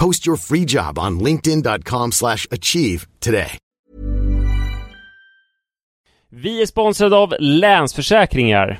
Post 0.00 0.26
your 0.26 0.36
free 0.36 0.64
job 0.68 0.98
on 0.98 1.20
linkedin.com 1.20 2.12
slash 2.12 2.46
achieve 2.50 3.06
today. 3.20 3.58
Vi 6.30 6.62
är 6.62 6.66
sponsrade 6.66 7.16
av 7.16 7.34
Länsförsäkringar. 7.38 8.78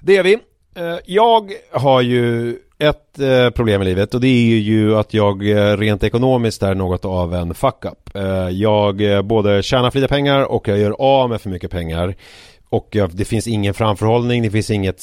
Det 0.00 0.16
är 0.16 0.22
vi. 0.22 0.34
Eh, 0.76 0.96
Jag 1.06 1.52
har 1.72 2.00
ju 2.00 2.56
ett 2.78 3.18
eh, 3.18 3.50
problem 3.50 3.82
i 3.82 3.84
livet 3.84 4.14
och 4.14 4.20
det 4.20 4.28
är 4.28 4.58
ju 4.58 4.96
att 4.96 5.14
jag 5.14 5.48
eh, 5.50 5.76
rent 5.76 6.04
ekonomiskt 6.04 6.62
är 6.62 6.74
något 6.74 7.04
av 7.04 7.34
en 7.34 7.54
fuck-up. 7.54 8.10
Jag 8.50 9.24
både 9.26 9.62
tjänar 9.62 9.90
för 9.90 9.98
lite 9.98 10.08
pengar 10.14 10.42
och 10.42 10.68
jag 10.68 10.78
gör 10.78 10.96
av 10.98 11.30
med 11.30 11.40
för 11.40 11.50
mycket 11.50 11.70
pengar. 11.70 12.14
Och 12.68 12.96
det 13.12 13.24
finns 13.24 13.46
ingen 13.46 13.74
framförhållning, 13.74 14.42
det 14.42 14.50
finns 14.50 14.70
inget 14.70 15.02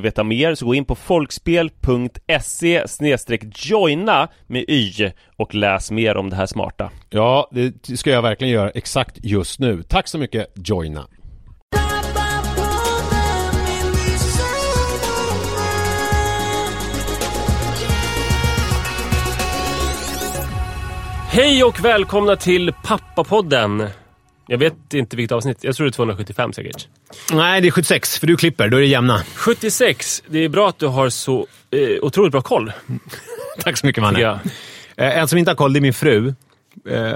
veta 0.01 0.23
mer 0.23 0.55
så 0.55 0.65
gå 0.65 0.75
in 0.75 0.85
på 0.85 0.95
folkspel.se 0.95 2.85
joina 3.55 4.27
med 4.47 4.65
y 4.67 5.11
och 5.37 5.55
läs 5.55 5.91
mer 5.91 6.17
om 6.17 6.29
det 6.29 6.35
här 6.35 6.45
smarta. 6.45 6.91
Ja, 7.09 7.49
det 7.51 7.97
ska 7.97 8.09
jag 8.09 8.21
verkligen 8.21 8.53
göra 8.53 8.69
exakt 8.69 9.17
just 9.23 9.59
nu. 9.59 9.83
Tack 9.83 10.07
så 10.07 10.17
mycket 10.17 10.47
Joina. 10.55 11.07
Hej 21.33 21.63
och 21.63 21.85
välkomna 21.85 22.35
till 22.35 22.73
Pappapodden! 22.83 24.00
Jag 24.51 24.57
vet 24.57 24.93
inte 24.93 25.15
vilket 25.15 25.31
avsnitt, 25.31 25.57
jag 25.61 25.75
tror 25.75 25.85
det 25.85 25.89
är 25.89 25.91
275 25.91 26.53
säkert. 26.53 26.87
Nej, 27.33 27.61
det 27.61 27.67
är 27.67 27.71
76, 27.71 28.19
för 28.19 28.27
du 28.27 28.37
klipper. 28.37 28.69
Då 28.69 28.77
är 28.77 28.81
det 28.81 28.87
jämna. 28.87 29.23
76, 29.35 30.23
det 30.27 30.39
är 30.39 30.49
bra 30.49 30.69
att 30.69 30.79
du 30.79 30.87
har 30.87 31.09
så 31.09 31.47
eh, 31.71 32.03
otroligt 32.03 32.31
bra 32.31 32.41
koll. 32.41 32.71
Tack 33.59 33.77
så 33.77 33.85
mycket, 33.85 34.03
tycker 34.03 34.13
Manne. 34.13 34.19
jag. 34.19 34.39
Eh, 34.97 35.17
En 35.17 35.27
som 35.27 35.37
inte 35.37 35.51
har 35.51 35.55
koll, 35.55 35.73
det 35.73 35.79
är 35.79 35.81
min 35.81 35.93
fru. 35.93 36.27
Eh, 36.89 37.13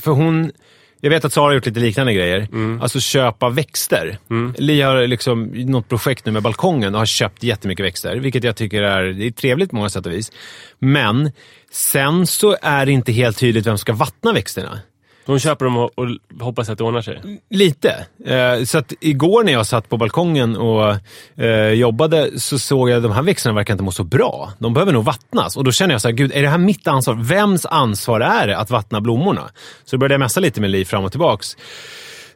För 0.00 0.10
hon... 0.10 0.52
Jag 1.00 1.10
vet 1.10 1.24
att 1.24 1.32
Sara 1.32 1.44
har 1.44 1.52
gjort 1.54 1.66
lite 1.66 1.80
liknande 1.80 2.14
grejer. 2.14 2.48
Alltså 2.82 3.00
köpa 3.00 3.48
växter. 3.48 4.18
Li 4.58 4.80
har 4.82 5.06
liksom 5.06 5.44
något 5.44 5.88
projekt 5.88 6.26
nu 6.26 6.32
med 6.32 6.42
balkongen 6.42 6.94
och 6.94 7.00
har 7.00 7.06
köpt 7.06 7.42
jättemycket 7.42 7.84
växter. 7.86 8.16
Vilket 8.16 8.44
jag 8.44 8.56
tycker 8.56 8.82
är, 8.82 9.02
det 9.04 9.26
är 9.26 9.30
trevligt 9.30 9.70
på 9.70 9.76
många 9.76 9.88
sätt 9.90 10.06
och 10.06 10.12
vis. 10.12 10.32
Men 10.78 11.32
sen 11.72 12.26
så 12.26 12.56
är 12.62 12.86
det 12.86 12.92
inte 12.92 13.12
helt 13.12 13.38
tydligt 13.38 13.66
vem 13.66 13.72
som 13.72 13.78
ska 13.78 13.92
vattna 13.92 14.32
växterna. 14.32 14.78
De 15.26 15.38
köper 15.38 15.64
dem 15.64 15.76
och, 15.76 15.90
och 15.94 16.08
hoppas 16.40 16.68
att 16.68 16.78
det 16.78 16.84
ordnar 16.84 17.02
sig? 17.02 17.40
Lite. 17.50 18.06
Eh, 18.26 18.64
så 18.64 18.78
att 18.78 18.92
igår 19.00 19.44
när 19.44 19.52
jag 19.52 19.66
satt 19.66 19.88
på 19.88 19.96
balkongen 19.96 20.56
och 20.56 20.96
eh, 21.36 21.68
jobbade 21.68 22.40
så 22.40 22.58
såg 22.58 22.90
jag 22.90 22.96
att 22.96 23.02
de 23.02 23.12
här 23.12 23.22
växterna 23.22 23.54
verkar 23.54 23.74
inte 23.74 23.84
må 23.84 23.90
så 23.90 24.04
bra. 24.04 24.52
De 24.58 24.74
behöver 24.74 24.92
nog 24.92 25.04
vattnas. 25.04 25.56
Och 25.56 25.64
då 25.64 25.72
känner 25.72 25.94
jag 25.94 26.00
så 26.00 26.08
här, 26.08 26.12
gud, 26.14 26.32
är 26.34 26.42
det 26.42 26.48
här 26.48 26.58
mitt 26.58 26.86
ansvar? 26.86 27.14
Vems 27.14 27.66
ansvar 27.66 28.20
är 28.20 28.46
det 28.46 28.58
att 28.58 28.70
vattna 28.70 29.00
blommorna? 29.00 29.50
Så 29.84 29.98
började 29.98 30.14
jag 30.14 30.20
messa 30.20 30.40
lite 30.40 30.60
med 30.60 30.70
Liv 30.70 30.84
fram 30.84 31.04
och 31.04 31.10
tillbaks. 31.10 31.56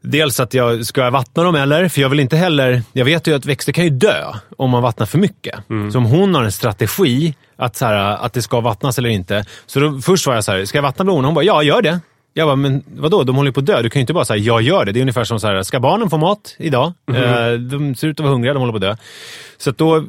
Dels 0.00 0.40
att 0.40 0.54
jag, 0.54 0.86
ska 0.86 1.00
jag 1.00 1.10
vattna 1.10 1.42
dem 1.42 1.54
eller? 1.54 1.88
För 1.88 2.00
jag 2.00 2.08
vill 2.08 2.20
inte 2.20 2.36
heller... 2.36 2.82
Jag 2.92 3.04
vet 3.04 3.26
ju 3.26 3.34
att 3.34 3.46
växter 3.46 3.72
kan 3.72 3.84
ju 3.84 3.90
dö 3.90 4.24
om 4.56 4.70
man 4.70 4.82
vattnar 4.82 5.06
för 5.06 5.18
mycket. 5.18 5.54
Så 5.92 5.98
om 5.98 6.04
hon 6.04 6.34
har 6.34 6.42
en 6.42 6.52
strategi 6.52 7.34
att, 7.56 7.76
så 7.76 7.84
här, 7.84 7.94
att 7.94 8.32
det 8.32 8.42
ska 8.42 8.60
vattnas 8.60 8.98
eller 8.98 9.08
inte. 9.08 9.44
Så 9.66 9.80
då, 9.80 10.00
först 10.00 10.26
var 10.26 10.34
jag 10.34 10.44
så 10.44 10.52
här, 10.52 10.64
ska 10.64 10.78
jag 10.78 10.82
vattna 10.82 11.04
blommorna? 11.04 11.28
Hon 11.28 11.34
bara, 11.34 11.44
ja 11.44 11.62
gör 11.62 11.82
det. 11.82 12.00
Jag 12.34 12.48
bara, 12.48 12.56
men 12.56 12.82
vadå? 12.96 13.22
De 13.24 13.36
håller 13.36 13.48
ju 13.48 13.52
på 13.52 13.60
att 13.60 13.66
dö. 13.66 13.82
Du 13.82 13.90
kan 13.90 14.00
ju 14.00 14.00
inte 14.00 14.12
bara 14.12 14.24
säga 14.24 14.38
jag 14.38 14.62
gör 14.62 14.84
det. 14.84 14.92
Det 14.92 14.98
är 14.98 15.00
ungefär 15.00 15.24
som 15.24 15.40
så 15.40 15.46
här, 15.46 15.62
ska 15.62 15.80
barnen 15.80 16.10
få 16.10 16.18
mat 16.18 16.56
idag? 16.58 16.92
Eh, 17.14 17.52
de 17.52 17.94
ser 17.94 18.08
ut 18.08 18.20
att 18.20 18.24
vara 18.24 18.32
hungriga, 18.32 18.54
de 18.54 18.58
håller 18.60 18.72
på 18.72 18.76
att 18.76 18.82
dö. 18.82 18.96
Så 19.58 19.70
att 19.70 19.78
då 19.78 19.96
eh, 19.96 20.02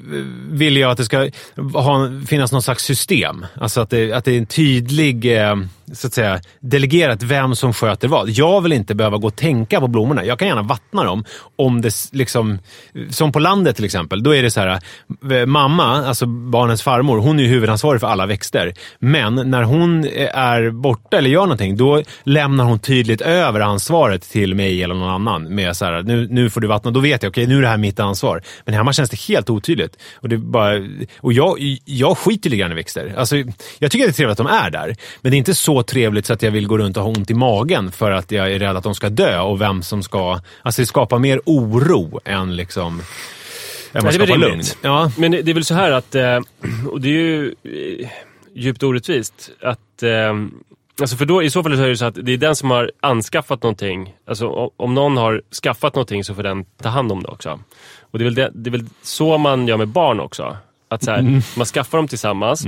vill 0.49 0.77
jag 0.77 0.91
att 0.91 0.97
det 0.97 1.05
ska 1.05 1.29
ha, 1.73 2.09
finnas 2.27 2.51
någon 2.51 2.61
slags 2.61 2.83
system. 2.83 3.45
Alltså 3.55 3.81
att 3.81 3.89
det, 3.89 4.13
att 4.13 4.25
det 4.25 4.31
är 4.31 4.37
en 4.37 4.45
tydlig, 4.45 5.37
eh, 5.37 5.55
så 5.93 6.07
att 6.07 6.13
säga, 6.13 6.41
delegerat 6.59 7.23
vem 7.23 7.55
som 7.55 7.73
sköter 7.73 8.07
vad. 8.07 8.29
Jag 8.29 8.61
vill 8.61 8.73
inte 8.73 8.95
behöva 8.95 9.17
gå 9.17 9.27
och 9.27 9.35
tänka 9.35 9.79
på 9.79 9.87
blommorna. 9.87 10.25
Jag 10.25 10.39
kan 10.39 10.47
gärna 10.47 10.61
vattna 10.61 11.03
dem. 11.03 11.25
Om 11.55 11.81
det 11.81 11.93
liksom, 12.11 12.59
som 13.09 13.31
på 13.31 13.39
landet 13.39 13.75
till 13.75 13.85
exempel, 13.85 14.23
då 14.23 14.35
är 14.35 14.43
det 14.43 14.51
så 14.51 14.59
här, 14.59 14.79
eh, 15.31 15.45
mamma, 15.45 16.05
alltså 16.05 16.25
barnens 16.25 16.81
farmor, 16.81 17.17
hon 17.17 17.39
är 17.39 17.43
ju 17.43 17.49
huvudansvarig 17.49 18.01
för 18.01 18.07
alla 18.07 18.25
växter. 18.25 18.73
Men 18.99 19.35
när 19.35 19.63
hon 19.63 20.05
är 20.33 20.71
borta 20.71 21.17
eller 21.17 21.29
gör 21.29 21.41
någonting, 21.41 21.77
då 21.77 22.03
lämnar 22.23 22.63
hon 22.63 22.79
tydligt 22.79 23.21
över 23.21 23.59
ansvaret 23.59 24.21
till 24.21 24.55
mig 24.55 24.83
eller 24.83 24.95
någon 24.95 25.09
annan. 25.09 25.55
Med 25.55 25.77
så 25.77 25.85
här, 25.85 26.03
nu, 26.03 26.27
nu 26.31 26.49
får 26.49 26.61
du 26.61 26.67
vattna. 26.67 26.91
Då 26.91 26.99
vet 26.99 27.23
jag, 27.23 27.29
okej, 27.29 27.47
nu 27.47 27.57
är 27.57 27.61
det 27.61 27.67
här 27.67 27.77
mitt 27.77 27.99
ansvar. 27.99 28.41
Men 28.65 28.75
hemma 28.75 28.93
känns 28.93 29.09
det 29.09 29.19
helt 29.19 29.38
otydligt. 29.47 29.97
Och, 30.15 30.29
det 30.29 30.37
bara, 30.37 30.87
och 31.19 31.33
jag, 31.33 31.57
jag 31.85 32.17
skiter 32.17 32.49
lite 32.49 32.59
grann 32.59 32.71
i 32.71 32.75
växter. 32.75 33.13
Alltså, 33.17 33.35
jag 33.79 33.91
tycker 33.91 34.05
det 34.05 34.11
är 34.11 34.13
trevligt 34.13 34.39
att 34.39 34.47
de 34.47 34.47
är 34.47 34.69
där. 34.69 34.95
Men 35.21 35.31
det 35.31 35.35
är 35.35 35.39
inte 35.39 35.55
så 35.55 35.83
trevligt 35.83 36.25
så 36.25 36.33
att 36.33 36.41
jag 36.41 36.51
vill 36.51 36.67
gå 36.67 36.77
runt 36.77 36.97
och 36.97 37.03
ha 37.03 37.09
ont 37.09 37.31
i 37.31 37.33
magen 37.33 37.91
för 37.91 38.11
att 38.11 38.31
jag 38.31 38.51
är 38.51 38.59
rädd 38.59 38.77
att 38.77 38.83
de 38.83 38.95
ska 38.95 39.09
dö 39.09 39.39
och 39.39 39.61
vem 39.61 39.83
som 39.83 40.03
ska... 40.03 40.39
Alltså 40.61 40.81
det 40.81 40.85
skapar 40.85 41.19
mer 41.19 41.41
oro 41.45 42.19
än 42.25 42.55
liksom... 42.55 43.01
Än 43.93 44.03
vad 44.03 44.13
det 44.13 44.23
är 44.23 44.27
väl 44.27 44.39
lugn. 44.39 44.63
Ja, 44.81 45.11
Men 45.17 45.31
det 45.31 45.49
det 45.49 45.51
är 45.51 45.53
väl 45.53 45.65
så 45.65 45.73
här 45.73 45.91
att, 45.91 46.15
eh, 46.15 46.39
och 46.91 47.01
det 47.01 47.07
är 47.07 47.11
ju 47.11 47.55
eh, 47.63 48.09
djupt 48.55 48.83
orättvist, 48.83 49.51
att 49.61 50.03
eh, 50.03 50.33
Alltså 51.01 51.15
för 51.17 51.25
då, 51.25 51.43
i 51.43 51.49
så 51.49 51.63
fall 51.63 51.73
är 51.73 51.87
det 51.87 51.97
så 51.97 52.05
att 52.05 52.17
det 52.21 52.31
är 52.31 52.37
den 52.37 52.55
som 52.55 52.71
har 52.71 52.91
anskaffat 52.99 53.63
någonting. 53.63 54.13
Alltså 54.27 54.71
om 54.77 54.93
någon 54.93 55.17
har 55.17 55.41
skaffat 55.63 55.95
någonting 55.95 56.23
så 56.23 56.35
får 56.35 56.43
den 56.43 56.65
ta 56.65 56.89
hand 56.89 57.11
om 57.11 57.23
det 57.23 57.29
också. 57.29 57.59
Och 58.01 58.19
det 58.19 58.23
är 58.23 58.25
väl, 58.25 58.35
det, 58.35 58.51
det 58.53 58.69
är 58.69 58.71
väl 58.71 58.85
så 59.01 59.37
man 59.37 59.67
gör 59.67 59.77
med 59.77 59.87
barn 59.87 60.19
också. 60.19 60.57
Att 60.87 61.03
så 61.03 61.11
här, 61.11 61.21
man 61.57 61.65
skaffar 61.65 61.97
dem 61.97 62.07
tillsammans. 62.07 62.65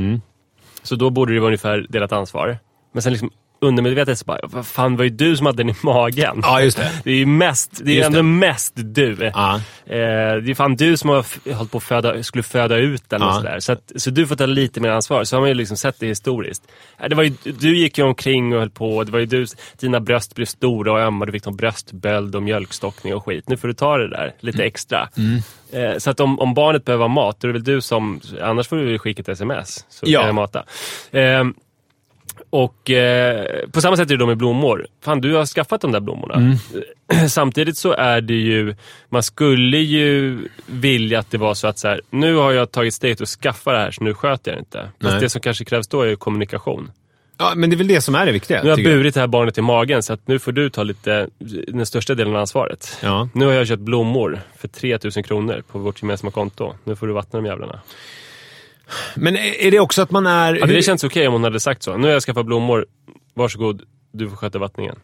Så 0.84 0.96
då 0.96 1.10
borde 1.10 1.34
det 1.34 1.40
vara 1.40 1.48
ungefär 1.48 1.86
delat 1.90 2.12
ansvar. 2.12 2.58
Men 2.94 3.02
sen 3.02 3.12
liksom 3.14 3.32
undermedvetet 3.62 4.20
så 4.20 4.26
bara, 4.26 4.40
vad 4.44 4.68
fan 4.68 4.98
var 4.98 5.04
ju 5.04 5.10
du 5.10 5.38
som 5.38 5.46
hade 5.46 5.58
den 5.64 5.70
i 5.70 5.76
magen. 5.84 6.40
ja 6.44 6.62
just 6.62 6.78
det. 6.78 6.92
Det 7.04 7.12
är 7.12 7.16
ju 7.16 7.26
mest, 7.26 7.82
det 7.86 7.92
är 7.92 7.96
Just 7.96 8.06
ändå 8.08 8.18
det. 8.20 8.24
mest 8.24 8.74
du. 8.76 9.32
Ja. 9.34 9.56
Eh, 9.86 10.36
det 10.36 10.52
är 10.52 10.56
fan 10.56 10.76
du 10.76 10.98
som 10.98 11.10
har 11.10 11.54
hållit 11.56 11.72
på 11.72 11.78
att 11.78 11.84
föda, 11.84 12.24
skulle 12.24 12.44
föda 12.44 12.76
ut 12.78 13.04
den 13.10 13.22
och 13.24 13.34
sådär. 13.36 13.60
Så, 13.60 13.72
att, 13.72 13.92
så 13.96 14.10
du 14.10 14.28
får 14.28 14.36
ta 14.36 14.46
lite 14.46 14.80
mer 14.82 14.90
ansvar. 14.90 15.24
Så 15.24 15.36
har 15.36 15.42
man 15.42 15.50
ju 15.50 15.54
liksom 15.56 15.78
sett 15.78 16.00
det 16.00 16.08
historiskt. 16.08 16.64
Eh, 17.00 17.10
Det 17.10 17.16
var 17.16 17.24
ju, 17.24 17.34
du 17.60 17.78
gick 17.78 17.98
ju 17.98 18.04
omkring 18.04 18.54
och 18.54 18.60
höll 18.60 18.70
på. 18.70 19.04
Det 19.04 19.12
var 19.12 19.20
ju 19.20 19.26
du, 19.26 19.46
dina 19.80 20.00
bröst 20.00 20.36
blev 20.36 20.46
stora 20.46 20.92
och 20.92 21.00
ömma. 21.00 21.26
Du 21.26 21.32
fick 21.32 21.46
någon 21.46 21.56
bröstböld 21.56 22.36
och 22.36 22.44
mjölkstockning 22.44 23.16
och 23.16 23.26
skit. 23.26 23.50
Nu 23.50 23.58
får 23.58 23.68
du 23.68 23.74
ta 23.74 23.98
det 23.98 24.10
där 24.10 24.34
lite 24.40 24.64
extra. 24.64 25.10
Eh, 25.74 25.98
så 25.98 26.10
att 26.10 26.20
om, 26.20 26.40
om 26.40 26.54
barnet 26.54 26.86
behöver 26.86 27.08
mat, 27.08 27.38
då 27.40 27.48
är 27.48 27.50
det 27.50 27.60
väl 27.60 27.64
du 27.64 27.82
som... 27.82 28.22
Annars 28.42 28.68
får 28.68 28.76
du 28.78 29.00
skicka 29.00 29.22
ett 29.22 29.30
sms. 29.30 29.86
Så 29.90 30.06
Ja. 30.10 30.20
kan 30.20 30.28
jag 30.28 30.36
mata. 30.36 30.64
Eh, 31.12 31.44
och 32.52 32.92
eh, 32.92 33.70
på 33.72 33.82
samma 33.82 33.98
sätt 33.98 34.10
är 34.10 34.14
det 34.14 34.18
då 34.18 34.26
med 34.26 34.38
blommor. 34.38 34.88
Fan, 35.04 35.22
du 35.22 35.34
har 35.34 35.46
skaffat 35.46 35.82
de 35.82 35.92
där 35.92 36.00
blommorna. 36.00 36.58
Samtidigt 37.30 37.78
så 37.78 37.94
är 37.94 38.22
det 38.22 38.34
ju, 38.34 38.76
man 39.10 39.24
skulle 39.24 39.78
ju 39.78 40.40
vilja 40.66 41.20
att 41.20 41.32
det 41.32 41.38
var 41.38 41.54
så 41.54 41.68
att 41.68 41.80
så 41.80 41.88
här, 41.88 42.02
nu 42.10 42.36
har 42.36 42.52
jag 42.52 42.72
tagit 42.72 42.94
steget 42.94 43.22
och 43.22 43.28
skaffat 43.28 43.74
det 43.74 43.80
här 43.80 43.92
så 43.92 44.04
nu 44.04 44.14
sköter 44.14 44.52
jag 44.52 44.58
det 44.58 44.60
inte. 44.60 44.80
Fast 45.02 45.14
Nej. 45.14 45.22
det 45.22 45.30
som 45.30 45.42
kanske 45.42 45.66
krävs 45.66 45.88
då 45.88 46.02
är 46.02 46.08
ju 46.08 46.16
kommunikation. 46.16 46.92
ja, 47.38 47.52
men 47.56 47.70
det 47.70 47.76
är 47.76 47.78
väl 47.78 47.88
det 47.88 48.02
som 48.02 48.16
är 48.16 48.26
det 48.26 48.32
viktiga. 48.32 48.64
Nu 48.64 48.70
har 48.70 48.78
jag. 48.78 48.86
burit 48.86 49.14
det 49.14 49.20
här 49.20 49.28
barnet 49.28 49.58
i 49.58 49.62
magen 49.62 50.04
så 50.04 50.14
att 50.14 50.28
nu 50.28 50.40
får 50.40 50.52
du 50.52 50.70
ta 50.70 50.84
lite, 50.84 51.28
den 51.68 51.86
största 51.86 52.16
delen 52.16 52.34
av 52.34 52.40
ansvaret. 52.40 52.98
Ja. 53.04 53.30
Nu 53.34 53.46
har 53.46 53.54
jag 53.54 53.68
köpt 53.68 53.82
blommor 53.82 54.40
för 54.58 54.68
3000 54.68 55.24
kronor 55.24 55.64
på 55.72 55.80
vårt 55.80 56.02
gemensamma 56.02 56.32
konto. 56.32 56.74
Nu 56.84 56.96
får 56.96 57.08
du 57.08 57.14
vattna 57.14 57.40
de 57.40 57.46
jävlarna. 57.46 57.80
Men 59.16 59.36
är 59.38 59.72
det 59.72 59.80
också 59.80 60.02
att 60.02 60.12
man 60.12 60.28
är... 60.28 60.60
Hade 60.60 60.74
det 60.74 60.82
känts 60.82 61.04
okej 61.04 61.28
om 61.28 61.34
hon 61.34 61.44
hade 61.44 61.60
sagt 61.60 61.84
så? 61.84 61.98
Nu 61.98 62.08
har 62.08 62.14
jag 62.14 62.22
skaffat 62.24 62.46
blommor, 62.46 62.86
varsågod, 63.34 63.82
du 64.12 64.30
får 64.30 64.36
sköta 64.38 64.60
vattningen. 64.60 64.96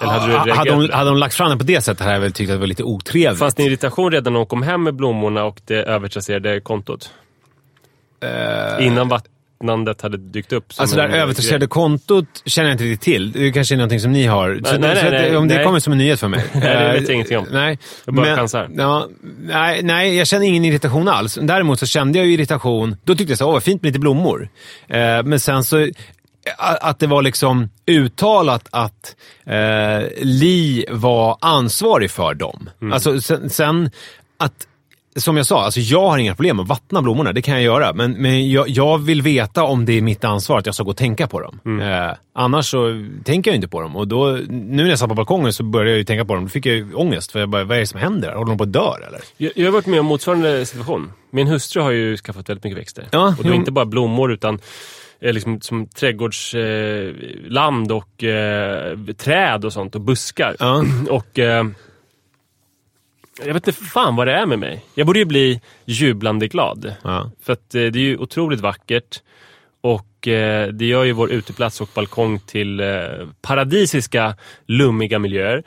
Eller 0.00 0.12
hade 0.12 0.26
du 0.26 0.32
Ja, 0.32 0.38
hade, 0.38 0.50
reagerat? 0.50 0.88
de, 0.90 0.92
hade 0.96 1.10
de 1.10 1.18
lagt 1.18 1.34
fram 1.34 1.50
det 1.50 1.56
på 1.56 1.64
det 1.64 1.80
sättet 1.80 2.00
hade 2.00 2.12
jag 2.12 2.20
väl 2.20 2.32
tyckt 2.32 2.50
att 2.50 2.54
det 2.56 2.60
var 2.60 2.66
lite 2.66 2.82
otrevligt. 2.84 3.38
Fanns 3.38 3.54
det 3.54 3.62
irritation 3.62 4.12
redan 4.12 4.32
när 4.32 4.40
hon 4.40 4.46
kom 4.46 4.62
hem 4.62 4.82
med 4.82 4.94
blommorna 4.94 5.44
och 5.44 5.60
det 5.64 5.76
övertrasserade 5.82 6.60
kontot? 6.60 7.10
Innan 8.80 9.08
vattnandet 9.62 10.02
hade 10.02 10.16
dykt 10.16 10.52
upp? 10.52 10.64
Alltså 10.76 10.96
det 10.96 11.02
där 11.02 11.08
grej. 11.08 11.20
övertrasserade 11.20 11.66
kontot 11.66 12.42
känner 12.46 12.68
jag 12.68 12.74
inte 12.74 12.84
riktigt 12.84 13.00
till. 13.00 13.32
Det 13.32 13.52
kanske 13.52 13.74
är 13.74 13.76
någonting 13.76 14.00
som 14.00 14.12
ni 14.12 14.26
har. 14.26 14.54
Så, 14.54 14.60
nej, 14.60 14.72
så 14.72 14.78
nej, 14.78 15.06
att, 15.06 15.12
nej, 15.12 15.36
om 15.36 15.48
det 15.48 15.54
nej. 15.54 15.64
kommer 15.64 15.78
som 15.78 15.92
en 15.92 15.98
nyhet 15.98 16.20
för 16.20 16.28
mig. 16.28 16.44
Nej, 16.52 16.62
det 16.62 16.92
vet 16.92 17.00
jag 17.00 17.10
Eh, 17.10 17.14
ingenting 17.14 17.38
om. 17.38 17.46
Nej. 17.50 17.78
Jag 18.04 18.14
bara 18.14 18.36
chansar. 18.36 18.70
Ja, 18.76 19.08
nej, 19.40 19.82
nej, 19.82 20.16
jag 20.16 20.26
känner 20.26 20.46
ingen 20.46 20.64
irritation 20.64 21.08
alls. 21.08 21.38
Däremot 21.42 21.78
så 21.78 21.86
kände 21.86 22.18
jag 22.18 22.26
ju 22.26 22.32
irritation. 22.32 22.96
Då 23.04 23.14
tyckte 23.14 23.30
jag 23.32 23.38
så, 23.38 23.46
åh 23.46 23.52
vad 23.52 23.62
fint 23.62 23.82
med 23.82 23.88
lite 23.88 23.98
blommor. 23.98 24.48
Eh, 24.88 25.22
men 25.22 25.40
sen 25.40 25.64
så, 25.64 25.88
att 26.58 26.98
det 26.98 27.06
var 27.06 27.22
liksom 27.22 27.68
uttalat 27.86 28.68
att 28.70 29.16
eh, 29.46 30.08
Li 30.20 30.84
var 30.90 31.38
ansvarig 31.40 32.10
för 32.10 32.34
dem. 32.34 32.70
Mm. 32.80 32.92
Alltså 32.92 33.20
sen, 33.20 33.50
sen 33.50 33.90
att 34.38 34.66
som 35.16 35.36
jag 35.36 35.46
sa, 35.46 35.64
alltså 35.64 35.80
jag 35.80 36.10
har 36.10 36.18
inga 36.18 36.34
problem 36.34 36.60
att 36.60 36.68
vattna 36.68 37.02
blommorna. 37.02 37.32
Det 37.32 37.42
kan 37.42 37.54
jag 37.54 37.62
göra. 37.62 37.92
Men, 37.92 38.12
men 38.12 38.50
jag, 38.50 38.68
jag 38.68 38.98
vill 38.98 39.22
veta 39.22 39.64
om 39.64 39.84
det 39.84 39.92
är 39.92 40.02
mitt 40.02 40.24
ansvar 40.24 40.58
att 40.58 40.66
jag 40.66 40.74
ska 40.74 40.84
gå 40.84 40.90
och 40.90 40.96
tänka 40.96 41.26
på 41.26 41.40
dem. 41.40 41.60
Mm. 41.64 42.08
Eh, 42.08 42.14
annars 42.34 42.70
så 42.70 43.06
tänker 43.24 43.50
jag 43.50 43.56
inte 43.56 43.68
på 43.68 43.80
dem. 43.80 43.96
Och 43.96 44.08
då, 44.08 44.38
nu 44.50 44.82
när 44.82 44.90
jag 44.90 44.98
satt 44.98 45.08
på 45.08 45.14
balkongen 45.14 45.52
så 45.52 45.62
började 45.62 45.90
jag 45.90 45.98
ju 45.98 46.04
tänka 46.04 46.24
på 46.24 46.34
dem. 46.34 46.44
Då 46.44 46.48
fick 46.48 46.66
jag 46.66 46.74
ju 46.74 46.94
ångest. 46.94 47.32
För 47.32 47.40
jag 47.40 47.48
bara, 47.48 47.64
vad 47.64 47.76
är 47.76 47.80
det 47.80 47.86
som 47.86 48.00
händer? 48.00 48.32
Håller 48.32 48.48
de 48.48 48.58
på 48.58 48.64
att 48.64 48.72
dö 48.72 48.94
eller? 49.08 49.20
Jag, 49.36 49.52
jag 49.54 49.66
har 49.66 49.72
varit 49.72 49.86
med 49.86 50.00
om 50.00 50.06
motsvarande 50.06 50.66
situation. 50.66 51.12
Min 51.30 51.46
hustru 51.46 51.82
har 51.82 51.90
ju 51.90 52.16
skaffat 52.16 52.48
väldigt 52.48 52.64
mycket 52.64 52.78
växter. 52.78 53.08
Ja, 53.10 53.34
och 53.38 53.44
var 53.44 53.50
jo. 53.50 53.54
inte 53.54 53.72
bara 53.72 53.84
blommor 53.84 54.32
utan 54.32 54.58
eh, 55.20 55.32
liksom 55.32 55.60
som 55.60 55.86
trädgårdsland 55.86 57.90
eh, 57.90 57.96
och 57.96 58.24
eh, 58.24 58.98
träd 59.16 59.64
och 59.64 59.72
sånt 59.72 59.94
och 59.94 60.00
buskar. 60.00 60.56
Ja. 60.58 60.84
Och 61.10 61.38
eh, 61.38 61.64
jag 63.38 63.54
vet 63.54 63.66
inte 63.68 63.72
fan 63.72 64.16
vad 64.16 64.26
det 64.26 64.32
är 64.32 64.46
med 64.46 64.58
mig. 64.58 64.84
Jag 64.94 65.06
borde 65.06 65.18
ju 65.18 65.24
bli 65.24 65.60
jublande 65.84 66.48
glad. 66.48 66.94
Ja. 67.02 67.30
För 67.42 67.52
att 67.52 67.74
eh, 67.74 67.84
det 67.84 67.98
är 67.98 68.02
ju 68.02 68.16
otroligt 68.16 68.60
vackert. 68.60 69.22
Och 69.80 70.28
eh, 70.28 70.68
det 70.68 70.84
gör 70.84 71.04
ju 71.04 71.12
vår 71.12 71.30
uteplats 71.30 71.80
och 71.80 71.88
balkong 71.94 72.38
till 72.38 72.80
eh, 72.80 72.86
paradisiska, 73.42 74.36
lummiga 74.66 75.18
miljöer. 75.18 75.62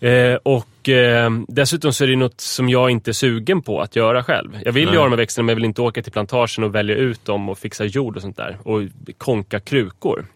Eh, 0.00 0.34
och 0.42 0.88
eh, 0.88 1.30
dessutom 1.48 1.92
så 1.92 2.04
är 2.04 2.08
det 2.08 2.16
något 2.16 2.40
som 2.40 2.68
jag 2.68 2.90
inte 2.90 3.10
är 3.10 3.12
sugen 3.12 3.62
på 3.62 3.80
att 3.80 3.96
göra 3.96 4.24
själv. 4.24 4.58
Jag 4.64 4.72
vill 4.72 4.88
ju 4.88 4.96
ha 4.96 5.04
de 5.04 5.12
här 5.12 5.16
växterna 5.16 5.42
men 5.42 5.48
jag 5.48 5.56
vill 5.56 5.64
inte 5.64 5.82
åka 5.82 6.02
till 6.02 6.12
plantagen 6.12 6.64
och 6.64 6.74
välja 6.74 6.96
ut 6.96 7.24
dem 7.24 7.48
och 7.48 7.58
fixa 7.58 7.84
jord 7.84 8.16
och 8.16 8.22
sånt 8.22 8.36
där. 8.36 8.58
Och 8.62 8.82
konka 9.18 9.60
krukor. 9.60 10.26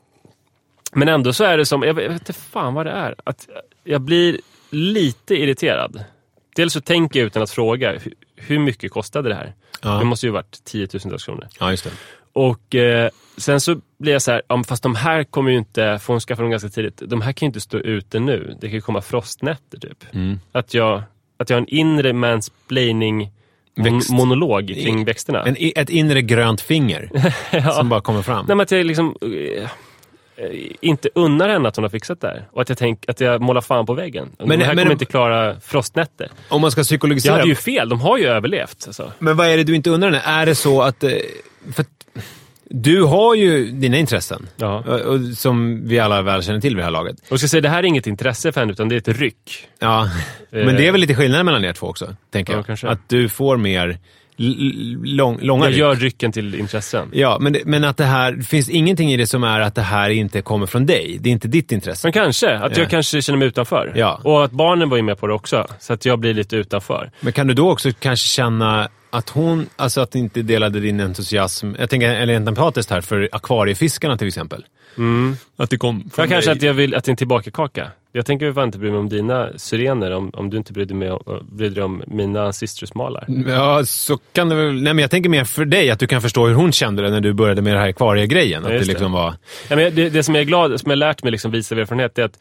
Men 0.93 1.09
ändå 1.09 1.33
så 1.33 1.45
är 1.45 1.57
det 1.57 1.67
som, 1.67 1.83
jag 1.83 1.95
vet, 1.95 2.05
jag 2.05 2.13
vet 2.13 2.21
inte 2.21 2.33
fan 2.33 2.75
vad 2.75 2.87
det 2.87 2.93
är. 2.93 3.15
Att 3.25 3.49
jag 3.85 4.01
blir 4.01 4.41
lite 4.71 5.35
irriterad. 5.35 6.05
Dels 6.57 6.73
så 6.73 6.81
tänker 6.81 7.21
jag 7.21 7.27
utan 7.27 7.43
att 7.43 7.51
fråga, 7.51 7.99
hur, 8.37 8.59
mycket 8.59 8.93
kostade 8.93 9.29
det 9.29 9.35
här? 9.35 9.55
Ja. 9.83 9.91
Det 9.99 10.05
måste 10.05 10.27
ju 10.27 10.33
varit 10.33 10.65
tiotusentals 10.65 11.25
kronor. 11.25 11.49
ja, 11.61 11.71
just 11.71 11.85
det. 11.85 11.91
Och 12.33 12.75
eh, 12.75 13.11
sen 13.37 13.61
så 13.61 13.81
blir 13.99 14.13
jag 14.13 14.23
så 14.23 14.31
här, 14.31 14.43
ja, 14.49 14.65
fast 14.65 14.83
de 14.83 14.95
här 14.95 15.25
kommer 15.25 15.51
ju 15.51 15.59
inte, 15.59 15.99
för 15.99 16.13
hon 16.13 16.21
skaffade 16.21 16.45
dem 16.45 16.51
ganska 16.51 16.69
tidigt, 16.69 17.03
de 17.07 17.21
här 17.21 17.33
kan 17.33 17.47
ju 17.47 17.49
inte 17.49 17.61
stå 17.61 17.79
ute 17.79 18.21
nu. 18.21 18.57
Det 18.61 18.67
kan 18.67 18.75
ju 18.75 18.81
komma 18.81 19.01
frostnätter 19.03 19.79
typ. 19.79 20.05
Att, 20.53 20.75
jag, 20.75 21.03
att 21.37 21.51
jag 21.51 21.57
har 21.57 21.61
en 21.61 21.69
inre 21.69 22.13
mansplaining 22.13 23.31
Växt. 23.77 24.11
monolog 24.11 24.67
kring 24.67 25.05
växterna. 25.05 25.43
En, 25.43 25.57
ett 25.77 25.91
inre 25.91 26.23
grönt 26.23 26.61
finger 26.61 27.11
som 27.75 27.89
bara 27.89 28.01
kommer 28.01 28.23
fram. 28.23 28.47
Nej, 28.47 28.57
men 28.57 28.61
att 28.61 28.71
jag 28.71 28.87
liksom 28.87 29.17
eh, 29.23 29.71
inte 30.81 31.09
unnar 31.15 31.49
henne 31.49 31.69
att 31.69 31.77
hon 31.77 31.83
har 31.85 31.89
fixat 31.91 32.21
det 32.21 32.27
här. 32.29 32.45
Och 32.53 32.63
att 32.63 32.69
jag, 32.69 32.79
tänk, 32.79 33.05
att 33.09 33.21
jag 33.21 33.41
målar 33.43 33.61
fan 33.61 33.87
på 33.87 33.95
väggen. 33.95 34.29
Men, 34.39 34.49
de 34.59 34.65
här 34.65 34.75
men- 34.75 34.85
kommer 34.85 34.93
inte 34.93 35.05
klara 35.05 35.61
frostnätter. 35.61 36.29
Om 36.49 36.61
man 36.61 36.71
ska 36.71 36.79
Jag 36.79 36.87
psykologisera. 36.87 37.33
hade 37.37 37.49
ju 37.49 37.55
fel, 37.55 37.89
de 37.89 38.01
har 38.01 38.19
ju 38.19 38.27
överlevt. 38.27 38.85
Alltså. 38.87 39.13
Men 39.19 39.37
vad 39.37 39.47
är 39.49 39.57
det 39.57 39.65
du 39.65 39.75
inte 39.75 39.91
undrar? 39.91 40.13
Är 40.25 40.47
det 40.47 40.55
så 40.55 40.83
att... 40.83 41.05
eh, 41.05 41.11
För, 41.75 41.85
Du 42.65 43.03
har 43.03 43.35
ju 43.35 43.71
dina 43.71 43.97
intressen. 43.97 44.49
Ja. 44.57 44.85
Som 45.37 45.89
vi 45.89 45.99
alla 45.99 46.23
väl 46.23 46.43
känner 46.43 46.61
till 46.61 46.71
vid 46.77 46.79
det 46.79 46.85
här 46.85 46.91
laget. 46.91 47.17
Och 47.21 47.33
jag 47.33 47.39
ska 47.39 47.49
säga, 47.49 47.61
det 47.61 47.69
här 47.69 47.79
är 47.79 47.83
inget 47.87 48.07
intresse 48.07 48.53
för 48.53 48.61
henne, 48.61 48.73
utan 48.73 48.89
det 48.89 48.95
är 48.95 49.11
ett 49.11 49.19
ryck. 49.19 49.69
Ja, 49.79 50.11
men 50.51 50.77
det 50.77 50.87
är 50.87 50.93
väl 50.93 51.01
lite 51.01 51.15
skillnad 51.15 51.45
mellan 51.45 51.65
er 51.65 51.73
två 51.73 51.87
också, 51.87 52.17
tänker 52.33 52.53
Ja, 52.53 52.59
jag. 52.59 52.67
kanske. 52.67 52.89
Att 52.89 53.09
du 53.09 53.29
får 53.29 53.57
mer 53.57 53.99
lång, 54.37 55.39
långa 55.41 55.65
Jag 55.65 55.73
gör 55.73 55.95
rycken 55.95 56.33
till 56.33 56.55
intressen. 56.55 57.09
Ja, 57.13 57.39
men, 57.41 57.53
det, 57.53 57.61
men 57.65 57.85
att 57.85 57.97
det 57.97 58.05
här, 58.05 58.33
det 58.33 58.43
finns 58.43 58.69
ingenting 58.69 59.13
i 59.13 59.17
det 59.17 59.27
som 59.27 59.45
är 59.45 59.61
att 59.61 59.75
det 59.75 59.83
här 59.83 60.11
inte 60.11 60.43
kommer 60.43 60.67
från 60.67 60.87
dig. 60.87 61.17
Det 61.21 61.29
är 61.29 61.33
inte 61.33 61.49
ditt 61.49 61.73
intresse. 61.73 62.07
Men 62.07 62.13
kanske, 62.13 62.59
att 62.59 62.77
Ja. 62.77 62.83
jag 62.83 62.91
kanske 62.91 63.23
känner 63.23 63.39
mig 63.39 63.49
utanför. 63.49 63.93
Ja. 63.97 64.21
Och 64.25 64.45
att 64.45 64.51
barnen 64.53 64.89
var 64.89 64.97
ju 64.97 65.03
med 65.03 65.19
på 65.19 65.27
det 65.27 65.35
också, 65.35 65.67
så 65.81 65.93
att 65.93 66.05
jag 66.05 66.19
blir 66.19 66.35
lite 66.35 66.57
utanför. 66.57 67.11
Men 67.21 67.33
kan 67.33 67.47
du 67.47 67.55
då 67.55 67.71
också 67.71 67.91
kanske 68.01 68.27
känna 68.27 68.89
att 69.11 69.29
hon, 69.31 69.67
alltså 69.77 70.01
att 70.01 70.15
inte 70.15 70.43
delade 70.43 70.81
din 70.81 71.01
entusiasm, 71.01 71.73
jag 71.79 71.91
tänker 71.91 72.15
eller 72.15 72.35
empatiskt 72.35 72.91
här, 72.91 73.01
för 73.01 73.29
akvariefiskarna 73.33 74.19
till 74.19 74.29
exempel. 74.29 74.65
Att 75.57 75.71
det 75.71 75.77
kom 75.77 76.01
från 76.01 76.23
Jag 76.23 76.29
kanske 76.29 76.53
att 76.53 76.63
jag 76.63 76.75
vill 76.75 76.95
att 76.95 77.05
det 77.05 77.09
är 77.09 77.13
en 77.13 77.17
tillbakakaka. 77.17 77.87
Jag 78.13 78.27
tänker 78.27 78.53
fan 78.53 78.65
inte 78.65 78.79
bry 78.79 78.91
mig 78.91 78.99
om 78.99 79.09
dina 79.09 79.51
syrener 79.57 80.11
om, 80.11 80.31
om 80.35 80.51
du 80.51 80.57
inte 80.57 80.73
brydde, 80.73 80.95
mig 80.95 81.11
om, 81.11 81.47
brydde 81.53 81.75
dig 81.75 81.85
om 81.85 82.03
mina 82.07 82.53
citrusmalar. 82.53 83.25
Ja, 83.47 83.85
så 83.85 84.19
kan 84.33 84.49
det 84.49 84.55
väl... 84.55 84.75
Nej, 84.75 84.95
men 84.95 84.99
jag 84.99 85.11
tänker 85.11 85.31
mer 85.31 85.45
för 85.45 85.65
dig, 85.65 85.91
att 85.91 85.99
du 85.99 86.07
kan 86.07 86.23
förstå 86.23 86.47
hur 86.47 86.55
hon 86.55 86.73
kände 86.73 87.03
det 87.03 87.11
när 87.11 87.21
du 87.21 87.33
började 87.33 87.63
med 87.63 87.75
det 87.75 87.79
här 87.81 87.89
akvariegrejen. 87.89 88.65
Att 88.65 88.73
Ja, 88.73 88.79
det 88.79 88.85
liksom 88.85 89.13
var... 89.13 89.35
Ja, 89.69 89.77
men 89.77 89.95
det, 89.95 90.11
det 90.11 90.23
som 90.23 90.35
jag 90.35 90.43
är 90.43 90.47
glad, 90.47 90.81
som 90.81 90.91
jag 90.91 90.99
lärt 90.99 91.23
mig 91.23 91.33
liksom 91.33 91.51
visa 91.51 91.75
av 91.75 91.79
erfarenhet, 91.79 92.19
är 92.19 92.25
att 92.25 92.39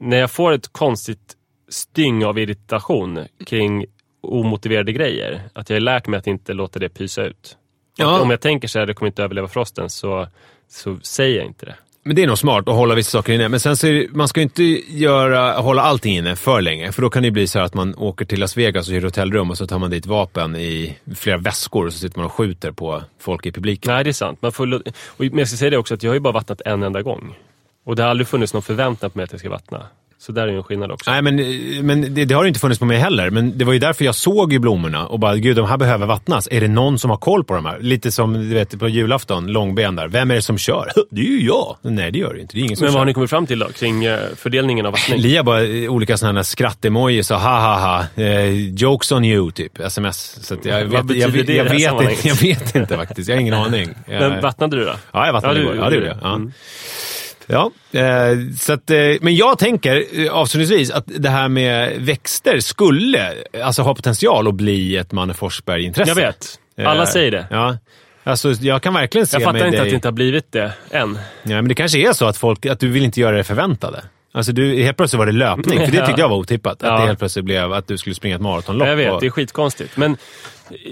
när 0.00 0.16
jag 0.16 0.30
får 0.30 0.52
ett 0.52 0.72
konstigt 0.72 1.34
styng 1.68 2.24
av 2.24 2.38
irritation 2.38 3.18
kring 3.46 3.86
omotiverade 4.22 4.92
grejer, 4.92 5.42
att 5.52 5.70
jag 5.70 5.76
har 5.76 5.80
lärt 5.80 6.06
mig 6.06 6.18
att 6.18 6.26
inte 6.26 6.52
låta 6.52 6.78
det 6.78 6.88
pysa 6.88 7.24
ut. 7.24 7.56
Ja. 7.96 8.20
Om 8.20 8.30
jag 8.30 8.40
tänker 8.40 8.68
så 8.68 8.78
här, 8.78 8.86
det 8.86 8.94
kommer 8.94 9.06
inte 9.06 9.22
överleva 9.22 9.48
frosten, 9.48 9.90
så, 9.90 10.28
så 10.68 10.98
säger 11.02 11.36
jag 11.36 11.46
inte 11.46 11.66
det. 11.66 11.76
Men 12.06 12.16
det 12.16 12.22
är 12.22 12.26
nog 12.26 12.38
smart 12.38 12.68
att 12.68 12.74
hålla 12.74 12.94
vissa 12.94 13.10
saker 13.10 13.32
inne. 13.32 13.48
Men 13.48 13.60
sen 13.60 13.76
så 13.76 13.86
är 13.86 13.92
det, 13.92 14.06
man 14.10 14.28
ska 14.28 14.40
ju 14.40 14.42
inte 14.42 14.62
göra, 14.96 15.52
hålla 15.52 15.82
allting 15.82 16.16
inne 16.16 16.36
för 16.36 16.60
länge. 16.60 16.92
För 16.92 17.02
då 17.02 17.10
kan 17.10 17.22
det 17.22 17.26
ju 17.26 17.30
bli 17.30 17.46
så 17.46 17.58
här 17.58 17.66
att 17.66 17.74
man 17.74 17.94
åker 17.94 18.24
till 18.24 18.40
Las 18.40 18.56
Vegas 18.56 18.88
och 18.88 18.94
hyr 18.94 19.02
hotellrum 19.02 19.50
och 19.50 19.58
så 19.58 19.66
tar 19.66 19.78
man 19.78 19.90
dit 19.90 20.06
vapen 20.06 20.56
i 20.56 20.96
flera 21.14 21.36
väskor 21.36 21.86
och 21.86 21.92
så 21.92 21.98
sitter 21.98 22.18
man 22.18 22.26
och 22.26 22.32
skjuter 22.32 22.70
på 22.72 23.02
folk 23.18 23.46
i 23.46 23.52
publiken. 23.52 23.92
Nej, 23.92 24.04
det 24.04 24.10
är 24.10 24.12
sant. 24.12 24.42
Man 24.42 24.52
får, 24.52 24.74
och, 24.74 24.82
men 25.18 25.38
jag 25.38 25.48
ska 25.48 25.56
säga 25.56 25.70
det 25.70 25.78
också, 25.78 25.94
att 25.94 26.02
jag 26.02 26.10
har 26.10 26.14
ju 26.14 26.20
bara 26.20 26.32
vattnat 26.32 26.60
en 26.64 26.82
enda 26.82 27.02
gång. 27.02 27.34
Och 27.84 27.96
det 27.96 28.02
har 28.02 28.10
aldrig 28.10 28.28
funnits 28.28 28.52
någon 28.52 28.62
förväntan 28.62 29.10
på 29.10 29.18
mig 29.18 29.24
att 29.24 29.32
jag 29.32 29.40
ska 29.40 29.50
vattna. 29.50 29.86
Så 30.18 30.32
där 30.32 30.42
är 30.42 30.48
ju 30.52 30.56
en 30.56 30.62
skillnad 30.62 30.90
också. 30.92 31.10
Nej, 31.10 31.22
men, 31.22 31.36
men 31.86 32.14
det, 32.14 32.24
det 32.24 32.34
har 32.34 32.42
ju 32.44 32.48
inte 32.48 32.60
funnits 32.60 32.78
på 32.78 32.84
mig 32.84 32.98
heller. 32.98 33.30
Men 33.30 33.58
det 33.58 33.64
var 33.64 33.72
ju 33.72 33.78
därför 33.78 34.04
jag 34.04 34.14
såg 34.14 34.52
ju 34.52 34.58
blommorna 34.58 35.06
och 35.06 35.18
bara, 35.18 35.36
gud, 35.36 35.56
de 35.56 35.66
här 35.66 35.76
behöver 35.76 36.06
vattnas. 36.06 36.48
Är 36.50 36.60
det 36.60 36.68
någon 36.68 36.98
som 36.98 37.10
har 37.10 37.16
koll 37.16 37.44
på 37.44 37.54
de 37.54 37.66
här? 37.66 37.78
Lite 37.80 38.12
som 38.12 38.32
du 38.32 38.54
vet, 38.54 38.78
på 38.78 38.88
julafton, 38.88 39.46
långben 39.46 39.96
där. 39.96 40.08
Vem 40.08 40.30
är 40.30 40.34
det 40.34 40.42
som 40.42 40.58
kör? 40.58 40.92
Det 41.10 41.20
är 41.20 41.24
ju 41.24 41.46
jag! 41.46 41.76
Nej, 41.82 42.10
det 42.12 42.18
gör 42.18 42.34
det 42.34 42.40
inte. 42.40 42.54
Det 42.54 42.60
är 42.60 42.64
ingen 42.64 42.76
som 42.76 42.84
Men 42.84 42.88
vad 42.88 42.94
kör. 42.94 42.98
har 42.98 43.06
ni 43.06 43.14
kommit 43.14 43.30
fram 43.30 43.46
till 43.46 43.58
då, 43.58 43.68
kring 43.68 44.04
eh, 44.04 44.18
fördelningen 44.36 44.86
av 44.86 44.92
vattning? 44.92 45.18
Lia 45.20 45.42
bara 45.42 45.62
eh, 45.64 45.90
olika 45.92 46.16
sådana 46.16 46.38
här 46.38 46.44
skratt-emojis 46.44 47.30
och 47.30 47.40
ha 47.40 47.60
ha 47.60 47.80
ha. 48.16 48.22
Eh, 48.24 48.50
jokes 48.74 49.12
on 49.12 49.24
you, 49.24 49.50
typ. 49.50 49.80
Sms. 49.80 50.46
Så 50.46 50.56
jag, 50.62 50.84
Vad 50.84 51.08
vet, 51.08 51.16
jag, 51.18 51.32
betyder 51.32 51.54
jag, 51.54 51.66
det 51.66 51.70
här 51.72 51.78
jag, 51.80 51.98
vet, 51.98 52.10
inte, 52.10 52.28
jag 52.28 52.34
vet 52.34 52.74
inte 52.76 52.96
faktiskt. 52.96 53.28
Jag 53.28 53.36
har 53.36 53.40
ingen 53.40 53.54
aning. 53.54 53.88
Men 54.06 54.22
Jag, 54.32 54.42
vattnade 54.42 54.76
du 54.76 54.84
då? 54.84 54.92
ja, 55.12 55.26
jag 55.26 55.32
vattnade 55.32 55.54
Ja, 55.60 55.60
du- 55.60 55.74
igår. 55.74 55.84
Ja, 55.84 55.88
det 55.90 55.94
gjorde 55.94 56.06
jag. 56.08 56.18
Ja. 56.22 56.34
Mm. 56.34 56.52
Ja, 57.46 57.70
eh, 57.92 58.38
så 58.58 58.72
att, 58.72 58.90
eh, 58.90 58.96
men 59.20 59.36
jag 59.36 59.58
tänker 59.58 60.04
eh, 60.20 60.32
avslutningsvis 60.32 60.90
att 60.90 61.04
det 61.06 61.28
här 61.28 61.48
med 61.48 62.00
växter 62.00 62.60
skulle 62.60 63.34
alltså, 63.62 63.82
ha 63.82 63.94
potential 63.94 64.48
att 64.48 64.54
bli 64.54 64.96
ett 64.96 65.12
Manne 65.12 65.34
Forsberg-intresse. 65.34 66.10
Jag 66.10 66.14
vet. 66.14 66.58
Alla 66.86 67.06
säger 67.06 67.30
det. 67.30 67.46
Ja. 67.50 67.78
Alltså, 68.24 68.52
jag 68.52 68.82
kan 68.82 68.94
verkligen 68.94 69.26
se 69.26 69.36
Jag 69.36 69.42
fattar 69.42 69.58
inte 69.58 69.70
dig... 69.70 69.80
att 69.80 69.88
det 69.88 69.94
inte 69.94 70.08
har 70.08 70.12
blivit 70.12 70.52
det 70.52 70.72
än. 70.90 71.18
Ja, 71.42 71.54
men 71.54 71.68
det 71.68 71.74
kanske 71.74 71.98
är 71.98 72.12
så 72.12 72.26
att, 72.26 72.36
folk, 72.36 72.66
att 72.66 72.80
du 72.80 72.88
vill 72.88 73.04
inte 73.04 73.20
göra 73.20 73.36
det 73.36 73.44
förväntade. 73.44 74.02
Alltså 74.36 74.52
du, 74.52 74.82
helt 74.82 74.96
plötsligt 74.96 75.18
var 75.18 75.26
det 75.26 75.32
löpning, 75.32 75.78
för 75.86 75.92
det 75.92 76.06
tyckte 76.06 76.20
jag 76.20 76.28
var 76.28 76.36
otippat. 76.36 76.72
Att 76.72 76.88
Ja. 76.90 76.98
det 77.00 77.06
helt 77.06 77.18
plötsligt 77.18 77.44
blev 77.44 77.72
att 77.72 77.88
du 77.88 77.98
skulle 77.98 78.14
springa 78.14 78.34
ett 78.36 78.40
maratonlopp. 78.42 78.88
Jag 78.88 78.96
vet, 78.96 79.12
och- 79.12 79.20
det 79.20 79.26
är 79.26 79.30
skitkonstigt. 79.30 79.96
Men 79.96 80.16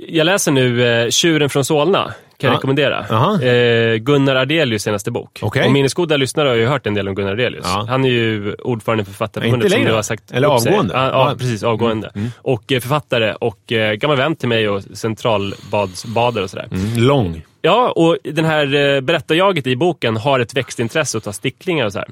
jag 0.09 0.25
läser 0.25 0.53
nu 0.53 0.87
eh, 0.87 1.11
Tjuren 1.11 1.51
från 1.51 1.65
Solna, 1.65 2.03
kan 2.03 2.15
jag 2.49 2.53
Ja. 2.53 2.57
rekommendera. 2.57 3.01
Eh, 3.43 3.97
Gunnar 3.97 4.37
Ardelius 4.37 4.83
senaste 4.83 5.11
bok. 5.11 5.39
Okej. 5.43 5.67
Och 5.67 5.73
minnesgoda 5.73 6.17
lyssnare 6.17 6.49
har 6.49 6.55
ju 6.57 6.67
hört 6.67 6.87
en 6.87 6.95
del 6.95 7.09
om 7.09 7.15
Gunnar 7.15 7.33
Ardelius. 7.33 7.65
Ja. 7.75 7.87
Han 7.89 8.05
är 8.05 8.09
ju 8.09 8.55
ordförande 8.55 9.05
för 9.05 9.13
Författarförbundet 9.13 9.65
Inte 9.67 9.77
längre, 9.77 9.89
nu 9.91 9.95
har 9.95 10.03
sagt 10.03 10.33
eller 10.33 10.49
avgående. 10.49 10.95
Ja, 10.95 11.09
Ja. 11.11 11.35
precis. 11.39 11.63
Avgående. 11.63 12.11
Och 12.39 12.73
eh, 12.73 12.81
författare 12.81 13.35
och 13.35 13.73
eh, 13.73 13.93
gammal 13.95 14.17
vän 14.17 14.37
till 14.37 14.49
mig 14.49 14.69
och 14.69 14.83
centralbadsbadare 14.83 16.45
och 16.45 16.51
sådär. 16.51 16.69
Mm, 16.73 17.03
lång. 17.03 17.43
Ja, 17.63 17.93
och 17.97 18.17
den 18.25 18.45
här 18.45 18.75
eh, 18.75 19.01
berättarjaget 19.01 19.67
i 19.67 19.77
boken 19.77 20.17
har 20.17 20.41
ett 20.41 20.55
växtintresse 20.57 21.17
och 21.19 21.25
tar 21.25 21.33
sticklingar 21.33 21.87
och 21.87 21.93
så 21.93 21.99
här. 21.99 22.09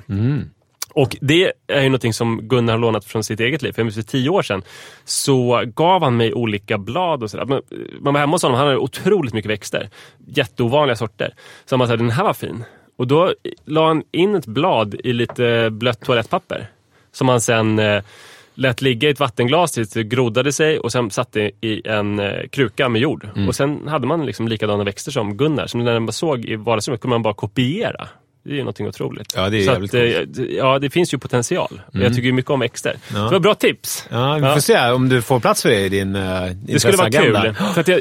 Och 0.95 1.17
det 1.21 1.53
är 1.67 1.83
ju 1.83 1.89
någonting 1.89 2.13
som 2.13 2.41
Gunnar 2.49 2.73
har 2.73 2.81
lånat 2.81 3.05
från 3.05 3.25
sitt 3.25 3.41
eget 3.41 3.63
liv. 3.63 3.73
För 3.73 3.91
för 3.91 4.03
tio 4.03 4.31
år 4.31 4.43
sedan 4.43 4.63
så 5.05 5.65
gav 5.75 6.03
han 6.03 6.17
mig 6.17 6.35
olika 6.35 6.79
blad 6.79 7.23
och 7.23 7.31
sådär. 7.31 7.45
Man 8.01 8.15
var 8.15 8.21
hemma 8.21 8.33
hos 8.33 8.43
honom, 8.43 8.59
han 8.59 8.67
hade 8.67 8.79
otroligt 8.79 9.35
mycket 9.35 9.51
växter. 9.51 9.91
Jätteovanliga 10.27 10.97
sorter. 10.97 11.35
Så 11.65 11.77
han 11.77 11.89
sa, 11.89 11.97
den 11.97 12.11
här 12.11 12.25
var 12.25 12.35
fin. 12.35 12.65
Och 12.97 13.07
då 13.07 13.35
la 13.65 13.87
han 13.87 14.03
in 14.13 14.35
ett 14.35 14.47
blad 14.47 14.95
i 15.05 15.13
lite 15.13 15.71
blött 15.71 16.01
toalettpapper. 16.01 16.71
Som 17.13 17.29
han 17.29 17.41
sen 17.41 17.79
eh, 17.79 18.03
lät 18.55 18.83
ligga 18.83 19.09
i 19.09 19.13
ett 19.13 19.21
vattenglas 19.21 19.73
tills 19.73 19.91
det 19.91 20.05
grodade 20.05 20.53
sig 20.53 20.79
och 20.79 20.93
sen 20.93 21.11
satte 21.11 21.41
i 21.61 21.89
en 21.89 22.19
eh, 22.19 22.49
kruka 22.51 22.89
med 22.89 23.01
jord. 23.01 23.29
Och 23.49 23.55
sen 23.55 23.89
hade 23.89 24.07
man 24.07 24.27
liksom 24.27 24.49
likadana 24.49 24.85
växter 24.85 25.13
som 25.13 25.37
Gunnar. 25.37 25.67
Så 25.67 25.79
när 25.79 26.01
man 26.01 26.13
såg 26.13 26.45
i 26.45 26.57
vardagsrummet 26.57 27.01
kunde 27.01 27.15
man 27.15 27.23
bara 27.23 27.35
kopiera. 27.35 28.09
Det 28.45 28.51
är 28.51 28.55
ju 28.55 28.61
någonting 28.61 28.89
otroligt. 28.89 29.33
Ja, 29.37 29.51
det 29.51 29.57
är 29.57 29.65
Så 29.65 29.73
jävligt 29.73 29.95
att, 29.95 30.39
eh, 30.39 30.45
Ja, 30.45 30.79
det 30.79 30.91
finns 30.91 31.15
ju 31.15 31.19
potential. 31.19 31.81
Jag 31.93 32.15
tycker 32.15 32.27
ju 32.27 32.33
mycket 32.33 32.51
om 32.51 32.61
växter. 32.61 32.97
Så 33.09 33.15
det 33.15 33.21
var 33.31 33.41
bra 33.41 33.55
tips. 33.55 34.07
Ja, 34.11 34.35
vi 34.35 34.47
Ja. 34.47 34.55
får 34.55 34.61
se 34.61 34.91
om 34.91 35.09
du 35.09 35.23
får 35.23 35.41
plats 35.41 35.63
för 35.63 35.69
det 35.71 35.81
i 35.81 35.89
din 35.89 36.17
uh, 36.17 36.51
Det 36.65 36.81
skulle 36.81 36.97
vara 36.97 37.11
kul. 37.11 37.55
För 37.75 37.81
att 37.81 37.89
jag, 37.89 38.01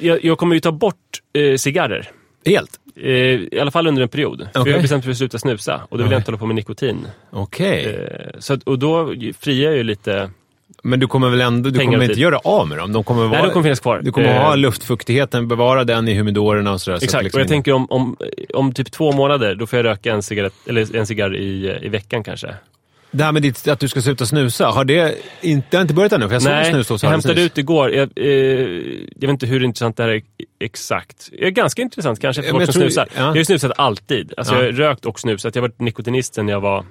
jag, 0.00 0.24
jag 0.24 0.38
kommer 0.38 0.54
ju 0.54 0.60
ta 0.60 0.72
bort 0.72 0.96
eh, 1.38 1.56
cigarrer. 1.56 2.10
Helt? 2.46 2.70
Eh, 3.00 3.10
I 3.12 3.58
alla 3.60 3.70
fall 3.70 3.86
under 3.86 4.02
en 4.02 4.08
period. 4.08 4.48
För 4.52 4.60
Okej. 4.60 4.70
jag 4.72 4.78
har 4.78 4.82
bestämt 4.82 4.98
mig 4.98 5.02
för 5.04 5.10
att 5.10 5.18
sluta 5.18 5.38
snusa. 5.38 5.80
Och 5.88 5.98
då 5.98 6.04
vill 6.04 6.12
jag 6.12 6.18
inte 6.20 6.30
hålla 6.30 6.38
på 6.38 6.46
med 6.46 6.56
nikotin. 6.56 7.06
Okej. 7.30 7.84
Eh, 7.84 8.38
så 8.38 8.52
att, 8.54 8.62
och 8.62 8.78
då 8.78 9.14
friar 9.40 9.70
jag 9.70 9.76
ju 9.76 9.82
lite... 9.82 10.30
Men 10.82 11.00
du 11.00 11.06
kommer 11.06 11.28
väl 11.30 11.40
ändå, 11.40 11.70
du 11.70 11.78
kommer 11.80 12.02
inte 12.04 12.20
göra 12.20 12.38
av 12.38 12.68
med 12.68 12.78
dem? 12.78 12.92
De 12.92 13.04
kommer 13.04 13.20
vara, 13.22 13.30
Nej, 13.32 13.42
de 13.42 13.50
kommer 13.52 13.62
finnas 13.64 13.80
kvar. 13.80 14.00
Du 14.04 14.12
kommer 14.12 14.38
ha 14.38 14.50
Eh, 14.52 14.56
luftfuktigheten, 14.56 15.48
bevara 15.48 15.84
den 15.84 16.08
i 16.08 16.14
humidorerna 16.14 16.72
och 16.72 16.80
sådär. 16.80 16.98
så 16.98 17.04
Exakt, 17.04 17.24
liksom- 17.24 17.38
och 17.38 17.40
jag 17.42 17.48
tänker 17.48 17.72
om, 17.72 17.86
om, 17.90 18.16
om 18.54 18.72
typ 18.72 18.92
två 18.92 19.12
månader, 19.12 19.54
då 19.54 19.66
får 19.66 19.76
jag 19.78 19.84
röka 19.84 20.12
en, 20.12 20.22
cigarett, 20.22 20.52
eller 20.68 20.96
en 20.96 21.06
cigarr 21.06 21.36
i, 21.36 21.78
i 21.82 21.88
veckan 21.88 22.24
kanske. 22.24 22.54
Det 23.10 23.24
här 23.24 23.32
med 23.32 23.42
ditt, 23.42 23.68
att 23.68 23.80
du 23.80 23.88
ska 23.88 24.00
sluta 24.00 24.26
snusa, 24.26 24.66
har 24.66 24.84
det 24.84 25.14
inte, 25.40 25.66
det 25.70 25.76
har 25.76 25.82
inte 25.82 25.94
börjat 25.94 26.12
ännu? 26.12 26.26
För 26.28 26.34
jag 26.34 26.42
såg 26.42 26.52
en 26.52 26.58
Nej, 26.58 26.70
snusdosa 26.72 27.06
jag 27.06 27.10
hämtade 27.10 27.42
ut 27.42 27.58
igår. 27.58 27.90
Jag, 27.92 28.10
eh, 28.16 28.26
jag 28.26 29.20
vet 29.20 29.30
inte 29.30 29.46
hur 29.46 29.64
intressant 29.64 29.96
det 29.96 30.02
här 30.02 30.10
är 30.10 30.22
exakt. 30.60 31.28
Det 31.38 31.46
är 31.46 31.50
ganska 31.50 31.82
intressant 31.82 32.20
kanske 32.20 32.42
för 32.42 32.50
folk 32.50 32.64
som 32.64 32.72
tror- 32.72 32.82
snusar. 32.82 33.08
ja. 33.14 33.20
Jag 33.22 33.26
har 33.28 33.36
ju 33.36 33.44
snusat 33.44 33.72
alltid. 33.76 34.32
Alltså, 34.36 34.54
Ja. 34.54 34.58
Jag 34.60 34.66
har 34.66 34.72
rökt 34.72 35.04
och 35.06 35.20
snusat. 35.20 35.54
Jag 35.54 35.62
har 35.62 35.68
varit 35.68 35.80
nikotinist 35.80 36.34
sedan 36.34 36.48
jag 36.48 36.60
var 36.60 36.84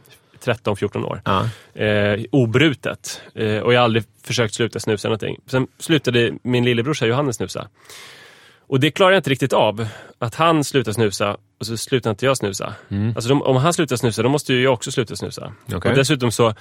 13-14 0.43 1.03
år. 1.03 1.21
Ja. 1.25 1.49
Eh, 1.81 2.19
obrutet. 2.31 3.21
Eh, 3.35 3.57
och 3.57 3.73
jag 3.73 3.79
har 3.79 3.85
aldrig 3.85 4.03
försökt 4.23 4.53
sluta 4.53 4.79
snusa 4.79 5.07
någonting. 5.07 5.37
Sen 5.47 5.67
slutade 5.79 6.33
min 6.43 6.65
lillebrorsa 6.65 7.05
Johannes 7.05 7.35
snusa. 7.35 7.67
Och 8.67 8.79
det 8.79 8.91
klarar 8.91 9.11
jag 9.11 9.19
inte 9.19 9.29
riktigt 9.29 9.53
av. 9.53 9.87
Att 10.19 10.35
han 10.35 10.63
slutar 10.63 10.91
snusa 10.91 11.37
och 11.59 11.65
så 11.65 11.77
slutar 11.77 12.09
inte 12.09 12.25
jag 12.25 12.37
snusa. 12.37 12.73
Alltså 13.15 13.29
de, 13.29 13.41
om 13.41 13.55
han 13.55 13.73
slutar 13.73 13.95
snusa, 13.95 14.23
då 14.23 14.29
måste 14.29 14.53
ju 14.53 14.63
jag 14.63 14.73
också 14.73 14.91
sluta 14.91 15.15
snusa. 15.15 15.53
Okej. 15.73 15.91
Och 15.91 15.97
dessutom 15.97 16.31
så 16.31 16.53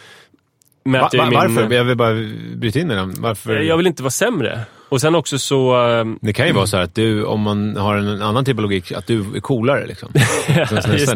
Va, 0.85 0.91
mäter 0.91 1.19
va, 1.19 1.25
jag 1.25 1.31
min... 1.31 1.55
varför? 1.55 1.75
Jag 1.75 1.85
vill 1.85 1.97
bara 1.97 2.15
bryta 2.57 2.81
in 2.81 2.91
i 2.91 2.95
den. 2.95 3.15
Varför? 3.19 3.61
Jag 3.61 3.77
vill 3.77 3.87
inte 3.87 4.03
vara 4.03 4.11
sämre. 4.11 4.61
Och 4.95 5.01
sen 5.01 5.15
också 5.15 5.39
så... 5.39 5.75
ehm, 5.75 6.19
Det 6.23 6.33
kan 6.33 6.47
ju 6.47 6.53
vara 6.53 6.67
så 6.67 6.77
här 6.77 6.85
att 6.85 6.95
du, 6.95 7.25
om 7.25 7.41
man 7.41 7.77
har 7.77 7.97
en 7.97 8.23
annan 8.23 8.45
typ 8.45 8.57
av 8.59 8.63
logik, 8.63 8.93
att 8.93 9.07
du 9.07 9.21
är 9.37 9.41
coolare 9.41 9.87
liksom. 9.87 10.09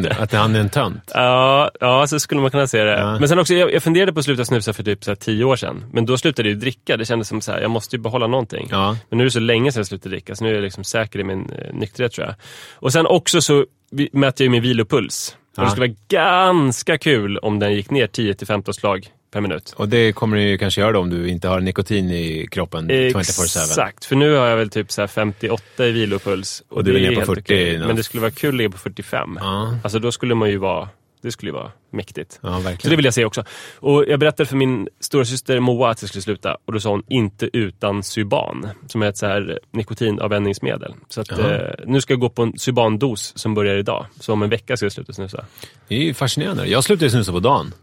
Det. 0.03 0.17
Att 0.21 0.33
han 0.33 0.55
är 0.57 0.61
en 0.61 0.69
tönt. 0.69 1.11
Ja, 1.15 1.71
ja, 1.81 2.07
så 2.07 2.21
skulle 2.21 2.41
man 2.41 2.51
kunna 2.51 2.67
se 2.67 2.85
det. 2.85 2.99
Ja. 2.99 3.19
Men 3.19 3.29
sen 3.29 3.39
också, 3.39 3.55
jag, 3.55 3.73
jag 3.73 3.83
funderade 3.83 4.13
på 4.13 4.19
att 4.19 4.25
sluta 4.25 4.45
snusa 4.45 4.73
för 4.73 4.83
typ 4.83 5.05
så 5.05 5.15
tio 5.15 5.45
år 5.45 5.57
sedan. 5.57 5.85
Men 5.93 6.07
då 6.07 6.19
slutade 6.19 6.49
jag 6.49 6.55
ju 6.55 6.61
dricka. 6.61 6.97
Det 6.97 7.05
kändes 7.05 7.29
som 7.29 7.41
så 7.41 7.53
här, 7.53 7.61
jag 7.61 7.71
måste 7.71 7.97
ju 7.97 8.03
behålla 8.03 8.27
någonting. 8.27 8.69
Ja. 8.71 8.97
Men 9.11 9.19
nu 9.19 9.23
är 9.23 9.27
det 9.27 9.31
så 9.31 9.41
länge 9.41 9.73
sedan 9.73 9.81
jag 9.81 9.87
slutade 9.87 10.15
dricka, 10.15 10.35
så 10.35 10.45
nu 10.45 10.51
är 10.51 10.55
jag 10.55 10.63
liksom 10.63 10.85
säker 10.85 11.19
i 11.19 11.25
min 11.25 11.51
eh, 11.51 11.75
nykterhet 11.75 12.13
tror 12.13 12.27
jag. 12.27 12.35
Och 12.75 12.93
sen 12.93 13.07
också 13.07 13.41
så 13.41 13.65
mäter 14.13 14.45
jag 14.45 14.47
ju 14.47 14.51
min 14.51 14.63
vilopuls. 14.63 15.37
Och 15.57 15.65
det 15.65 15.71
skulle 15.71 15.87
vara 15.89 15.97
ganska 16.09 16.99
kul 16.99 17.39
om 17.39 17.59
den 17.59 17.75
gick 17.75 17.91
ner 17.91 18.07
10-15 18.07 18.73
slag 18.73 19.07
per 19.31 19.41
minut. 19.41 19.75
Och 19.77 19.89
det 19.89 20.13
kommer 20.13 20.37
du 20.37 20.43
ju 20.43 20.59
kanske 20.59 20.81
göra 20.81 20.93
då 20.93 20.99
om 21.01 21.11
du 21.11 21.29
inte 21.29 21.49
har 21.49 21.61
nikotin 21.61 22.11
i 22.11 22.49
kroppen 22.51 22.91
24-7. 22.91 23.19
Exakt, 23.21 24.05
för 24.05 24.17
nu 24.17 24.35
har 24.35 24.47
jag 24.47 24.57
väl 24.57 24.71
typ 24.71 24.93
så 24.93 25.01
här 25.03 25.09
58 25.09 25.87
i 25.87 25.93
vilopuls. 25.93 26.63
Och 26.69 26.85
du 26.85 26.97
är 26.97 27.01
nere 27.01 27.11
på 27.11 27.21
helt 27.21 27.27
40 27.27 27.41
okej. 27.41 27.79
Men 27.79 27.97
det 27.97 28.03
skulle 28.03 28.21
vara 28.21 28.31
kul 28.31 28.49
att 28.49 28.55
ligga 28.55 28.71
på 28.71 28.79
45. 28.79 29.39
Ja. 29.41 29.77
Alltså 29.85 29.99
då 29.99 30.13
skulle 30.13 30.35
man 30.35 30.51
ju 30.51 30.57
vara 30.57 30.89
Det 31.23 31.33
skulle 31.33 31.49
ju 31.51 31.55
vara 31.55 31.71
mäktigt. 31.93 32.39
Ja, 32.43 32.49
Så 32.53 32.57
det 32.59 32.65
verkligen. 32.65 32.97
vill 32.97 33.05
jag 33.05 33.15
se 33.15 33.25
också. 33.25 33.45
Och 33.79 34.05
jag 34.09 34.21
berättade 34.21 34.47
för 34.47 34.57
min 34.57 34.89
stora 35.01 35.25
syster 35.25 35.61
Moa 35.61 35.91
att 35.91 36.03
jag 36.03 36.09
skulle 36.09 36.23
sluta 36.23 36.57
och 36.65 36.73
då 36.73 36.81
sa 36.81 36.91
hon 36.91 37.03
inte 37.09 37.51
utan 37.53 38.03
Syban 38.03 38.69
som 38.87 39.03
är 39.03 39.07
ett 39.09 39.17
så 39.17 39.27
här 39.27 39.59
nikotinavvänjningsmedel. 39.73 40.95
Så 41.09 41.21
att, 41.21 41.31
eh, 41.31 41.59
nu 41.87 42.01
ska 42.01 42.13
jag 42.13 42.21
gå 42.21 42.29
på 42.29 42.43
en 42.43 42.59
Syban-dos 42.59 43.33
som 43.39 43.55
börjar 43.55 43.77
idag. 43.77 44.07
Så 44.21 44.33
om 44.33 44.43
en 44.43 44.51
vecka 44.51 44.77
ska 44.77 44.87
jag 44.87 44.93
sluta 44.93 45.13
snusa. 45.13 45.45
Det 45.89 45.95
är 45.95 46.01
ju 46.01 46.15
fascinerande. 46.15 46.67
Jag 46.67 46.85
slutade 46.85 47.11
snusa 47.11 47.33
på 47.33 47.41
dagen. 47.41 47.75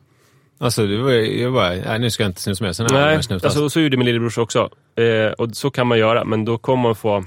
Alltså, 0.57 0.88
det 0.88 0.97
var, 0.97 1.12
jag 1.12 1.53
bara, 1.53 1.69
nej, 1.69 2.00
nu 2.00 2.09
ska 2.09 2.24
jag 2.24 2.29
inte 2.29 2.41
snusa 2.41 2.63
mer. 2.63 2.74
Sen 2.74 2.88
Nej, 2.91 3.15
alltså, 3.15 3.69
så 3.69 3.79
gjorde 3.79 3.97
min 3.97 4.05
lillebror 4.05 4.39
också. 4.39 4.69
Eh, 4.95 5.31
och 5.31 5.55
så 5.55 5.69
kan 5.71 5.88
man 5.88 5.97
göra, 5.97 6.24
men 6.24 6.45
då 6.45 6.57
kommer 6.57 6.83
man 6.83 6.95
få 6.95 7.25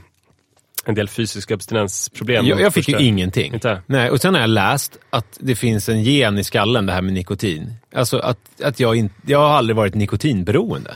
en 0.85 0.95
del 0.95 1.09
fysiska 1.09 1.55
abstinensproblem. 1.55 2.47
jag, 2.47 2.61
jag 2.61 2.75
fick 2.75 2.89
ju 2.89 2.99
ingenting. 2.99 3.55
Inte? 3.55 3.83
Nej, 3.87 4.11
och 4.11 4.21
sen 4.21 4.35
har 4.35 4.41
jag 4.41 4.51
läst 4.51 4.99
att 5.11 5.39
det 5.41 5.55
finns 5.55 5.89
en 5.89 6.03
gen 6.03 6.39
i 6.39 6.45
skallen, 6.45 6.87
det 6.87 6.93
här 6.93 7.03
med 7.03 7.13
nikotin. 7.13 7.75
Alltså 7.95 8.19
att, 8.19 8.39
att 8.63 8.81
jag, 8.81 8.97
in, 8.97 9.11
jag 9.27 9.39
har 9.39 9.49
aldrig 9.49 9.77
varit 9.77 9.95
nikotinberoende. 9.95 10.91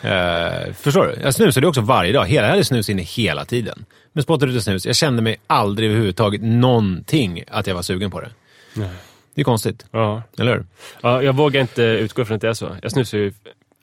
Eh, 0.00 0.72
förstår 0.72 1.06
du? 1.06 1.22
Jag 1.22 1.34
snusade 1.34 1.66
också 1.66 1.80
varje 1.80 2.12
dag. 2.12 2.26
Hela, 2.26 2.46
jag 2.46 2.50
hade 2.50 2.64
snus 2.64 2.88
inne 2.88 3.02
hela 3.02 3.44
tiden. 3.44 3.84
Men 4.12 4.22
spottade 4.22 4.52
ut 4.52 4.62
snus. 4.62 4.86
Jag 4.86 4.96
kände 4.96 5.22
mig 5.22 5.36
aldrig 5.46 5.88
överhuvudtaget 5.88 6.42
någonting 6.42 7.44
att 7.48 7.66
jag 7.66 7.74
var 7.74 7.82
sugen 7.82 8.10
på 8.10 8.20
det. 8.20 8.30
Det 9.34 9.40
är 9.42 9.44
konstigt, 9.44 9.86
Ja. 9.90 10.22
eller 10.38 10.52
hur? 10.52 10.64
ja, 11.02 11.22
jag 11.22 11.32
vågar 11.32 11.60
inte 11.60 11.82
utgå 11.82 12.24
från 12.24 12.34
att 12.34 12.40
det 12.40 12.48
är 12.48 12.52
så. 12.54 12.76
Jag 12.82 12.92
snusar 12.92 13.18
ju 13.18 13.32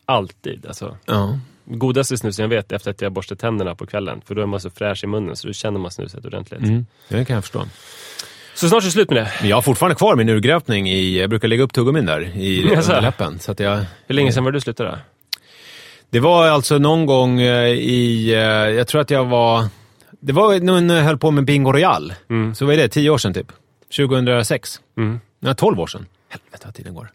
alltid. 0.05 0.65
Alltså. 0.65 0.97
Ja. 1.05 1.39
Godaste 1.65 2.17
snusen 2.17 2.43
jag 2.43 2.49
vet 2.49 2.71
är 2.71 2.75
efter 2.75 2.91
att 2.91 3.01
jag 3.01 3.11
borstat 3.11 3.39
tänderna 3.39 3.75
på 3.75 3.85
kvällen. 3.85 4.21
För 4.25 4.35
då 4.35 4.41
är 4.41 4.45
man 4.45 4.59
så 4.59 4.69
fräsch 4.69 5.03
i 5.03 5.07
munnen 5.07 5.35
så 5.35 5.47
då 5.47 5.53
känner 5.53 5.79
man 5.79 5.91
snuset 5.91 6.25
ordentligt. 6.25 6.61
Mm, 6.61 6.85
det 7.09 7.25
kan 7.25 7.33
jag 7.33 7.43
förstå. 7.43 7.65
Så 8.55 8.69
snart 8.69 8.83
är 8.83 8.85
det 8.85 8.91
slut 8.91 9.09
med 9.09 9.17
det. 9.41 9.47
Jag 9.47 9.57
har 9.57 9.61
fortfarande 9.61 9.95
kvar 9.95 10.15
min 10.15 10.29
urgröpning 10.29 10.89
i, 10.89 11.19
jag 11.19 11.29
brukar 11.29 11.47
lägga 11.47 11.63
upp 11.63 11.73
tuggummin 11.73 12.05
där 12.05 12.21
i 12.21 12.61
Jaså? 12.73 12.91
underläppen. 12.91 13.39
Så 13.39 13.51
att 13.51 13.59
jag, 13.59 13.79
Hur 14.07 14.15
länge 14.15 14.31
sedan 14.31 14.43
var 14.43 14.51
det 14.51 14.55
du 14.55 14.61
slutade? 14.61 14.99
Det 16.09 16.19
var 16.19 16.47
alltså 16.47 16.77
någon 16.77 17.05
gång 17.05 17.41
eh, 17.41 17.67
i, 17.69 18.33
eh, 18.33 18.39
jag 18.75 18.87
tror 18.87 19.01
att 19.01 19.09
jag 19.09 19.25
var, 19.25 19.65
det 20.19 20.33
var 20.33 20.59
när 20.81 20.95
jag 20.95 21.03
höll 21.03 21.17
på 21.17 21.31
med 21.31 21.45
Bingo 21.45 21.71
Royal. 21.71 22.13
Mm. 22.29 22.55
Så 22.55 22.67
är 22.69 22.77
det, 22.77 22.87
tio 22.87 23.09
år 23.09 23.17
sedan 23.17 23.33
typ? 23.33 23.51
2006? 23.97 24.79
Mm. 24.97 25.19
Nej, 25.43 25.55
12 25.55 25.79
år 25.79 25.87
sedan. 25.87 26.05
Helvete 26.29 26.65
vad 26.65 26.73
tiden 26.73 26.93
går. 26.93 27.11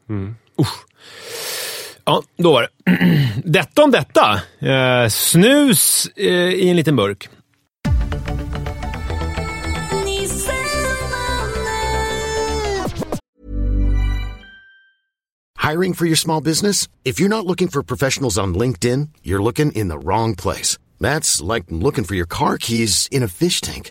Usch. 0.60 0.84
Ja, 2.04 2.22
då 2.36 2.52
var 2.52 2.62
det. 2.62 2.68
detta 3.44 3.84
om 3.84 3.90
detta. 3.90 4.40
Eh, 4.58 5.08
snus 5.08 6.06
eh, 6.16 6.26
i 6.32 6.68
en 6.68 6.76
liten 6.76 6.96
burk. 6.96 7.28
Hiring 15.58 15.94
for 15.94 16.06
your 16.06 16.16
small 16.16 16.40
business? 16.40 16.88
If 17.04 17.18
you're 17.20 17.28
not 17.28 17.44
looking 17.44 17.68
for 17.68 17.82
professionals 17.82 18.38
on 18.38 18.54
LinkedIn, 18.54 19.08
you're 19.22 19.42
looking 19.42 19.72
in 19.72 19.88
the 19.88 19.98
wrong 19.98 20.36
place. 20.36 20.78
That's 21.00 21.42
like 21.54 21.64
looking 21.70 22.04
for 22.04 22.14
your 22.14 22.26
car 22.28 22.56
keys 22.56 23.08
in 23.10 23.24
a 23.24 23.28
fish 23.28 23.60
tank. 23.60 23.90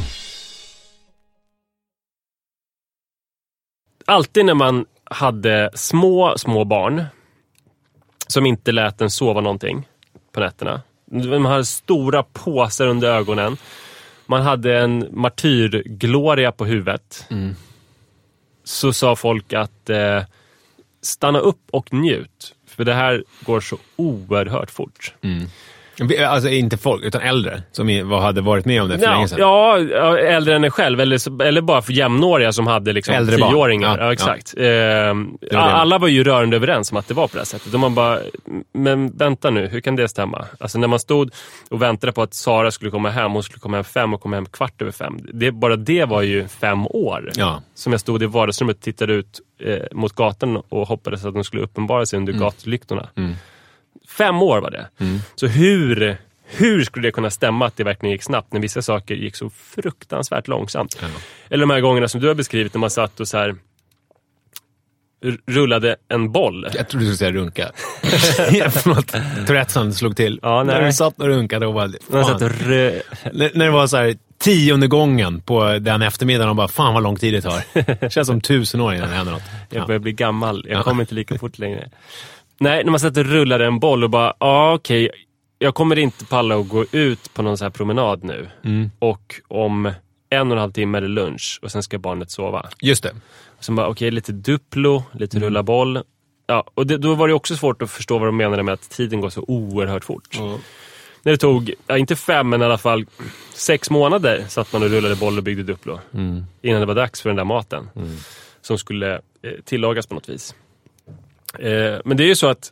Alltid 4.05 4.45
när 4.45 4.53
man 4.53 4.85
hade 5.03 5.69
små, 5.73 6.37
små 6.37 6.65
barn 6.65 7.05
som 8.27 8.45
inte 8.45 8.71
lät 8.71 9.01
en 9.01 9.09
sova 9.09 9.41
någonting 9.41 9.87
på 10.31 10.39
nätterna. 10.39 10.81
Man 11.11 11.45
hade 11.45 11.65
stora 11.65 12.23
påsar 12.23 12.87
under 12.87 13.07
ögonen. 13.11 13.57
Man 14.25 14.41
hade 14.41 14.79
en 14.79 15.07
martyrgloria 15.11 16.51
på 16.51 16.65
huvudet. 16.65 17.25
Så 18.63 18.93
sa 18.93 19.15
folk 19.15 19.53
att 19.53 19.89
eh, 19.89 20.23
stanna 21.01 21.39
upp 21.39 21.61
och 21.71 21.93
njut. 21.93 22.55
För 22.67 22.85
det 22.85 22.93
här 22.93 23.23
går 23.45 23.59
så 23.61 23.77
oerhört 23.95 24.71
fort. 24.71 25.13
Alltså 26.27 26.49
inte 26.49 26.77
folk, 26.77 27.03
utan 27.03 27.21
äldre 27.21 27.61
som 27.71 28.11
hade 28.11 28.41
varit 28.41 28.65
med 28.65 28.81
om 28.81 28.89
det 28.89 28.99
för 28.99 29.05
Ja, 29.05 29.11
länge 29.13 29.27
sedan. 29.27 29.39
ja, 29.39 29.79
ja, 29.79 30.17
äldre 30.17 30.55
än 30.55 30.63
en 30.63 30.71
själv. 30.71 30.99
Eller, 30.99 31.41
eller 31.43 31.61
bara 31.61 31.81
för 31.81 31.93
jämnåriga 31.93 32.51
som 32.51 32.67
hade 32.67 32.93
liksom 32.93 33.15
Äldre 33.15 33.35
tioåringar. 33.35 33.89
Ja, 33.89 33.97
Ja, 33.97 34.05
ja. 34.05 34.13
exakt. 34.13 34.53
Ehm, 34.57 35.37
det. 35.51 35.57
alla 35.59 35.97
var 35.97 36.07
ju 36.07 36.23
rörande 36.23 36.55
överens 36.55 36.91
om 36.91 36.97
att 36.97 37.07
det 37.07 37.13
var 37.13 37.27
på 37.27 37.33
det 37.33 37.39
här 37.39 37.45
sättet. 37.45 37.73
Och 37.73 37.79
man 37.79 37.95
bara, 37.95 38.19
men 38.73 39.17
vänta 39.17 39.49
nu, 39.49 39.67
hur 39.67 39.81
kan 39.81 39.95
det 39.95 40.07
stämma? 40.07 40.45
Alltså 40.59 40.79
när 40.79 40.87
man 40.87 40.99
stod 40.99 41.31
och 41.69 41.81
väntade 41.81 42.13
på 42.13 42.21
att 42.21 42.33
Sara 42.33 42.71
skulle 42.71 42.91
komma 42.91 43.09
hem, 43.09 43.31
hon 43.31 43.43
skulle 43.43 43.59
komma 43.59 43.77
hem 43.77 43.83
fem 43.83 44.13
och 44.13 44.21
komma 44.21 44.35
hem 44.35 44.45
kvart 44.45 44.81
över 44.81 44.91
fem. 44.91 45.19
Det, 45.33 45.51
bara 45.51 45.75
det 45.75 46.05
var 46.05 46.21
ju 46.21 46.47
fem 46.47 46.87
år. 46.87 47.31
Ja. 47.35 47.61
Som 47.75 47.91
jag 47.93 47.99
stod 47.99 48.23
i 48.23 48.25
vardagsrummet 48.25 48.75
och 48.77 48.83
tittade 48.83 49.13
ut 49.13 49.39
eh, 49.63 49.75
mot 49.91 50.13
gatan 50.15 50.57
och 50.69 50.87
hoppades 50.87 51.25
att 51.25 51.33
de 51.33 51.43
skulle 51.43 51.61
uppenbara 51.63 52.05
sig 52.05 52.17
under 52.19 52.33
gatlyktorna. 52.33 53.09
Fem 54.17 54.41
år 54.41 54.61
var 54.61 54.71
det. 54.71 54.87
Så 55.35 55.47
hur, 55.47 56.17
hur 56.45 56.83
skulle 56.83 57.07
det 57.07 57.11
kunna 57.11 57.29
stämma 57.29 57.65
att 57.65 57.77
det 57.77 57.83
verkligen 57.83 58.11
gick 58.13 58.23
snabbt 58.23 58.53
när 58.53 58.59
vissa 58.59 58.81
saker 58.81 59.15
gick 59.15 59.35
så 59.35 59.49
fruktansvärt 59.49 60.47
långsamt? 60.47 61.01
Eller 61.49 61.61
de 61.61 61.69
här 61.69 61.81
gångerna 61.81 62.07
som 62.07 62.21
du 62.21 62.27
har 62.27 62.35
beskrivit 62.35 62.73
när 62.73 62.79
man 62.79 62.89
satt 62.89 63.19
och 63.19 63.27
så 63.27 63.37
här 63.37 63.55
rullade 65.47 65.95
en 66.09 66.31
boll. 66.31 66.67
Jag 66.73 66.89
trodde 66.89 67.05
du 67.05 67.15
skulle 67.15 67.31
säga 67.31 67.31
runka. 67.41 67.71
Förlåt, 68.71 69.07
Tourettesen 69.47 69.93
slog 69.93 70.15
till. 70.15 70.39
Ja. 70.41 70.63
När 70.63 70.81
du 70.85 70.93
satt 70.93 71.19
och 71.19 71.27
runkade 71.27 71.65
och 71.67 71.73
bara... 71.73 71.89
Satt 71.89 72.41
och 72.41 72.51
När, 72.51 73.57
när 73.57 73.65
det 73.65 73.71
var 73.71 73.87
så 73.87 73.97
här 73.97 74.15
tionde 74.37 74.87
gången 74.87 75.41
på 75.41 75.77
den 75.79 76.01
eftermiddagen 76.01 76.49
och 76.49 76.55
bara 76.55 76.67
fan 76.67 76.93
vad 76.93 77.03
lång 77.03 77.15
tid 77.15 77.33
det 77.33 77.41
tar. 77.41 78.09
känns 78.09 78.27
som 78.27 78.41
tusen 78.41 78.81
år 78.81 78.93
innan 78.93 79.09
det 79.09 79.15
händer 79.15 79.33
något. 79.33 79.43
Jag 79.69 79.81
Ja. 79.81 79.85
börjar 79.87 79.99
bli 79.99 80.11
gammal, 80.13 80.65
jag 80.69 80.79
Ja. 80.79 80.83
kommer 80.83 81.03
inte 81.03 81.15
lika 81.15 81.37
fort 81.37 81.57
längre. 81.59 81.89
Nej, 82.61 82.83
när 82.83 82.91
man 82.91 82.99
och 83.05 83.25
rullade 83.25 83.65
en 83.65 83.79
boll 83.79 84.03
och 84.03 84.09
bara, 84.09 84.33
ja 84.39 84.73
okej, 84.73 85.09
jag 85.59 85.75
kommer 85.75 85.99
inte 85.99 86.25
palla 86.25 86.55
att 86.55 86.69
gå 86.69 86.85
ut 86.91 87.33
på 87.33 87.41
någon 87.41 87.57
så 87.57 87.65
här 87.65 87.69
promenad 87.69 88.23
nu. 88.23 88.49
Mm. 88.63 88.91
Och 88.99 89.35
om 89.47 89.85
en 90.29 90.47
och 90.47 90.57
en 90.57 90.61
halv 90.61 90.71
timme 90.71 90.97
är 90.97 91.01
det 91.01 91.07
lunch 91.07 91.59
och 91.61 91.71
sen 91.71 91.83
ska 91.83 91.97
barnet 91.99 92.31
sova. 92.31 92.69
Just 92.81 93.03
det. 93.03 93.11
Sen 93.59 93.75
bara, 93.75 93.87
okej, 93.87 94.11
lite 94.11 94.31
Duplo, 94.31 95.03
lite 95.13 95.37
Mm. 95.37 95.47
rulla 95.49 95.63
boll. 95.63 96.03
Ja, 96.47 96.63
och 96.73 96.87
det, 96.87 96.97
då 96.97 97.15
var 97.15 97.27
det 97.27 97.33
också 97.33 97.55
svårt 97.55 97.81
att 97.81 97.91
förstå 97.91 98.17
vad 98.17 98.27
de 98.27 98.37
menade 98.37 98.63
med 98.63 98.73
att 98.73 98.89
tiden 98.89 99.21
går 99.21 99.29
så 99.29 99.45
oerhört 99.47 100.03
fort. 100.03 100.39
När 101.23 101.31
det 101.31 101.37
tog, 101.37 101.73
ja, 101.87 101.97
inte 101.97 102.15
fem, 102.15 102.49
men 102.49 102.61
i 102.61 102.65
alla 102.65 102.77
fall 102.77 103.05
sex 103.53 103.89
månader 103.89 104.45
satt 104.47 104.73
man 104.73 104.83
och 104.83 104.89
rullade 104.89 105.15
boll 105.15 105.37
och 105.37 105.43
byggde 105.43 105.63
Duplo. 105.63 105.99
Mm. 106.13 106.43
Innan 106.61 106.79
det 106.79 106.85
var 106.85 106.95
dags 106.95 107.21
för 107.21 107.29
den 107.29 107.37
där 107.37 107.43
maten. 107.43 107.89
Som 108.61 108.77
skulle 108.77 109.13
eh, 109.15 109.51
tillagas 109.65 110.07
på 110.07 110.15
något 110.15 110.29
vis. 110.29 110.55
Eh, 111.59 111.99
men 112.05 112.17
det 112.17 112.23
är 112.23 112.27
ju 112.27 112.35
så 112.35 112.47
att 112.47 112.71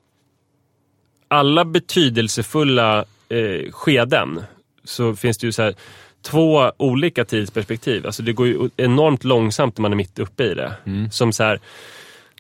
alla 1.28 1.66
betydelsefulla 1.66 3.06
eh, 3.30 3.72
skeden 3.72 4.44
så 4.84 5.16
finns 5.16 5.38
det 5.38 5.48
ju 5.48 5.52
så 5.52 5.62
här 5.62 5.76
två 6.22 6.72
olika 6.78 7.26
tidsperspektiv. 7.26 8.06
Alltså 8.06 8.24
det 8.24 8.34
går 8.34 8.48
ju 8.48 8.70
enormt 8.78 9.24
långsamt 9.24 9.78
när 9.78 9.82
man 9.82 9.92
är 9.92 9.96
mitt 9.96 10.20
uppe 10.20 10.44
i 10.44 10.54
det. 10.54 10.74
Som 11.12 11.34
så 11.34 11.44
här, 11.44 11.60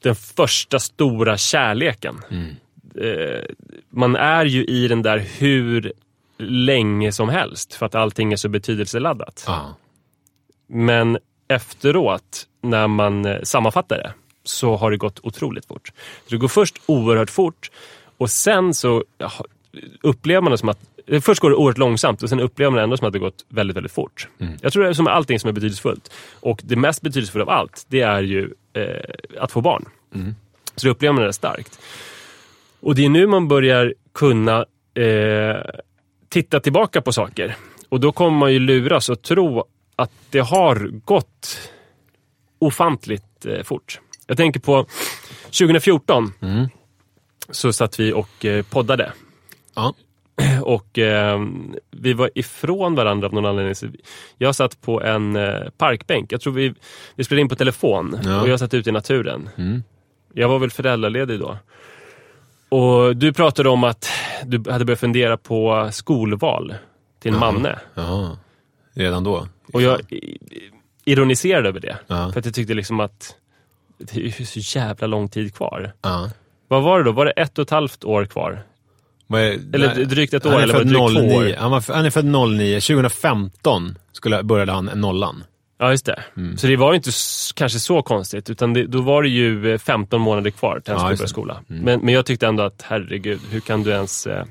den 0.02 0.16
första 0.16 0.80
stora 0.80 1.38
kärleken. 1.38 2.22
Eh, 2.96 3.44
man 3.90 4.16
är 4.16 4.46
ju 4.46 4.66
i 4.66 4.88
den 4.88 5.02
där 5.02 5.18
hur 5.38 5.94
länge 6.38 7.12
som 7.12 7.30
helst 7.30 7.74
för 7.74 7.86
att 7.86 7.96
allting 7.96 8.34
är 8.34 8.38
så 8.38 8.50
betydelseladdat. 8.50 9.44
Ja. 9.48 9.76
Men 10.68 11.18
efteråt, 11.48 12.48
när 12.62 12.88
man 12.88 13.26
eh, 13.26 13.42
sammanfattar 13.44 13.98
det, 13.98 14.14
så 14.50 14.76
har 14.76 14.92
det 14.92 14.98
gått 14.98 15.20
otroligt 15.24 15.66
fort. 15.66 15.92
Så 16.24 16.30
det 16.30 16.38
går 16.38 16.48
först 16.48 16.82
oerhört 16.86 17.30
fort 17.30 17.72
och 18.18 18.30
sen 18.30 18.74
så 18.74 19.04
upplever 20.02 20.42
man 20.42 20.52
det 20.52 20.58
som 20.58 20.70
att... 20.70 20.80
Först 21.22 21.42
går 21.42 21.50
det 21.50 21.56
oerhört 21.56 21.78
långsamt 21.78 22.24
och 22.24 22.30
sen 22.30 22.40
upplever 22.40 22.72
man 22.72 22.78
det 22.78 22.84
ändå 22.84 22.98
som 22.98 23.08
att 23.08 23.14
det 23.14 23.20
gått 23.20 23.46
väldigt, 23.50 23.78
väldigt 23.78 23.92
fort. 23.92 24.28
Jag 24.62 24.74
tror 24.74 24.84
det 24.84 24.90
är 24.90 24.94
som 24.94 25.08
allting 25.08 25.40
som 25.40 25.48
är 25.48 25.52
betydelsefullt. 25.52 26.12
Och 26.40 26.62
det 26.64 26.76
mest 26.76 27.02
betydelsefulla 27.02 27.44
av 27.44 27.50
allt, 27.50 27.86
det 27.88 28.02
är 28.02 28.22
ju 28.22 28.54
eh, 28.74 28.84
att 29.40 29.52
få 29.52 29.62
barn. 29.62 29.86
Så 30.76 30.88
det 30.88 30.92
upplever 30.92 31.14
man 31.14 31.24
det 31.24 31.34
starkt. 31.34 31.80
Och 32.80 32.96
det 32.96 33.06
är 33.06 33.10
nu 33.10 33.28
man 33.28 33.48
börjar 33.48 33.94
kunna 34.14 34.66
eh, 34.94 35.58
titta 36.30 36.60
tillbaka 36.60 37.02
på 37.02 37.12
saker. 37.12 37.56
Och 37.90 38.00
då 38.00 38.12
kommer 38.12 38.38
man 38.38 38.54
ju 38.54 38.60
luras 38.60 39.10
och 39.10 39.22
tro 39.22 39.64
att 39.96 40.12
det 40.30 40.40
har 40.40 40.76
gått 41.06 41.72
ofantligt 42.60 43.46
eh, 43.46 43.64
fort. 43.64 44.00
Jag 44.30 44.38
tänker 44.38 44.60
på 44.60 44.86
2014 45.46 46.34
så 47.50 47.74
satt 47.74 48.00
vi 48.00 48.14
och 48.14 48.46
eh, 48.46 48.64
poddade. 48.66 49.12
Ja. 49.76 49.94
Och 50.64 50.98
eh, 51.00 51.40
vi 51.92 52.14
var 52.14 52.30
ifrån 52.36 52.96
varandra 52.96 53.28
av 53.28 53.34
någon 53.34 53.46
anledning. 53.46 53.76
Jag 54.38 54.56
satt 54.56 54.82
på 54.82 55.02
en 55.04 55.36
eh, 55.36 55.70
parkbänk. 55.78 56.32
Jag 56.32 56.42
tror 56.42 56.54
vi, 56.54 56.74
vi 57.16 57.24
spelade 57.24 57.42
in 57.42 57.50
på 57.50 57.56
telefon 57.56 58.20
Ja. 58.24 58.42
och 58.42 58.50
jag 58.50 58.60
satt 58.60 58.74
ute 58.74 58.90
i 58.90 58.94
naturen. 58.94 59.50
Jag 60.34 60.50
var 60.50 60.60
väl 60.60 60.72
föräldraledig 60.72 61.40
då. 61.40 61.58
Och 62.70 63.16
du 63.18 63.34
pratade 63.34 63.70
om 63.70 63.84
att 63.84 64.10
du 64.46 64.72
hade 64.72 64.86
börjat 64.86 65.00
fundera 65.00 65.38
på 65.38 65.90
skolval 65.92 66.76
till 67.20 67.34
en 67.34 67.40
manne. 67.40 67.80
Ja, 67.94 68.38
redan 68.94 69.24
då. 69.24 69.48
Och 69.74 69.82
jag 69.82 70.00
ironiserade 71.06 71.70
över 71.70 71.80
det. 71.80 71.98
Ja. 72.08 72.32
För 72.32 72.40
att 72.40 72.46
jag 72.46 72.54
tyckte 72.56 72.74
liksom 72.74 73.00
att 73.00 73.36
det 74.00 74.16
är 74.20 74.40
ju 74.40 74.46
så 74.46 74.78
jävla 74.80 75.08
lång 75.08 75.30
tid 75.30 75.56
kvar. 75.56 75.94
Ja. 76.02 76.30
Vad 76.68 76.84
var 76.84 76.98
det 77.00 77.06
då? 77.06 77.12
Var 77.12 77.26
det 77.26 77.32
ett 77.32 77.58
och 77.58 77.64
ett 77.64 77.70
halvt 77.70 78.04
år 78.04 78.26
kvar? 78.26 78.64
Är- 79.34 79.36
Eller 79.38 79.96
nej, 79.96 80.06
drygt 80.06 80.34
ett 80.34 80.44
han 80.44 80.54
år, 80.54 80.60
är 80.60 80.64
eller 80.64 80.74
var 80.74 80.84
det 80.84 80.90
född 80.90 81.14
drygt 81.14 81.32
två 81.32 81.38
år? 81.38 81.44
09. 81.44 81.56
Han, 81.60 81.72
var, 81.72 81.94
han 81.94 82.06
är 82.06 82.10
född 82.10 82.26
09. 82.26 82.80
2015 82.80 83.98
skulle, 84.12 84.44
började 84.44 84.72
han 84.72 84.86
nollan. 84.86 85.44
Ja, 85.78 85.92
just 85.92 86.06
det. 86.06 86.24
Mm. 86.38 86.58
Så 86.58 86.68
det 86.68 86.76
var 86.76 86.92
ju 86.92 86.96
inte 86.96 87.12
kanske 87.56 87.80
så 87.80 88.02
konstigt, 88.02 88.50
utan 88.50 88.74
det, 88.74 88.86
då 88.88 89.02
var 89.02 89.24
det 89.24 89.30
ju 89.30 89.74
eh, 89.74 89.78
15 89.78 90.22
månader 90.22 90.52
kvar 90.52 90.80
till 90.80 90.94
han 90.94 91.00
skulle 91.00 91.16
börja 91.16 91.24
det. 91.24 91.30
skola. 91.30 91.62
Mm. 91.70 91.82
Men, 91.84 92.00
men 92.00 92.14
jag 92.14 92.26
tyckte 92.26 92.48
ändå 92.48 92.64
att, 92.64 92.82
herregud, 92.88 93.40
hur 93.50 93.60
kan 93.60 93.84
du 93.84 93.92
ens... 93.92 94.28
Eh, 94.28 94.46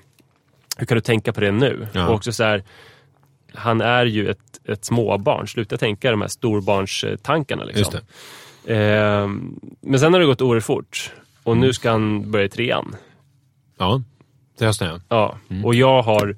hur 0.78 0.86
kan 0.86 0.94
du 0.94 1.00
tänka 1.00 1.32
på 1.32 1.40
det 1.40 1.52
nu? 1.52 1.88
Ja. 1.92 2.08
Och 2.08 2.14
också 2.14 2.32
så 2.32 2.44
här, 2.44 2.64
han 3.54 3.80
är 3.80 4.04
ju 4.06 4.28
ett, 4.30 4.38
ett 4.68 4.84
småbarn. 4.84 5.48
Sluta 5.48 5.76
tänka 5.76 6.10
de 6.10 6.20
här 6.20 6.28
storbarnstankarna. 6.28 7.64
Liksom. 7.64 7.80
Just 7.80 7.92
Eh, 8.68 9.28
men 9.80 9.98
sen 10.00 10.12
har 10.12 10.20
det 10.20 10.26
gått 10.26 10.42
oerhört 10.42 10.64
fort. 10.64 11.12
Och 11.42 11.52
Mm. 11.52 11.66
nu 11.66 11.72
ska 11.72 11.90
han 11.90 12.30
börja 12.30 12.44
i 12.44 12.48
trean. 12.48 12.96
Ja, 13.78 14.02
till 14.58 14.66
hösten 14.66 14.88
ja. 14.88 15.00
Ja, 15.08 15.38
Mm. 15.50 15.64
och 15.64 15.74
jag 15.74 16.02
har... 16.02 16.36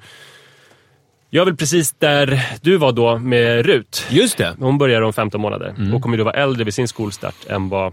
Jag 1.33 1.41
är 1.43 1.45
väl 1.45 1.57
precis 1.57 1.93
där 1.93 2.43
du 2.63 2.77
var 2.77 2.93
då 2.93 3.19
med 3.19 3.67
Rut. 3.67 4.07
Just 4.11 4.37
det. 4.39 4.57
Hon 4.59 4.79
börjar 4.79 5.03
om 5.03 5.13
15 5.13 5.41
månader 5.41 5.75
Mm. 5.79 5.95
och 5.95 6.03
kommer 6.03 6.17
då 6.19 6.25
vara 6.25 6.35
äldre 6.35 6.65
vid 6.65 6.75
sin 6.75 6.89
skolstart 6.89 7.47
än 7.49 7.69
vad 7.69 7.93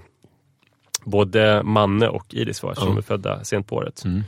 både 1.04 1.63
Manne 1.63 2.08
och 2.08 2.34
Iris 2.34 2.63
var 2.63 2.71
eftersom 2.71 2.93
Ja. 2.93 2.97
är 2.97 3.02
födda 3.02 3.43
sent 3.43 3.67
på 3.67 3.76
året. 3.76 4.04
Mm. 4.06 4.23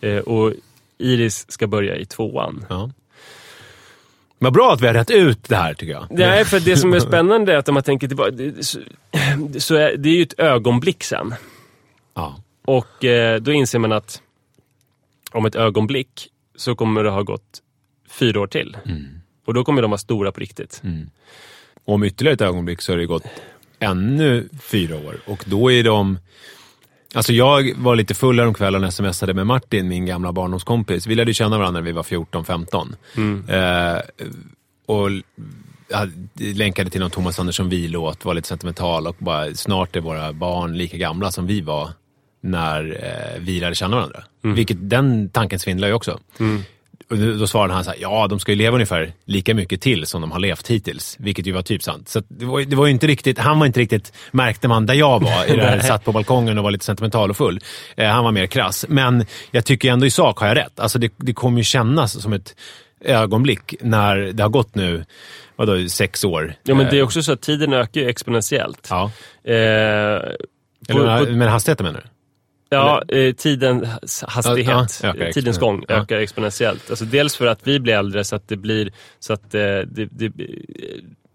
Eh, 0.00 0.18
och 0.18 0.52
Iris 0.98 1.50
ska 1.52 1.66
börja 1.66 1.96
i 1.96 2.04
tvåan. 2.04 2.64
Ja. 2.68 2.90
Vad 4.38 4.52
bra 4.52 4.72
att 4.72 4.80
vi 4.80 4.86
har 4.86 4.94
rätt 4.94 5.10
ut 5.10 5.48
det 5.48 5.56
här 5.56 5.74
tycker 5.74 5.92
jag. 5.92 6.06
Nej, 6.10 6.44
för 6.44 6.60
det 6.60 6.76
som 6.76 6.94
är 6.94 7.00
spännande 7.08 7.52
är 7.52 7.56
att 7.56 7.68
om 7.68 7.74
man 7.74 7.82
tänker 7.82 8.08
tillbaka, 8.08 8.30
det, 8.30 8.66
så, 8.66 8.78
så 9.58 9.74
är, 9.74 9.96
det 9.96 10.08
är 10.08 10.14
ju 10.14 10.22
ett 10.22 10.38
ögonblick 10.40 11.04
sen. 11.04 11.34
Ja. 12.14 12.36
Och 12.64 13.04
eh, 13.04 13.40
då 13.40 13.52
inser 13.52 13.78
man 13.78 13.92
att 13.92 14.22
om 15.32 15.46
ett 15.46 15.54
ögonblick 15.54 16.28
så 16.56 16.74
kommer 16.74 17.04
det 17.04 17.10
ha 17.10 17.22
gått 17.22 17.62
fyra 18.08 18.40
år 18.40 18.46
till. 18.46 18.76
Och 19.44 19.54
då 19.54 19.64
kommer 19.64 19.82
de 19.82 19.90
vara 19.90 19.98
stora 19.98 20.32
på 20.32 20.40
riktigt. 20.40 20.82
Och 21.84 21.94
om 21.94 22.04
ytterligare 22.04 22.34
ett 22.34 22.40
ögonblick 22.40 22.82
så 22.82 22.92
har 22.92 22.98
det 22.98 23.06
gått 23.06 23.26
ännu 23.78 24.48
fyra 24.62 24.96
år. 24.96 25.16
Och 25.26 25.44
då 25.46 25.72
är 25.72 25.84
de... 25.84 26.18
Alltså 27.14 27.32
jag 27.32 27.72
var 27.76 27.96
lite 27.96 28.14
full 28.14 28.40
om 28.40 28.54
kvällen 28.54 28.84
och 28.84 28.92
smsade 28.94 29.34
med 29.34 29.46
Martin, 29.46 29.88
min 29.88 30.06
gamla 30.06 30.32
barndomskompis. 30.32 31.06
Vi 31.06 31.14
lärde 31.14 31.34
känna 31.34 31.58
varandra 31.58 31.80
när 31.80 31.86
vi 31.86 31.92
var 31.92 32.02
14-15. 32.02 32.94
Eh, 33.48 34.00
och 34.86 35.10
länkade 36.38 36.90
till 36.90 37.00
någon 37.00 37.10
Thomas 37.10 37.38
Andersson 37.38 37.68
Vi-låt, 37.68 38.24
var 38.24 38.34
lite 38.34 38.48
sentimental 38.48 39.06
och 39.06 39.16
bara 39.18 39.54
snart 39.54 39.96
är 39.96 40.00
våra 40.00 40.32
barn 40.32 40.78
lika 40.78 40.96
gamla 40.96 41.30
som 41.30 41.46
vi 41.46 41.60
var 41.60 41.90
när 42.40 43.04
eh, 43.04 43.42
vi 43.42 43.60
lärde 43.60 43.74
känna 43.74 43.96
varandra. 43.96 44.24
Vilket 44.54 44.90
den 44.90 45.28
tanken 45.28 45.58
svindlar 45.58 45.88
ju 45.88 45.94
också. 45.94 46.10
Och 46.12 46.73
då 47.16 47.46
svarade 47.46 47.74
han 47.74 47.84
så 47.84 47.90
här, 47.90 47.98
ja 48.00 48.26
de 48.26 48.40
ska 48.40 48.52
ju 48.52 48.58
leva 48.58 48.74
ungefär 48.74 49.12
lika 49.24 49.54
mycket 49.54 49.80
till 49.80 50.06
som 50.06 50.20
de 50.20 50.32
har 50.32 50.38
levt 50.38 50.70
hittills. 50.70 51.16
Vilket 51.18 51.46
ju 51.46 51.52
var 51.52 51.62
typ 51.62 51.82
sant. 51.82 52.08
Så 52.08 52.22
det, 52.28 52.44
var, 52.44 52.60
det 52.60 52.76
var 52.76 52.86
inte 52.86 53.06
riktigt, 53.06 53.38
han 53.38 53.58
var 53.58 53.66
inte 53.66 53.80
riktigt, 53.80 54.12
märkte 54.30 54.68
man 54.68 54.86
där 54.86 54.94
jag 54.94 55.22
var, 55.22 55.52
i 55.52 55.56
det 55.56 55.62
här, 55.62 55.78
satt 55.82 56.04
på 56.04 56.12
balkongen 56.12 56.58
och 56.58 56.64
var 56.64 56.70
lite 56.70 56.84
sentimental 56.84 57.30
och 57.30 57.36
full. 57.36 57.60
Eh, 57.96 58.08
han 58.08 58.24
var 58.24 58.32
mer 58.32 58.46
krass. 58.46 58.84
Men 58.88 59.26
jag 59.50 59.64
tycker 59.64 59.92
ändå 59.92 60.06
i 60.06 60.10
sak 60.10 60.38
har 60.38 60.46
jag 60.46 60.56
rätt. 60.56 60.80
Alltså 60.80 60.98
det, 60.98 61.12
det 61.16 61.32
kommer 61.32 61.58
ju 61.58 61.64
kännas 61.64 62.22
som 62.22 62.32
ett 62.32 62.54
ögonblick 63.04 63.74
när 63.80 64.16
det 64.16 64.42
har 64.42 64.50
gått 64.50 64.74
nu, 64.74 65.04
vadå, 65.56 65.88
sex 65.88 66.24
år. 66.24 66.54
Ja, 66.62 66.74
men 66.74 66.86
det 66.86 66.96
är 66.96 66.98
Eh, 66.98 67.04
också 67.04 67.22
så 67.22 67.32
att 67.32 67.42
tiden 67.42 67.72
ökar 67.72 68.00
ju 68.00 68.08
exponentiellt. 68.08 68.88
Ja. 68.90 69.04
Eh, 69.44 70.20
på, 70.88 70.98
Eller, 70.98 71.26
på, 71.26 71.32
men 71.32 71.48
hastigheten 71.48 71.86
menar 71.86 72.00
du? 72.00 72.08
Ja, 72.74 73.02
eh, 73.16 73.34
tidens 73.34 74.24
hastighet, 74.28 75.00
Ja, 75.02 75.14
ja, 75.18 75.32
tidens 75.32 75.58
gång. 75.58 75.84
Ja. 75.88 75.94
ökar 75.94 76.16
exponentiellt. 76.18 76.90
Alltså 76.90 77.04
dels 77.04 77.36
för 77.36 77.46
att 77.46 77.60
vi 77.62 77.80
blir 77.80 77.94
äldre 77.94 78.24
så 78.24 78.36
att 78.36 78.48
det 78.48 78.56
blir, 78.56 78.92
så 79.18 79.32
att 79.32 79.54
eh, 79.54 79.60
det, 79.60 80.08
det, 80.10 80.32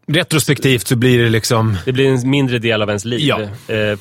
Retrospektivt 0.08 0.88
så 0.88 0.96
blir 0.96 1.24
det 1.24 1.30
liksom... 1.30 1.78
det 1.86 1.92
blir 1.92 2.08
en 2.10 2.30
mindre 2.30 2.60
del 2.60 2.82
av 2.82 2.90
ens 2.90 3.06
liv 3.06 3.20
Ja. 3.20 3.42
eh, 3.76 4.00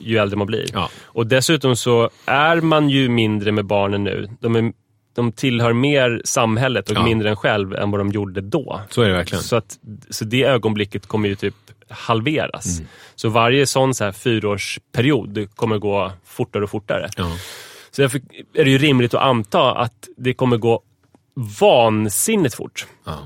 ju 0.00 0.18
äldre 0.18 0.36
man 0.36 0.46
blir. 0.46 0.66
Ja. 0.72 0.90
Och 1.04 1.26
dessutom 1.26 1.76
så 1.76 2.10
är 2.26 2.60
man 2.60 2.90
ju 2.90 3.08
mindre 3.08 3.52
med 3.52 3.64
barnen 3.64 4.04
nu. 4.04 4.28
De, 4.40 4.56
är, 4.56 4.72
de 5.16 5.32
tillhör 5.32 5.72
mer 5.72 6.20
samhället 6.24 6.90
och 6.90 6.96
Ja. 6.96 7.04
mindre 7.04 7.28
än 7.30 7.36
själv 7.36 7.74
än 7.74 7.90
vad 7.90 8.00
de 8.00 8.08
gjorde 8.10 8.40
då. 8.40 8.80
Så 8.90 9.02
är 9.02 9.08
det 9.08 9.14
verkligen. 9.14 9.44
Så, 9.44 9.56
att, 9.56 9.78
så 10.10 10.24
det 10.24 10.42
ögonblicket 10.44 11.06
kommer 11.06 11.28
ju 11.28 11.34
typ 11.34 11.54
halveras. 11.90 12.78
Mm. 12.78 12.88
Så 13.14 13.28
varje 13.28 13.66
sån 13.66 13.94
så 13.94 14.04
här 14.04 14.12
fyraårsperiod 14.12 15.48
kommer 15.54 15.78
gå 15.78 16.12
fortare 16.24 16.64
och 16.64 16.70
fortare. 16.70 17.08
Ja. 17.16 17.30
Så 17.90 18.02
därför 18.02 18.20
är 18.54 18.64
det 18.64 18.70
ju 18.70 18.78
rimligt 18.78 19.14
att 19.14 19.22
anta 19.22 19.74
att 19.74 20.08
det 20.16 20.34
kommer 20.34 20.56
gå 20.56 20.82
vansinnigt 21.60 22.54
fort. 22.54 22.86
Ja. 23.04 23.18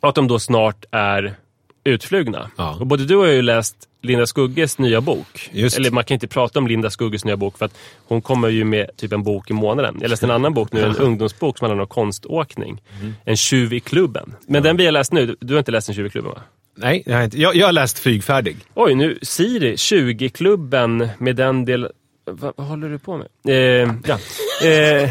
Och 0.00 0.08
att 0.08 0.14
de 0.14 0.28
då 0.28 0.38
snart 0.38 0.84
är 0.90 1.36
utflugna. 1.84 2.50
Ja. 2.56 2.76
Och 2.80 2.86
både 2.86 3.04
du 3.04 3.16
och 3.16 3.24
jag 3.24 3.28
har 3.28 3.34
ju 3.34 3.42
läst 3.42 3.76
Linda 4.02 4.26
Skugges 4.26 4.78
nya 4.78 5.00
bok. 5.00 5.50
Just. 5.52 5.76
Eller 5.76 5.90
man 5.90 6.04
kan 6.04 6.14
inte 6.14 6.28
prata 6.28 6.58
om 6.58 6.66
Linda 6.66 6.90
Skugges 6.90 7.24
nya 7.24 7.36
bok 7.36 7.58
för 7.58 7.66
att 7.66 7.78
hon 8.06 8.22
kommer 8.22 8.48
ju 8.48 8.64
med 8.64 8.90
typ 8.96 9.12
en 9.12 9.22
bok 9.22 9.50
i 9.50 9.52
månaden. 9.52 9.98
Jag 10.00 10.10
läste 10.10 10.26
en 10.26 10.30
annan 10.30 10.54
bok 10.54 10.72
nu, 10.72 10.84
en 10.84 10.96
ungdomsbok 10.98 11.58
som 11.58 11.68
handlar 11.68 11.82
om 11.82 11.88
konståkning. 11.88 12.82
Mm. 13.00 13.14
En 13.24 13.36
tjuv 13.36 13.72
i 13.72 13.80
klubben. 13.80 14.34
Men 14.46 14.62
den 14.62 14.76
vi 14.76 14.84
har 14.84 14.92
läst 14.92 15.12
nu, 15.12 15.36
du 15.40 15.54
har 15.54 15.58
inte 15.58 15.72
läst 15.72 15.88
En 15.88 15.94
tjuv 15.94 16.06
i 16.06 16.10
klubben 16.10 16.30
va? 16.30 16.40
Nej, 16.76 17.02
jag 17.06 17.16
har, 17.16 17.24
inte. 17.24 17.40
Jag, 17.40 17.56
jag 17.56 17.66
har 17.66 17.72
läst 17.72 17.98
Flygfärdig. 17.98 18.56
Oj, 18.74 18.94
nu 18.94 19.18
Siri, 19.22 19.74
20-klubben 19.76 21.08
med 21.18 21.36
den 21.36 21.64
del... 21.64 21.88
Va, 22.30 22.52
vad 22.56 22.66
håller 22.66 22.88
du 22.88 22.98
på 22.98 23.16
med? 23.16 23.28
Eh, 23.48 23.94
ja. 24.06 24.18
eh, 24.68 25.10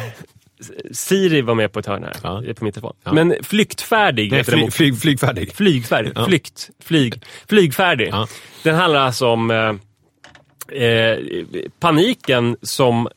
Siri 0.91 1.41
var 1.41 1.55
med 1.55 1.71
på 1.71 1.79
ett 1.79 1.85
hörn 1.85 2.03
här, 2.03 2.15
Ja. 2.23 2.43
eh, 2.45 2.53
på 2.53 2.63
min 2.63 2.73
telefon. 2.73 2.95
Ja. 3.03 3.13
Men 3.13 3.35
Flyktfärdig 3.43 4.31
Nej, 4.31 4.43
den 4.43 4.71
flyg, 4.71 4.99
flygfärdig. 4.99 5.53
Flygfärdig. 5.55 6.11
Ja. 6.15 6.25
Flykt. 6.25 6.69
Flyg. 6.83 7.21
Flygfärdig. 7.49 8.09
Ja. 8.11 8.27
Den 8.63 8.75
handlar 8.75 8.99
alltså 9.01 9.27
om 9.27 9.51
eh, 9.51 10.77
eh, 10.83 11.17
paniken 11.79 12.57
som 12.61 13.07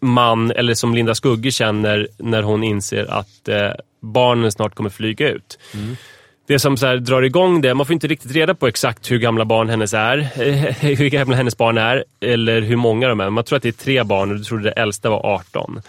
man, 0.00 0.50
eller 0.50 0.74
som 0.74 0.94
Linda 0.94 1.14
Skugge 1.14 1.50
känner 1.50 2.08
när 2.18 2.42
hon 2.42 2.62
inser 2.64 3.04
att 3.10 3.48
eh, 3.48 3.70
barnen 4.02 4.52
snart 4.52 4.74
kommer 4.74 4.90
flyga 4.90 5.28
ut. 5.30 5.58
Det 6.50 6.58
som 6.58 6.76
så 6.76 6.96
drar 6.96 7.22
igång 7.22 7.60
det, 7.60 7.74
man 7.74 7.86
får 7.86 7.92
inte 7.92 8.06
riktigt 8.06 8.32
reda 8.32 8.54
på 8.54 8.66
exakt 8.66 9.10
hur 9.10 9.18
gamla 9.18 9.44
barn 9.44 9.68
hennes 9.68 9.94
är, 9.94 10.16
hur 10.96 11.08
gamla 11.08 11.36
hennes 11.36 11.58
barn 11.58 11.78
är, 11.78 12.04
eller 12.20 12.60
hur 12.60 12.76
många 12.76 13.08
de 13.08 13.20
är. 13.20 13.30
Man 13.30 13.44
tror 13.44 13.56
att 13.56 13.62
det 13.62 13.68
är 13.68 13.72
tre 13.72 14.02
barn 14.02 14.30
och 14.30 14.36
du 14.36 14.44
trodde 14.44 14.64
det 14.64 14.70
äldsta 14.70 15.10
var 15.10 15.26
18. 15.26 15.82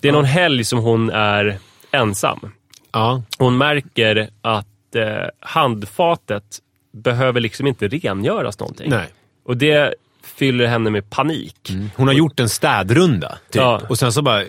Det 0.00 0.08
är 0.08 0.12
någon 0.12 0.24
helg 0.24 0.64
som 0.64 0.78
hon 0.78 1.10
är 1.10 1.58
ensam. 1.90 2.50
Ja. 2.92 3.22
Hon 3.38 3.58
märker 3.58 4.28
att 4.42 4.94
eh, 4.94 5.28
handfatet 5.40 6.58
behöver 6.92 7.40
liksom 7.40 7.66
inte 7.66 7.88
rengöras 7.88 8.58
någonting. 8.58 8.90
Nej. 8.90 9.06
Och 9.44 9.56
det 9.56 9.94
fyller 10.22 10.66
henne 10.66 10.90
med 10.90 11.10
panik. 11.10 11.72
Hon 11.96 12.06
har 12.06 12.14
gjort 12.14 12.40
en 12.40 12.48
städrunda, 12.48 13.38
typ. 13.50 13.62
Ja. 13.62 13.82
Och 13.88 13.98
sen 13.98 14.12
så 14.12 14.22
bara... 14.22 14.42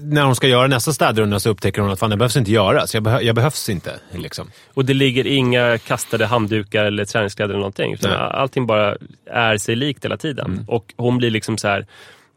När 0.00 0.22
hon 0.24 0.36
ska 0.36 0.48
göra 0.48 0.66
nästa 0.66 0.92
städrunda 0.92 1.40
så 1.40 1.50
upptäcker 1.50 1.82
hon 1.82 1.90
att 1.90 1.98
fan, 1.98 2.10
det 2.10 2.16
behövs 2.16 2.36
inte 2.36 2.50
göras. 2.52 2.94
Jag, 2.94 3.02
behö, 3.02 3.20
jag 3.20 3.34
behövs 3.34 3.68
inte. 3.68 4.00
Liksom. 4.10 4.50
Och 4.74 4.84
det 4.84 4.94
ligger 4.94 5.26
inga 5.26 5.78
kastade 5.78 6.26
handdukar 6.26 6.84
eller 6.84 7.04
träningskläder 7.04 7.50
eller 7.50 7.58
någonting. 7.58 7.94
Utan 7.94 8.10
Nej. 8.10 8.20
allting 8.20 8.66
bara 8.66 8.96
är 9.30 9.56
sig 9.58 9.76
likt 9.76 10.04
hela 10.04 10.16
tiden. 10.16 10.64
Och 10.68 10.94
hon 10.96 11.18
blir 11.18 11.30
liksom 11.30 11.58
så 11.58 11.68
här 11.68 11.86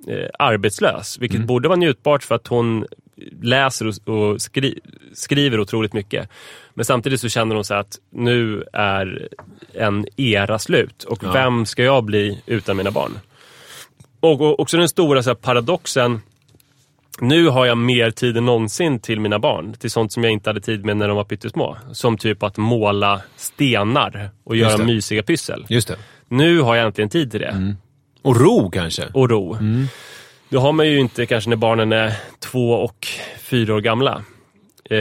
eh, 0.07 0.29
arbetslös. 0.39 1.17
Vilket 1.19 1.41
borde 1.41 1.67
vara 1.67 1.79
njutbart 1.79 2.23
för 2.23 2.35
att 2.35 2.47
hon 2.47 2.85
läser 3.41 3.87
och, 3.87 4.07
och 4.07 4.41
skri, 4.41 4.79
skriver 5.13 5.59
otroligt 5.59 5.93
mycket. 5.93 6.29
Men 6.73 6.85
samtidigt 6.85 7.21
så 7.21 7.29
känner 7.29 7.55
hon 7.55 7.63
så 7.63 7.73
att 7.73 7.97
nu 8.11 8.63
är 8.73 9.27
en 9.73 10.05
era 10.17 10.59
slut 10.59 11.03
och 11.03 11.19
Ja. 11.23 11.31
vem 11.31 11.65
ska 11.65 11.83
jag 11.83 12.03
bli 12.03 12.41
utan 12.45 12.77
mina 12.77 12.91
barn? 12.91 13.19
Och, 14.19 14.41
och 14.41 14.59
också 14.59 14.77
den 14.77 14.89
stora 14.89 15.23
så 15.23 15.35
paradoxen 15.35 16.21
nu 17.19 17.47
har 17.47 17.65
jag 17.65 17.77
mer 17.77 18.11
tid 18.11 18.37
än 18.37 18.45
någonsin 18.45 18.99
till 18.99 19.19
mina 19.19 19.39
barn. 19.39 19.73
Till 19.73 19.91
sånt 19.91 20.11
som 20.11 20.23
jag 20.23 20.33
inte 20.33 20.49
hade 20.49 20.61
tid 20.61 20.85
med 20.85 20.97
när 20.97 21.07
de 21.07 21.17
var 21.17 21.23
pyttesmå. 21.23 21.77
Som 21.91 22.17
typ 22.17 22.43
att 22.43 22.57
måla 22.57 23.21
stenar 23.35 24.29
och 24.43 24.55
Just 24.55 24.69
göra 24.69 24.77
det. 24.77 24.85
mysiga 24.85 25.23
pyssel. 25.23 25.65
Just 25.69 25.87
det. 25.87 25.95
Nu 26.27 26.59
har 26.59 26.75
jag 26.75 26.85
äntligen 26.85 27.09
tid 27.09 27.31
till 27.31 27.39
det. 27.39 27.75
Och 28.21 28.41
ro 28.41 28.69
kanske? 28.71 29.07
Och 29.13 29.29
ro. 29.29 29.57
Det 30.49 30.57
har 30.57 30.71
man 30.71 30.87
ju 30.87 30.99
inte 30.99 31.25
kanske 31.25 31.49
när 31.49 31.57
barnen 31.57 31.91
är 31.91 32.13
två 32.39 32.71
och 32.71 33.07
fyra 33.39 33.75
år 33.75 33.81
gamla. 33.81 34.23
Eh, 34.89 34.97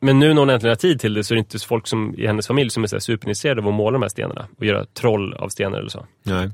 men 0.00 0.18
nu 0.18 0.28
när 0.34 0.40
hon 0.40 0.50
äntligen 0.50 0.70
har 0.70 0.76
tid 0.76 1.00
till 1.00 1.14
det 1.14 1.24
så 1.24 1.34
är 1.34 1.36
det 1.36 1.38
inte 1.38 1.58
folk 1.58 1.86
som, 1.86 2.14
i 2.18 2.26
hennes 2.26 2.46
familj 2.46 2.70
som 2.70 2.82
är 2.82 2.86
så 2.86 3.00
superintresserade 3.00 3.60
av 3.60 3.68
att 3.68 3.74
måla 3.74 3.92
de 3.92 4.02
här 4.02 4.08
stenarna. 4.08 4.46
Och 4.58 4.64
göra 4.66 4.84
troll 4.84 5.34
av 5.34 5.48
stenar 5.48 5.78
eller 5.78 5.88
så. 5.88 6.06
Nej. 6.22 6.50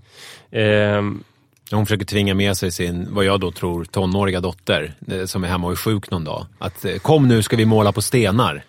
Ehm, 0.51 1.25
Hon 1.71 1.87
försöker 1.87 2.05
tvinga 2.05 2.35
med 2.35 2.57
sig 2.57 2.73
sin, 2.73 3.15
vad 3.15 3.25
jag 3.25 3.41
då 3.41 3.53
tror, 3.53 3.85
tonåriga 3.85 4.41
dotter 4.41 4.95
eh, 5.09 5.25
som 5.25 5.45
är 5.45 5.49
hemma 5.49 5.67
och 5.67 5.73
är 5.73 5.77
sjuk 5.77 6.11
någon 6.11 6.25
dag. 6.25 6.47
Att 6.59 6.85
eh, 6.85 6.97
kom 6.97 7.29
nu 7.29 7.43
ska 7.43 7.57
vi 7.57 7.65
måla 7.65 7.93
på 7.93 8.03
stenar. 8.03 8.65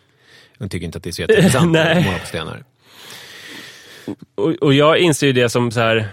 Hon 0.59 0.69
tycker 0.69 0.85
inte 0.85 0.97
att 0.97 1.03
det 1.03 1.09
är 1.09 1.11
så 1.11 1.21
jätteintressant 1.21 1.77
att 1.77 2.05
måla 2.05 2.19
på 2.19 2.25
stenar. 2.25 2.63
Och, 4.35 4.51
och 4.51 4.73
jag 4.73 4.97
inser 4.97 5.27
ju 5.27 5.33
det 5.33 5.49
som 5.49 5.71
så 5.71 5.79
här. 5.79 6.09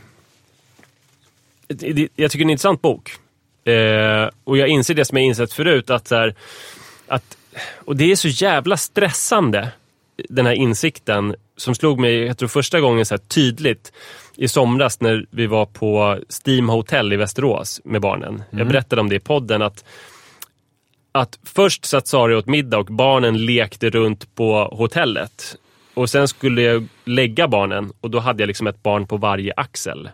Jag 1.69 1.79
tycker 1.79 2.15
det 2.17 2.35
är 2.35 2.45
en 2.45 2.51
intressant 2.51 2.83
bok. 2.83 3.11
Eh, 3.65 4.29
och 4.45 4.59
jag 4.59 4.69
inser 4.69 4.95
det 4.95 5.05
som 5.05 5.19
jag 5.19 5.27
insett 5.27 5.53
förut, 5.53 5.91
att, 5.91 6.09
så 6.09 6.15
här, 6.15 6.35
att 7.07 7.37
och 7.85 7.97
det 7.97 8.13
är 8.13 8.17
så 8.17 8.29
jävla 8.29 8.77
stressande, 8.77 9.69
den 10.29 10.47
här 10.47 10.53
insikten 10.53 11.35
som 11.57 11.75
slog 11.75 12.01
mig, 12.01 12.15
jag 12.15 12.39
tror 12.39 12.49
första 12.49 12.81
gången 12.81 13.07
så 13.07 13.15
här 13.15 13.19
tydligt 13.19 13.93
i 14.37 14.49
somras 14.49 15.01
när 15.01 15.27
vi 15.31 15.47
var 15.47 15.67
på 15.67 16.19
Steam 16.47 16.69
Hotel 16.69 17.13
i 17.13 17.17
Västerås 17.17 17.81
med 17.85 18.01
barnen. 18.01 18.43
Jag 18.51 18.67
berättade 18.69 19.01
om 19.01 19.09
det 19.09 19.17
i 19.17 19.21
podden 19.21 19.63
att 19.63 19.85
att 21.13 21.39
först 21.45 21.85
satt 21.85 22.07
Sara 22.07 22.39
åt 22.39 22.47
middag 22.47 22.79
och 22.79 22.87
barnen 22.87 23.45
lekte 23.47 23.91
runt 23.91 24.35
på 24.35 24.69
hotellet. 24.73 25.57
Och 25.95 26.11
sen 26.11 26.29
skulle 26.29 26.63
jag 26.63 26.87
lägga 27.05 27.49
barnen 27.49 27.93
och 28.01 28.11
då 28.11 28.19
hade 28.19 28.43
jag 28.43 28.47
liksom 28.47 28.67
ett 28.67 28.83
barn 28.83 29.07
på 29.07 29.17
varje 29.17 29.53
axel. 29.57 30.09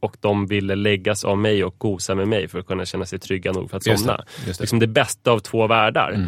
Och 0.00 0.16
de 0.20 0.46
ville 0.46 0.74
läggas 0.74 1.24
av 1.24 1.38
mig 1.38 1.64
och 1.64 1.74
gosa 1.78 2.14
med 2.14 2.28
mig 2.28 2.48
för 2.48 2.58
att 2.58 2.66
kunna 2.66 2.84
känna 2.84 3.06
sig 3.06 3.18
trygga 3.18 3.52
nog 3.52 3.70
för 3.70 3.76
att 3.76 3.86
Just 3.86 4.04
det, 4.04 4.08
somna. 4.08 4.24
just 4.46 4.58
det. 4.58 4.62
Liksom 4.62 4.78
det 4.78 4.86
bästa 4.86 5.30
av 5.30 5.38
två 5.38 5.66
världar. 5.66 6.26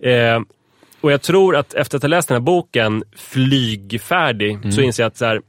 Eh, 0.00 0.40
och 1.04 1.12
jag 1.12 1.22
tror 1.22 1.56
att 1.56 1.74
efter 1.74 1.96
att 1.96 2.02
ha 2.02 2.08
läst 2.08 2.28
den 2.28 2.34
här 2.34 2.40
boken, 2.40 3.04
Flygfärdig, 3.16 4.74
så 4.74 4.80
inser 4.80 5.02
jag 5.02 5.08
att 5.08 5.16
så 5.16 5.24
här, 5.24 5.42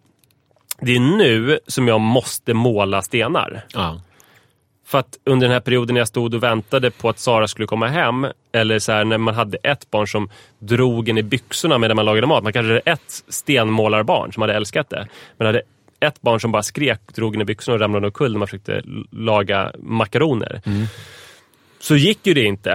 det 0.82 0.96
är 0.96 1.00
nu 1.00 1.60
som 1.68 1.88
jag 1.88 2.02
måste 2.02 2.54
måla 2.54 3.02
stenar. 3.02 3.66
Ja. 3.74 4.02
För 4.86 5.00
att 5.00 5.18
under 5.24 5.48
den 5.48 5.54
här 5.54 5.60
perioden 5.60 5.94
när 5.94 6.02
jag 6.02 6.08
stod 6.08 6.34
och 6.34 6.44
väntade 6.44 6.92
på 6.92 7.10
att 7.10 7.20
Sara 7.20 7.48
skulle 7.48 7.68
komma 7.68 7.88
hem, 7.88 8.28
eller 8.52 8.80
så 8.80 8.92
här, 8.92 9.06
när 9.06 9.18
man 9.18 9.36
hade 9.36 9.58
ett 9.58 9.92
barn 9.92 10.08
som 10.08 10.30
drog 10.60 11.10
en 11.10 11.18
i 11.18 11.24
byxorna 11.24 11.78
medan 11.78 11.96
man 11.96 12.06
lagade 12.06 12.28
mat. 12.28 12.44
Man 12.44 12.54
kanske 12.54 12.70
hade 12.70 12.80
ett 12.80 13.24
stenmålarbarn 13.28 14.34
som 14.34 14.42
hade 14.42 14.54
älskat 14.54 14.90
det. 14.90 15.08
Man 15.38 15.46
hade 15.46 15.62
ett 16.00 16.22
barn 16.22 16.40
som 16.40 16.52
bara 16.52 16.64
skrek, 16.64 17.02
drog 17.14 17.36
en 17.36 17.42
i 17.42 17.46
byxorna 17.46 17.76
och 17.76 17.82
ramlade 17.82 18.08
omkull 18.08 18.32
när 18.32 18.40
man 18.40 18.48
försökte 18.48 18.82
laga 19.12 19.72
makaroner. 19.80 20.62
Så 21.80 21.96
gick 21.96 22.28
ju 22.28 22.34
det 22.34 22.44
inte. 22.44 22.72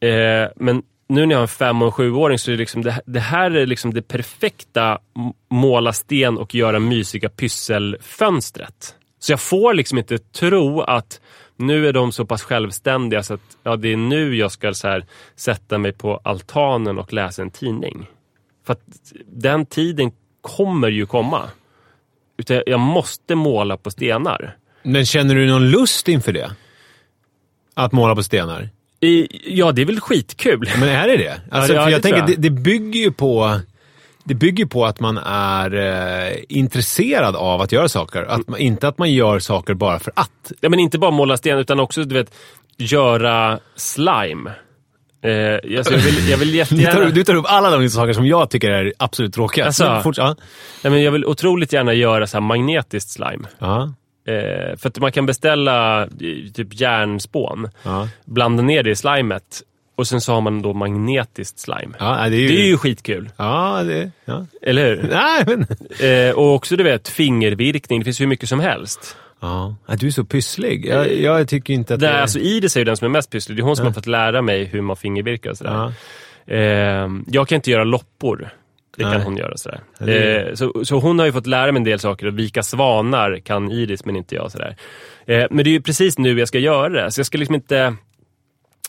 Eh, 0.00 0.48
men 0.56 0.82
nu 1.08 1.26
när 1.26 1.34
jag 1.34 1.38
har 1.38 1.42
en 1.42 1.48
fem 1.48 1.82
och 1.82 1.86
en 1.86 1.92
sjuåring 1.92 2.38
så 2.38 2.50
är 2.50 2.52
det, 2.52 2.58
liksom, 2.58 2.82
det, 2.82 3.00
det 3.06 3.20
här 3.20 3.50
är 3.50 3.66
liksom 3.66 3.94
det 3.94 4.02
perfekta 4.02 4.98
måla 5.50 5.92
sten 5.92 6.38
och 6.38 6.54
göra 6.54 6.78
mysiga 6.78 7.28
pysselfönstret. 7.28 8.94
Så 9.18 9.32
jag 9.32 9.40
får 9.40 9.74
liksom 9.74 9.98
inte 9.98 10.18
tro 10.18 10.80
att 10.80 11.20
nu 11.56 11.88
är 11.88 11.92
de 11.92 12.12
så 12.12 12.24
pass 12.24 12.42
självständiga 12.42 13.22
så 13.22 13.34
att 13.34 13.56
ja, 13.62 13.76
det 13.76 13.92
är 13.92 13.96
nu 13.96 14.36
jag 14.36 14.52
ska 14.52 14.74
så 14.74 14.88
här, 14.88 15.06
sätta 15.36 15.78
mig 15.78 15.92
på 15.92 16.20
altanen 16.24 16.98
och 16.98 17.12
läsa 17.12 17.42
en 17.42 17.50
tidning. 17.50 18.06
För 18.66 18.72
att 18.72 18.82
den 19.26 19.66
tiden 19.66 20.12
kommer 20.40 20.88
ju 20.88 21.06
komma. 21.06 21.50
Utan 22.36 22.62
jag 22.66 22.80
måste 22.80 23.34
måla 23.34 23.76
på 23.76 23.90
stenar. 23.90 24.56
Men 24.82 25.06
känner 25.06 25.34
du 25.34 25.46
någon 25.46 25.70
lust 25.70 26.08
inför 26.08 26.32
det? 26.32 26.50
Att 27.74 27.92
måla 27.92 28.14
på 28.14 28.22
stenar? 28.22 28.70
I, 29.06 29.40
ja, 29.46 29.72
det 29.72 29.82
är 29.82 29.86
väl 29.86 30.00
skitkul. 30.00 30.70
Men 30.80 30.88
är 30.88 31.08
det 31.08 31.16
det? 31.16 31.40
Alltså, 31.50 31.74
Ja, 31.74 31.80
för 31.80 31.86
det 31.86 31.92
jag 31.92 32.02
tror 32.02 32.12
tänker, 32.12 32.18
jag. 32.32 32.42
det, 32.42 32.48
det 32.48 32.50
bygger 32.50 33.00
ju 33.00 33.12
på... 33.12 33.60
Det 34.26 34.34
bygger 34.34 34.66
på 34.66 34.86
att 34.86 35.00
man 35.00 35.18
är 35.26 35.74
eh, 35.74 36.36
intresserad 36.48 37.36
av 37.36 37.60
att 37.60 37.72
göra 37.72 37.88
saker. 37.88 38.22
Att 38.22 38.48
man, 38.48 38.60
inte 38.60 38.88
att 38.88 38.98
man 38.98 39.12
gör 39.12 39.38
saker 39.38 39.74
bara 39.74 39.98
för 39.98 40.12
att. 40.16 40.52
Ja, 40.60 40.68
men 40.68 40.78
inte 40.78 40.98
bara 40.98 41.10
måla 41.10 41.36
sten 41.36 41.58
utan 41.58 41.80
också 41.80 42.04
du 42.04 42.14
vet, 42.14 42.34
göra 42.76 43.58
slime. 43.76 44.50
Eh, 45.22 45.78
alltså, 45.78 45.92
jag, 45.94 46.00
vill, 46.00 46.28
jag 46.28 46.38
vill 46.38 46.48
Du 46.52 46.56
jättegärna... 46.56 46.92
tar, 46.92 47.10
du 47.10 47.24
tar 47.24 47.34
upp 47.34 47.46
alla 47.48 47.70
de 47.70 47.88
saker 47.90 48.12
som 48.12 48.26
jag 48.26 48.50
tycker 48.50 48.70
är 48.70 48.92
absolut 48.96 49.34
tråkiga. 49.34 49.66
Alltså. 49.66 50.00
Fort, 50.02 50.18
ja. 50.18 50.36
Nej, 50.82 50.90
men 50.90 51.02
jag 51.02 51.12
vill 51.12 51.24
otroligt 51.24 51.72
gärna 51.72 51.94
göra 51.94 52.26
så 52.26 52.40
magnetiskt 52.40 53.10
slime. 53.10 53.48
Ja. 53.58 53.92
Eh, 54.26 54.76
för 54.76 54.88
att 54.88 54.98
man 54.98 55.12
kan 55.12 55.26
beställa 55.26 56.02
eh, 56.02 56.08
typ 56.54 56.80
järnspån, 56.80 57.68
Ja. 57.82 58.08
blanda 58.24 58.62
ner 58.62 58.82
det 58.82 58.90
i 58.90 58.96
slimet 58.96 59.62
och 59.96 60.06
sen 60.06 60.20
så 60.20 60.32
har 60.32 60.40
man 60.40 60.62
då 60.62 60.72
magnetiskt 60.72 61.58
slime. 61.58 61.94
Ja, 61.98 62.28
det 62.28 62.36
är 62.36 62.40
ju... 62.40 62.48
Det 62.48 62.60
är 62.62 62.66
ju 62.66 62.76
skitkul, 62.76 63.30
Ja, 63.36 63.82
det... 63.82 64.10
Ja. 64.24 64.46
eller 64.62 64.84
hur? 64.86 65.02
Nej, 65.10 65.44
men... 65.46 65.66
Eh, 66.28 66.34
och 66.34 66.54
också 66.54 66.76
du 66.76 66.84
vet, 66.84 67.08
fingervirkning. 67.08 68.00
Det 68.00 68.04
finns 68.04 68.20
hur 68.20 68.26
mycket 68.26 68.48
som 68.48 68.60
helst. 68.60 69.16
Ja. 69.40 69.74
Ja, 69.86 69.94
Du 69.96 70.06
är 70.06 70.10
så 70.10 70.24
pysslig. 70.24 70.86
Jag, 70.86 71.12
jag 71.20 71.48
tycker 71.48 71.74
inte 71.74 71.94
att 71.94 72.00
Det, 72.00 72.06
det... 72.06 72.20
alltså, 72.20 72.38
Iris 72.38 72.76
är 72.76 72.80
ju 72.80 72.84
den 72.84 72.96
som 72.96 73.04
är 73.04 73.08
mest 73.10 73.30
pysslig. 73.30 73.56
Det 73.58 73.60
är 73.60 73.64
hon 73.64 73.76
som 73.76 73.86
har 73.86 73.92
fått 73.92 74.06
lära 74.06 74.42
mig 74.42 74.64
hur 74.64 74.80
man 74.80 74.96
fingervirkar 74.96 75.50
och 75.50 75.56
sådär. 75.56 75.92
Ja. 76.46 76.54
Eh, 76.54 77.08
jag 77.26 77.48
kan 77.48 77.56
inte 77.56 77.70
göra 77.70 77.84
loppor. 77.84 78.48
Det 78.96 79.04
Nej. 79.04 79.12
kan 79.12 79.22
hon 79.22 79.36
göra. 79.36 79.56
Sådär. 79.56 79.80
Eh, 80.00 80.54
så, 80.54 80.84
så 80.84 80.98
hon 80.98 81.18
har 81.18 81.26
ju 81.26 81.32
fått 81.32 81.46
lära 81.46 81.72
mig 81.72 81.80
en 81.80 81.84
del 81.84 81.98
saker. 81.98 82.26
Att 82.26 82.34
vika 82.34 82.62
svanar 82.62 83.38
kan 83.38 83.70
Iris, 83.70 84.04
men 84.04 84.16
inte 84.16 84.34
jag. 84.34 84.52
Sådär. 84.52 84.76
Eh, 85.26 85.44
men 85.50 85.64
det 85.64 85.70
är 85.70 85.72
ju 85.72 85.82
precis 85.82 86.18
nu 86.18 86.38
jag 86.38 86.48
ska 86.48 86.58
göra 86.58 86.88
det. 86.88 87.10
Så 87.10 87.18
jag 87.18 87.26
ska 87.26 87.38
liksom 87.38 87.54
inte... 87.54 87.96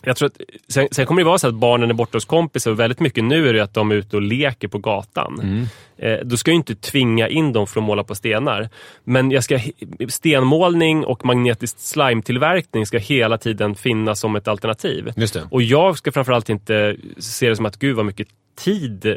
Jag 0.02 0.16
tror 0.16 0.26
att, 0.26 0.40
sen, 0.68 0.88
sen 0.90 1.06
kommer 1.06 1.20
det 1.20 1.26
vara 1.26 1.38
så 1.38 1.48
att 1.48 1.54
barnen 1.54 1.90
är 1.90 1.94
borta 1.94 2.16
hos 2.16 2.24
kompisar 2.24 2.70
och 2.70 2.80
väldigt 2.80 3.00
mycket 3.00 3.24
nu 3.24 3.48
är 3.48 3.52
det 3.52 3.60
att 3.60 3.74
de 3.74 3.90
är 3.90 3.94
ute 3.94 4.16
och 4.16 4.22
leker 4.22 4.68
på 4.68 4.78
gatan. 4.78 5.40
Mm. 5.42 5.66
Eh, 5.98 6.26
då 6.26 6.36
ska 6.36 6.50
jag 6.50 6.56
inte 6.56 6.74
tvinga 6.74 7.28
in 7.28 7.52
dem 7.52 7.66
för 7.66 7.80
att 7.80 7.86
måla 7.86 8.04
på 8.04 8.14
stenar. 8.14 8.68
Men 9.04 9.30
jag 9.30 9.44
ska, 9.44 9.60
stenmålning 10.08 11.04
och 11.04 11.24
magnetisk 11.24 11.78
slime-tillverkning 11.78 12.86
ska 12.86 12.98
hela 12.98 13.38
tiden 13.38 13.74
finnas 13.74 14.20
som 14.20 14.36
ett 14.36 14.48
alternativ. 14.48 15.12
Och 15.50 15.62
jag 15.62 15.98
ska 15.98 16.12
framförallt 16.12 16.48
inte 16.48 16.96
se 17.18 17.48
det 17.48 17.56
som 17.56 17.66
att 17.66 17.78
gud 17.78 17.96
vad 17.96 18.06
mycket 18.06 18.28
tid 18.64 19.06
eh, 19.06 19.16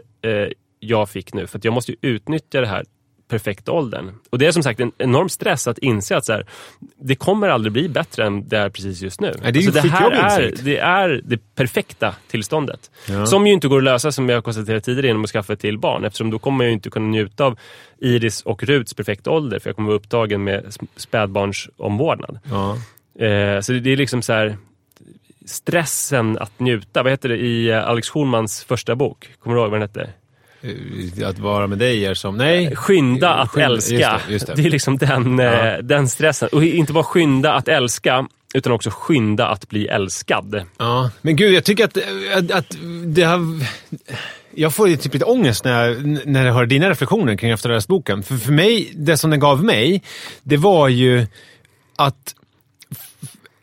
jag 0.79 1.09
fick 1.09 1.33
nu. 1.33 1.47
För 1.47 1.57
att 1.57 1.65
jag 1.65 1.73
måste 1.73 1.91
ju 1.91 1.97
utnyttja 2.01 2.61
det 2.61 2.67
här 2.67 2.85
perfekta 3.27 3.71
åldern. 3.71 4.11
Och 4.29 4.39
det 4.39 4.45
är 4.45 4.51
som 4.51 4.63
sagt 4.63 4.79
en 4.79 4.91
enorm 4.97 5.29
stress 5.29 5.67
att 5.67 5.77
inse 5.77 6.17
att 6.17 6.25
så 6.25 6.33
här, 6.33 6.45
det 7.01 7.15
kommer 7.15 7.49
aldrig 7.49 7.73
bli 7.73 7.89
bättre 7.89 8.25
än 8.25 8.47
det 8.47 8.57
är 8.57 8.69
precis 8.69 9.01
just 9.01 9.21
nu. 9.21 9.33
Nej, 9.43 9.51
det 9.51 9.59
är 9.59 9.61
ju 9.61 9.71
det 9.71 9.81
här 9.81 10.11
är, 10.11 10.53
det 10.63 10.77
är 10.77 11.21
det 11.23 11.55
perfekta 11.55 12.15
tillståndet. 12.27 12.91
Ja. 13.07 13.25
Som 13.25 13.47
ju 13.47 13.53
inte 13.53 13.67
går 13.67 13.77
att 13.77 13.83
lösa, 13.83 14.11
som 14.11 14.29
jag 14.29 14.37
har 14.37 14.41
konstaterat 14.41 14.83
tidigare, 14.83 15.07
genom 15.07 15.23
att 15.23 15.29
skaffa 15.29 15.53
ett 15.53 15.59
till 15.59 15.77
barn. 15.77 16.05
Eftersom 16.05 16.29
då 16.31 16.39
kommer 16.39 16.65
jag 16.65 16.73
inte 16.73 16.89
kunna 16.89 17.07
njuta 17.07 17.45
av 17.45 17.59
Iris 17.97 18.41
och 18.41 18.63
Ruts 18.63 18.93
perfekta 18.93 19.31
ålder. 19.31 19.59
För 19.59 19.69
jag 19.69 19.75
kommer 19.75 19.87
vara 19.87 19.97
upptagen 19.97 20.43
med 20.43 20.65
sp- 20.65 20.87
spädbarnsomvårdnad. 20.95 22.39
Ja. 22.49 22.71
Eh, 23.25 23.61
så 23.61 23.71
det, 23.71 23.79
det 23.79 23.91
är 23.91 23.97
liksom 23.97 24.21
så 24.21 24.33
här 24.33 24.57
stressen 25.45 26.37
att 26.37 26.59
njuta. 26.59 27.03
Vad 27.03 27.11
heter 27.11 27.29
det 27.29 27.37
i 27.37 27.69
eh, 27.69 27.87
Alex 27.87 28.09
Schulmans 28.09 28.63
första 28.63 28.95
bok? 28.95 29.29
Kommer 29.39 29.55
du 29.55 29.61
ihåg 29.61 29.71
vad 29.71 29.79
den 29.81 29.89
hette? 29.89 30.09
Eh, 30.61 31.27
Att 31.27 31.39
vara 31.39 31.67
med 31.67 31.77
dig 31.77 32.05
är 32.05 32.13
som... 32.13 32.37
Nej. 32.37 32.75
Skynda 32.75 33.33
att 33.33 33.49
Skynda- 33.49 33.65
älska. 33.65 33.93
just 33.95 34.27
det, 34.27 34.33
just 34.33 34.47
det. 34.47 34.53
är 34.65 34.69
liksom 34.69 34.97
den, 34.97 35.39
eh, 35.39 35.45
Ja. 35.45 35.81
den 35.81 36.07
stressen. 36.09 36.49
Och 36.51 36.63
inte 36.63 36.93
bara 36.93 37.03
skynda 37.03 37.53
att 37.53 37.67
älska, 37.67 38.27
utan 38.53 38.71
också 38.73 38.89
skynda 38.93 39.47
att 39.47 39.69
bli 39.69 39.87
älskad. 39.87 40.61
Ja, 40.77 41.11
men 41.21 41.35
gud, 41.35 41.53
jag 41.53 41.63
tycker 41.63 41.83
att, 41.85 41.97
att, 42.35 42.51
att 42.51 42.77
det 43.05 43.23
har... 43.23 43.39
Jag 44.55 44.73
får 44.73 44.95
typ 44.95 45.13
lite 45.13 45.25
ångest 45.25 45.63
när 45.65 45.85
jag, 45.87 46.05
när 46.27 46.45
jag 46.45 46.53
hör 46.53 46.65
dina 46.65 46.89
reflektioner 46.89 47.35
kring 47.35 47.51
efter 47.51 47.87
boken. 47.87 48.23
För, 48.23 48.35
för 48.37 48.51
mig, 48.51 48.91
det 48.95 49.17
som 49.17 49.29
den 49.29 49.39
gav 49.39 49.63
mig, 49.63 50.03
det 50.43 50.57
var 50.57 50.87
ju 50.87 51.27
att... 51.95 52.35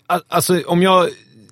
att 0.06 0.22
alltså, 0.28 0.62
om 0.66 0.82
jag... 0.82 1.08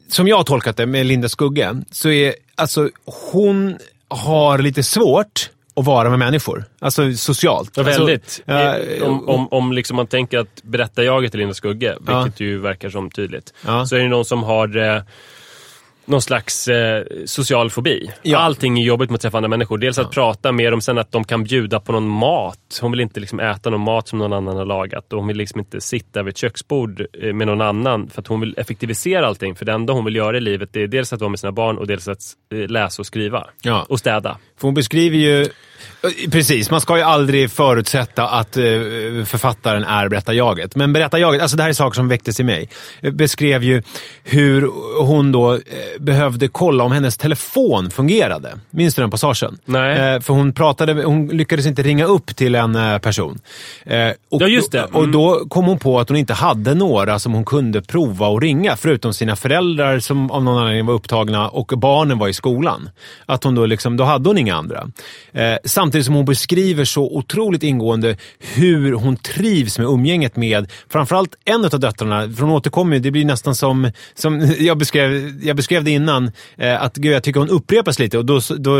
Som 0.08 0.28
jag 0.28 0.36
har 0.36 0.44
tolkat 0.44 0.76
det 0.76 0.86
med 0.86 1.06
Linda 1.06 1.28
Skugge, 1.28 1.82
så 1.90 2.10
är 2.10 2.34
alltså 2.54 2.90
hon 3.32 3.76
har 4.16 4.58
lite 4.58 4.82
svårt 4.82 5.50
att 5.76 5.84
vara 5.84 6.10
med 6.10 6.18
människor. 6.18 6.64
Alltså 6.78 7.12
socialt. 7.12 7.70
Ja, 7.76 7.84
Alltså, 7.84 8.00
väldigt. 8.04 8.42
ja, 8.44 8.76
Eh, 8.78 9.02
om, 9.02 9.28
om, 9.28 9.48
om 9.50 9.72
liksom 9.72 9.96
man 9.96 10.06
tänker 10.06 10.38
att 10.38 10.62
berätta 10.62 11.04
jaget 11.04 11.30
till 11.30 11.38
Linda 11.40 11.54
Skugge, 11.54 11.96
Ja. 12.06 12.22
vilket 12.22 12.40
ju 12.40 12.58
verkar 12.58 12.90
som 12.90 13.10
tydligt, 13.10 13.54
Ja. 13.66 13.86
så 13.86 13.96
är 13.96 14.00
det 14.00 14.08
någon 14.08 14.24
som 14.24 14.42
har 14.42 14.76
eh, 14.76 15.02
någon 16.04 16.22
slags 16.22 16.68
eh, 16.68 17.04
social 17.24 17.70
fobi. 17.70 18.10
Ja. 18.22 18.38
Allting 18.38 18.78
är 18.78 18.84
jobbigt 18.84 19.10
med 19.10 19.14
att 19.14 19.20
träffa 19.20 19.38
andra 19.38 19.48
människor. 19.48 19.78
Dels 19.78 19.98
att 19.98 20.10
prata 20.10 20.52
med 20.52 20.72
dem, 20.72 20.80
sen 20.80 20.98
att 20.98 21.12
de 21.12 21.24
kan 21.24 21.44
bjuda 21.44 21.80
på 21.80 21.92
någon 21.92 22.08
mat. 22.08 22.78
Hon 22.80 22.90
vill 22.90 23.00
inte 23.00 23.20
liksom 23.20 23.40
äta 23.40 23.70
någon 23.70 23.80
mat 23.80 24.08
som 24.08 24.18
någon 24.18 24.32
annan 24.32 24.56
har 24.56 24.64
lagat. 24.64 25.12
Och 25.12 25.18
hon 25.18 25.28
vill 25.28 25.36
liksom 25.36 25.60
inte 25.60 25.80
sitta 25.80 26.22
vid 26.22 26.32
ett 26.32 26.38
köksbord 26.38 27.06
eh, 27.22 27.32
med 27.32 27.46
någon 27.46 27.60
annan. 27.60 28.10
För 28.10 28.20
att 28.20 28.26
hon 28.26 28.40
vill 28.40 28.54
effektivisera 28.58 29.26
allting. 29.26 29.54
För 29.54 29.64
det 29.64 29.72
enda 29.72 29.92
hon 29.92 30.04
vill 30.04 30.16
göra 30.16 30.36
i 30.36 30.40
livet 30.40 30.68
det 30.72 30.82
är 30.82 30.86
dels 30.86 31.12
att 31.12 31.20
vara 31.20 31.30
med 31.30 31.40
sina 31.40 31.52
barn 31.52 31.78
och 31.78 31.86
dels 31.86 32.08
att 32.08 32.22
eh, 32.54 32.68
läsa 32.68 33.02
och 33.02 33.06
skriva. 33.06 33.46
Ja. 33.62 33.86
Och 33.88 33.98
städa. 33.98 34.38
För 34.60 34.68
hon 34.68 34.74
beskriver 34.74 35.16
ju... 35.16 35.48
Precis, 36.30 36.70
man 36.70 36.80
ska 36.80 36.96
ju 36.96 37.02
aldrig 37.02 37.50
förutsätta 37.50 38.28
att 38.28 38.56
eh, 38.56 38.62
författaren 39.24 39.84
är 39.84 40.08
berättarjaget. 40.08 40.76
Men 40.76 40.92
berättarjaget, 40.92 41.42
alltså 41.42 41.56
det 41.56 41.62
här 41.62 41.70
är 41.70 41.74
saker 41.74 41.94
som 41.94 42.08
väcktes 42.08 42.40
i 42.40 42.44
mig. 42.44 42.68
Eh, 43.00 43.10
Beskrev 43.12 43.62
ju 43.64 43.82
hur 44.24 44.70
hon 45.00 45.32
då 45.32 45.52
eh, 45.54 45.60
behövde 46.00 46.48
kolla 46.48 46.84
om 46.84 46.92
hennes 46.92 47.16
telefon 47.16 47.90
fungerade. 47.90 48.52
Minns 48.70 48.94
du 48.94 49.02
den 49.02 49.10
passagen? 49.10 49.58
Nej. 49.64 50.14
Eh, 50.14 50.20
för 50.20 50.34
hon 50.34 50.52
pratade, 50.52 51.04
hon 51.04 51.28
lyckades 51.28 51.66
inte 51.66 51.82
ringa 51.82 52.04
upp 52.06 52.36
till 52.36 52.54
en 52.54 52.74
eh, 52.76 52.98
person. 52.98 53.38
Eh, 53.86 54.08
och, 54.30 54.42
Ja, 54.42 54.46
just 54.48 54.72
det. 54.72 54.84
Och 54.84 54.98
Mm. 55.04 55.12
då 55.12 55.44
kom 55.48 55.64
hon 55.64 55.78
på 55.78 56.00
att 56.00 56.08
hon 56.08 56.18
inte 56.18 56.34
hade 56.34 56.74
några 56.74 57.18
som 57.18 57.32
hon 57.34 57.44
kunde 57.44 57.82
prova 57.82 58.28
att 58.36 58.42
ringa, 58.42 58.76
förutom 58.76 59.12
sina 59.14 59.36
föräldrar 59.36 59.98
som 59.98 60.30
av 60.30 60.44
någon 60.44 60.58
anledning 60.58 60.86
var 60.86 60.94
upptagna 60.94 61.48
och 61.48 61.66
barnen 61.76 62.18
var 62.18 62.28
i 62.28 62.32
skolan. 62.32 62.90
Att 63.26 63.44
hon 63.44 63.54
då, 63.54 63.66
liksom, 63.66 63.96
då 63.96 64.04
hade 64.04 64.28
hon 64.28 64.38
inga 64.38 64.54
andra. 64.56 64.86
Samtidigt 65.74 66.06
som 66.06 66.14
hon 66.14 66.24
beskriver 66.24 66.84
så 66.84 67.02
otroligt 67.02 67.62
ingående 67.62 68.16
hur 68.54 68.92
hon 68.92 69.16
trivs 69.16 69.78
med 69.78 69.86
umgänget 69.86 70.36
med 70.36 70.72
framförallt 70.88 71.34
en 71.44 71.64
av 71.64 71.80
döttrarna. 71.80 72.20
För 72.32 72.42
hon 72.42 72.50
återkommer 72.50 72.96
ju, 72.96 73.02
det 73.02 73.10
blir 73.10 73.24
nästan 73.24 73.54
som, 73.54 73.90
som 74.14 74.40
jag, 74.58 74.78
beskrev, 74.78 75.40
jag 75.42 75.56
beskrev 75.56 75.84
det 75.84 75.90
innan, 75.90 76.30
eh, 76.56 76.82
att 76.82 76.96
gud, 76.96 77.12
jag 77.12 77.22
tycker 77.22 77.40
hon 77.40 77.48
upprepas 77.48 77.98
lite 77.98 78.18
och 78.18 78.24
då, 78.24 78.40
då 78.58 78.78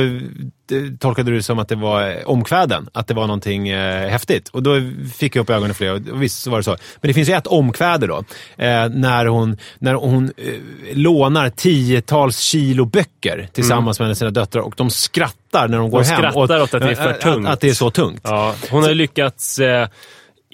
tolkade 0.98 1.31
du 1.31 1.37
det 1.37 1.42
som 1.42 1.59
att 1.59 1.68
det 1.68 1.74
var 1.77 2.11
eh, 2.11 2.16
omkväden, 2.27 2.88
att 2.92 3.07
det 3.07 3.14
var 3.14 3.27
någonting 3.27 3.68
eh, 3.68 4.09
häftigt. 4.09 4.48
Och 4.48 4.62
då 4.62 4.74
fick 5.14 5.37
jag 5.37 5.42
upp 5.42 5.50
ögonen 5.50 5.74
för 5.74 5.85
det 5.85 6.11
och 6.12 6.22
visst 6.22 6.42
så 6.42 6.50
var 6.50 6.59
det 6.59 6.64
så. 6.64 6.70
Men 7.00 7.09
det 7.09 7.14
finns 7.14 7.29
ju 7.29 7.33
ett 7.33 7.46
omkväde 7.46 8.07
då, 8.07 8.16
eh, 8.57 8.88
när 8.88 9.27
hon, 9.27 9.57
när 9.79 9.94
hon 9.94 10.33
eh, 10.37 10.53
lånar 10.92 11.50
tiotals 11.50 12.38
kilo 12.38 12.85
böcker 12.85 13.48
tillsammans 13.53 14.00
med 14.00 14.16
sina 14.18 14.31
döttrar 14.31 14.62
och 14.62 14.74
de 14.77 14.90
skrattar 14.90 15.68
när 15.68 15.79
de 15.79 15.90
går 15.90 15.98
De 16.03 16.07
hem. 16.09 16.16
skrattar 16.18 16.61
åt 16.61 16.74
att 16.74 16.83
det 16.83 16.90
är 16.90 16.94
för 16.94 17.11
Att, 17.11 17.20
tungt. 17.20 17.48
att 17.48 17.61
det 17.61 17.68
är 17.68 17.74
så 17.74 17.90
tungt. 17.90 18.20
Ja, 18.24 18.55
hon 18.70 18.83
har 18.83 18.88
ju 18.88 18.94
lyckats 18.94 19.59
eh, 19.59 19.88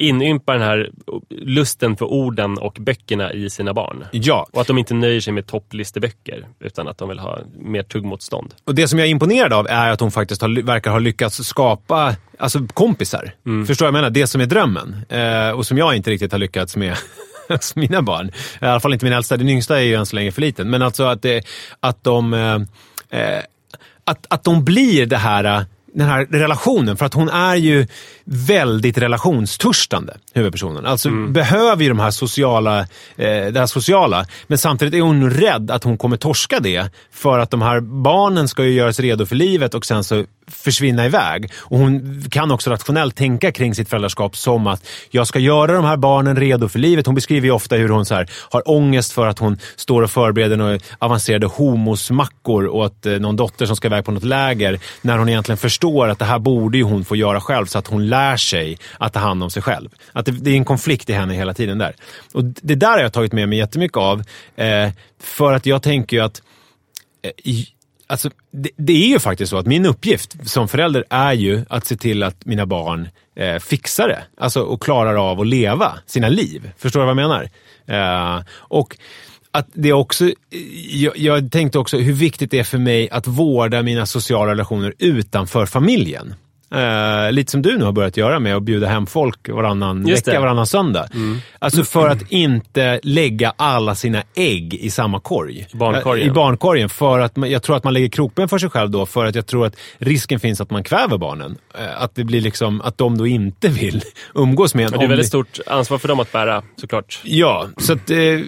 inympa 0.01 0.53
den 0.53 0.63
här 0.63 0.91
lusten 1.31 1.97
för 1.97 2.07
orden 2.07 2.59
och 2.59 2.77
böckerna 2.81 3.33
i 3.33 3.51
sina 3.51 3.75
barn. 3.75 4.05
Ja, 4.11 4.47
Och 4.53 4.61
att 4.61 4.67
de 4.67 4.79
inte 4.79 4.95
nöjer 4.95 5.21
sig 5.21 5.33
med 5.33 5.47
topplisteböcker 5.47 6.47
utan 6.61 6.89
att 6.89 6.99
de 6.99 7.09
vill 7.09 7.19
ha 7.19 7.39
mer 7.59 7.83
tuggmotstånd. 7.83 8.55
och 8.65 8.75
det 8.75 8.89
som 8.89 8.99
jag 8.99 9.09
är 9.09 9.11
imponerad 9.11 9.53
av 9.53 9.67
är 9.69 9.91
att 9.91 10.01
hon 10.01 10.11
faktiskt 10.11 10.43
har, 10.43 10.63
verkar 10.63 10.91
ha 10.91 10.99
lyckats 10.99 11.45
skapa 11.45 12.17
alltså, 12.39 12.67
kompisar. 12.75 13.33
Förstår 13.67 13.87
jag 13.87 13.93
vad 13.93 13.99
jag 13.99 14.03
menar? 14.03 14.11
Det 14.11 14.27
som 14.27 14.41
är 14.41 14.47
drömmen. 14.47 14.97
Eh, 15.09 15.51
och 15.51 15.67
som 15.67 15.79
jag 15.79 15.97
inte 15.97 16.11
riktigt 16.11 16.33
har 16.33 16.39
lyckats 16.39 16.77
med 16.77 16.97
hos 17.49 17.77
mina 17.77 18.03
barn. 18.03 18.31
I 18.63 18.65
alla 18.65 18.81
fall 18.81 18.93
inte 18.93 19.05
min 19.05 19.13
äldsta. 19.13 19.37
Den 19.37 19.49
yngsta 19.49 19.79
är 19.81 19.85
ju 19.85 19.95
än 19.95 20.07
så 20.07 20.17
länge 20.17 20.33
för 20.33 20.41
liten. 20.41 20.71
Men 20.71 20.83
alltså 20.83 21.05
att, 21.05 21.23
det, 21.23 21.45
att 21.81 22.05
de... 22.05 22.35
Eh, 22.35 23.21
eh, 23.21 23.43
att, 24.05 24.27
att 24.31 24.45
de 24.45 24.65
blir 24.65 25.07
det 25.07 25.17
här, 25.17 25.45
eh, 25.45 25.63
den 25.95 26.09
här 26.09 26.27
relationen. 26.31 26.97
För 26.97 27.07
att 27.07 27.15
hon 27.15 27.29
är 27.29 27.55
ju 27.55 27.87
väldigt 28.25 28.99
relationstörstande, 28.99 30.17
huvudpersonen. 30.35 30.87
Alltså 30.87 31.11
behöver 31.11 31.83
ju 31.83 31.89
de 31.89 31.99
här 31.99 32.11
sociala, 32.11 32.79
eh, 33.17 33.47
det 33.53 33.59
här 33.59 33.67
sociala. 33.67 34.27
Men 34.47 34.59
samtidigt 34.59 34.95
är 34.95 35.01
hon 35.01 35.31
rädd 35.31 35.71
att 35.71 35.85
hon 35.85 35.99
kommer 35.99 36.17
torska 36.17 36.61
det. 36.61 36.91
För 37.13 37.39
att 37.39 37.51
de 37.51 37.63
här 37.63 37.81
barnen 37.81 38.49
ska 38.49 38.65
ju 38.65 38.73
göras 38.73 39.01
redo 39.01 39.27
för 39.27 39.37
livet 39.37 39.75
och 39.75 39.87
sen 39.87 40.05
så 40.05 40.25
försvinna 40.51 41.07
iväg. 41.07 41.53
Och 41.57 41.79
hon 41.79 42.25
kan 42.31 42.51
också 42.51 42.71
rationellt 42.71 43.17
tänka 43.17 43.53
kring 43.53 43.75
sitt 43.75 43.89
föräldraskap 43.89 44.37
som 44.37 44.67
att 44.67 44.87
jag 45.11 45.27
ska 45.27 45.39
göra 45.39 45.73
de 45.73 45.85
här 45.85 45.97
barnen 45.97 46.37
redo 46.37 46.69
för 46.69 46.79
livet. 46.79 47.07
Hon 47.07 47.15
beskriver 47.15 47.47
ju 47.47 47.53
ofta 47.53 47.77
hur 47.77 47.89
hon 47.89 48.05
så 48.05 48.15
här, 48.15 48.31
har 48.51 48.71
ångest 48.71 49.13
för 49.13 49.27
att 49.27 49.39
hon 49.39 49.59
står 49.77 50.03
och 50.03 50.11
förbereder 50.11 50.57
några 50.57 50.79
avancerade 50.99 51.47
homosmackor 51.47 52.69
åt 52.69 53.07
eh, 53.07 53.13
någon 53.13 53.37
dotter 53.37 53.67
som 53.67 53.77
ska 53.77 53.89
iväg 53.89 54.05
på 54.05 54.13
något 54.13 54.25
läger. 54.25 54.79
När 55.03 55.19
hon 55.19 55.29
egentligen 55.29 55.57
förstår 55.57 56.09
att 56.09 56.19
det 56.19 56.25
här 56.25 56.39
borde 56.39 56.79
ju 56.79 56.85
hon 56.85 57.05
få 57.05 57.17
göra 57.17 57.41
själv 57.41 57.67
så 57.67 57.79
att 57.79 57.87
hon 57.87 58.09
lär 58.09 58.37
sig 58.37 58.79
att 58.99 59.13
ta 59.13 59.21
hand 59.21 59.43
om 59.43 59.51
sig 59.51 59.63
själv. 59.63 59.89
Att 60.13 60.27
det, 60.27 60.33
det 60.33 60.51
är 60.51 60.55
en 60.55 60.65
konflikt 60.65 61.11
i 61.11 61.13
henne 61.13 61.35
hela 61.35 61.55
tiden 61.55 61.79
där. 61.79 61.95
Och 62.33 62.45
det 62.45 62.75
där 62.75 62.91
har 62.91 62.99
jag 62.99 63.13
tagit 63.13 63.33
med 63.33 63.49
mig 63.49 63.59
jättemycket 63.59 63.97
av. 63.97 64.23
Eh, 64.57 64.91
för 65.23 65.53
att 65.53 65.67
jag 65.67 65.83
tänker 65.83 66.17
ju 66.17 66.23
att 66.23 66.43
eh, 67.23 67.31
Alltså, 68.11 68.31
det, 68.51 68.71
det 68.77 68.93
är 68.93 69.09
ju 69.09 69.19
faktiskt 69.19 69.51
så 69.51 69.59
att 69.59 69.67
min 69.67 69.87
uppgift 69.87 70.49
som 70.49 70.69
förälder 70.69 71.05
är 71.11 71.33
ju 71.33 71.65
att 71.69 71.87
se 71.87 71.97
till 71.97 72.23
att 72.23 72.47
mina 72.47 72.67
barn 72.67 73.09
eh, 73.37 73.59
fixar 73.59 74.09
det. 74.09 74.25
Alltså, 74.37 74.63
och 74.63 74.83
klarar 74.83 75.31
av 75.31 75.41
att 75.41 75.47
leva 75.47 75.99
sina 76.07 76.29
liv. 76.29 76.71
Förstår 76.79 77.01
du 77.01 77.07
vad 77.07 77.23
jag 77.23 77.29
menar? 77.29 77.51
Eh, 77.87 78.45
och 78.53 78.97
att 79.51 79.69
det 79.73 79.93
också, 79.93 80.25
eh, 80.25 80.33
jag, 81.03 81.19
jag 81.19 81.53
tänkte 81.53 81.79
också 81.79 81.99
hur 81.99 82.13
viktigt 82.13 82.51
det 82.51 82.59
är 82.59 82.65
för 82.65 82.79
mig 82.79 83.11
att 83.11 83.27
vårda 83.27 83.83
mina 83.83 84.07
sociala 84.07 84.53
relationer 84.53 84.95
utanför 84.99 85.67
familjen. 85.67 86.35
Eh, 86.75 87.33
lite 87.33 87.51
som 87.53 87.63
du 87.63 87.79
nu 87.79 87.85
har 87.85 87.93
börjat 87.93 88.17
göra 88.17 88.39
med 88.39 88.57
att 88.57 88.63
bjuda 88.63 88.87
hem 88.87 89.07
folk 89.07 89.49
varannan 89.49 90.07
Just 90.07 90.29
vecka, 90.29 90.35
det. 90.35 90.41
varannan 90.41 90.67
söndag. 90.67 91.09
Alltså 91.59 91.85
för 91.85 92.09
att 92.09 92.23
inte 92.33 93.01
lägga 93.03 93.53
alla 93.57 93.95
sina 93.95 94.23
ägg 94.35 94.75
i 94.75 94.91
samma 94.91 95.21
korg. 95.21 95.67
Barnkorgen. 95.73 96.27
Eh, 96.27 96.31
I 96.31 96.35
barnkorgen. 96.35 96.89
För 96.89 97.19
att 97.19 97.37
man, 97.37 97.51
jag 97.51 97.63
tror 97.63 97.77
att 97.77 97.85
man 97.85 97.93
lägger 97.95 98.09
krokben 98.09 98.49
för 98.49 98.59
sig 98.59 98.71
själv 98.71 98.91
då, 98.91 99.07
för 99.07 99.25
att 99.27 99.35
jag 99.35 99.47
tror 99.47 99.67
att 99.67 99.77
risken 99.99 100.41
finns 100.41 100.61
att 100.61 100.71
man 100.71 100.85
kväver 100.85 101.19
barnen. 101.19 101.59
Eh, 101.79 102.03
Att 102.03 102.15
det 102.15 102.25
blir 102.25 102.41
liksom, 102.41 102.81
att 102.81 102.99
de 102.99 103.19
då 103.19 103.27
inte 103.27 103.69
vill 103.69 104.03
umgås 104.35 104.75
med 104.75 104.85
en. 104.85 104.91
Men 104.91 104.99
det 105.01 105.05
är 105.07 105.09
väldigt 105.09 105.27
stort 105.27 105.59
ansvar 105.67 105.99
för 105.99 106.09
dem 106.09 106.21
att 106.21 106.33
bära 106.33 106.63
såklart. 106.77 107.21
Ja, 107.25 107.67
så 107.77 107.93
att... 107.93 108.11
Eh, 108.11 108.41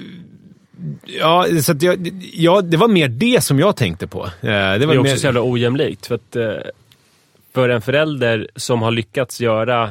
ja, 1.05 1.47
så 1.63 1.75
jag, 1.81 2.11
ja, 2.33 2.61
det 2.63 2.77
var 2.77 2.89
mer 2.89 3.09
det 3.09 3.45
som 3.45 3.59
jag 3.59 3.77
tänkte 3.77 4.07
på. 4.07 4.25
Eh, 4.25 4.31
det 4.41 4.51
var 4.51 4.79
Det 4.79 4.85
är 4.85 4.89
också 4.99 5.03
mer, 5.03 5.17
så 5.17 5.27
jävla 5.27 5.43
ojämlikt. 5.43 6.07
För, 6.07 6.15
att, 6.15 6.37
eh, 6.37 6.43
för 7.55 7.69
en 7.69 7.83
förälder 7.83 8.49
som 8.57 8.83
har 8.83 8.91
lyckats 8.91 9.41
göra 9.41 9.91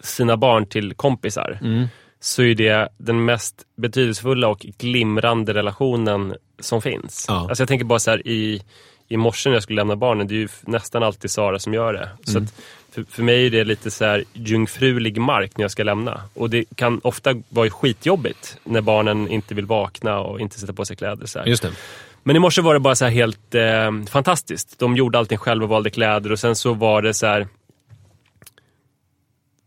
sina 0.00 0.36
barn 0.36 0.66
till 0.66 0.94
kompisar 0.94 1.58
Mm. 1.62 1.86
så 2.20 2.42
är 2.42 2.54
det 2.54 2.88
den 2.98 3.24
mest 3.24 3.62
betydelsefulla 3.76 4.48
och 4.48 4.58
glimrande 4.58 5.54
relationen 5.54 6.34
som 6.60 6.82
finns. 6.82 7.24
Ja. 7.28 7.46
Alltså 7.48 7.62
jag 7.62 7.68
tänker 7.68 7.84
bara 7.84 7.98
så 7.98 8.10
här 8.10 8.26
i, 8.28 8.62
i 9.08 9.16
morse 9.16 9.48
när 9.50 9.56
jag 9.56 9.62
skulle 9.62 9.80
lämna 9.80 9.96
barnen, 9.96 10.26
det 10.28 10.34
är 10.34 10.38
ju 10.38 10.48
nästan 10.60 11.02
alltid 11.02 11.30
Sara 11.30 11.58
som 11.58 11.74
gör 11.74 11.92
det. 11.92 12.08
Så 12.24 12.38
Mm. 12.38 12.48
för, 12.92 13.04
för 13.10 13.22
mig 13.22 13.46
är 13.46 13.50
det 13.50 13.64
lite 13.64 13.90
så 13.90 14.04
här 14.04 14.24
jungfrulig 14.32 15.18
mark 15.20 15.56
när 15.56 15.64
jag 15.64 15.70
ska 15.70 15.82
lämna. 15.84 16.20
Och 16.34 16.50
det 16.50 16.64
kan 16.74 17.00
ofta 17.04 17.34
vara 17.48 17.70
skitjobbigt 17.70 18.58
när 18.64 18.80
barnen 18.80 19.28
inte 19.28 19.54
vill 19.54 19.66
vakna 19.66 20.18
och 20.20 20.40
inte 20.40 20.60
sätta 20.60 20.72
på 20.72 20.84
sig 20.84 20.96
kläder. 20.96 21.26
Så 21.26 21.38
här. 21.38 21.46
Just 21.46 21.62
det. 21.62 21.70
Men 22.26 22.36
i 22.36 22.38
morse 22.38 22.62
var 22.62 22.74
det 22.74 22.80
bara 22.80 22.94
så 22.94 23.04
här 23.04 23.12
helt 23.12 23.54
eh, 23.54 24.10
fantastiskt. 24.10 24.78
De 24.78 24.96
gjorde 24.96 25.18
allting 25.18 25.38
själva 25.38 25.64
och 25.64 25.68
valde 25.68 25.90
kläder 25.90 26.32
och 26.32 26.38
sen 26.38 26.56
så 26.56 26.74
var 26.74 27.02
det 27.02 27.14
så 27.14 27.26
här 27.26 27.48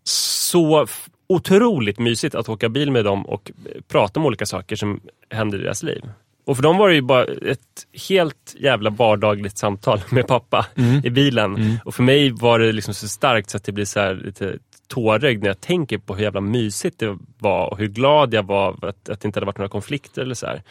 så 0.03 0.87
otroligt 1.29 1.99
mysigt 1.99 2.35
att 2.35 2.49
åka 2.49 2.69
bil 2.69 2.91
med 2.91 3.05
dem 3.05 3.25
och 3.25 3.51
eh, 3.65 3.81
prata 3.87 4.19
om 4.19 4.25
olika 4.25 4.45
saker 4.45 4.75
som 4.75 4.99
händer 5.29 5.59
i 5.59 5.63
deras 5.63 5.83
liv. 5.83 6.01
Och 6.45 6.55
för 6.55 6.63
dem 6.63 6.77
var 6.77 6.89
det 6.89 6.95
ju 6.95 7.01
bara 7.01 7.25
ett 7.25 7.87
helt 8.09 8.55
jävla 8.59 8.89
vardagligt 8.89 9.57
samtal 9.57 10.01
med 10.09 10.27
pappa 10.27 10.65
i 11.03 11.09
bilen. 11.09 11.79
Och 11.85 11.95
för 11.95 12.03
mig 12.03 12.31
var 12.31 12.59
det 12.59 12.71
liksom 12.71 12.93
så 12.93 13.07
starkt 13.07 13.49
så 13.49 13.57
att 13.57 13.63
det 13.63 13.71
blir 13.71 13.85
så 13.85 13.99
här 13.99 14.15
lite 14.15 14.57
tårögd 14.89 15.41
när 15.41 15.49
jag 15.49 15.61
tänker 15.61 15.97
på 15.97 16.15
hur 16.15 16.23
jävla 16.23 16.41
mysigt 16.41 16.99
det 16.99 17.17
var 17.39 17.67
och 17.71 17.77
hur 17.77 17.87
glad 17.87 18.33
jag 18.33 18.43
var 18.43 18.71
att, 18.81 19.09
att 19.09 19.21
det 19.21 19.25
inte 19.25 19.37
hade 19.37 19.45
varit 19.45 19.57
några 19.57 19.69
konflikter 19.69 20.21
eller 20.21 20.35
så 20.35 20.47
här. 20.47 20.61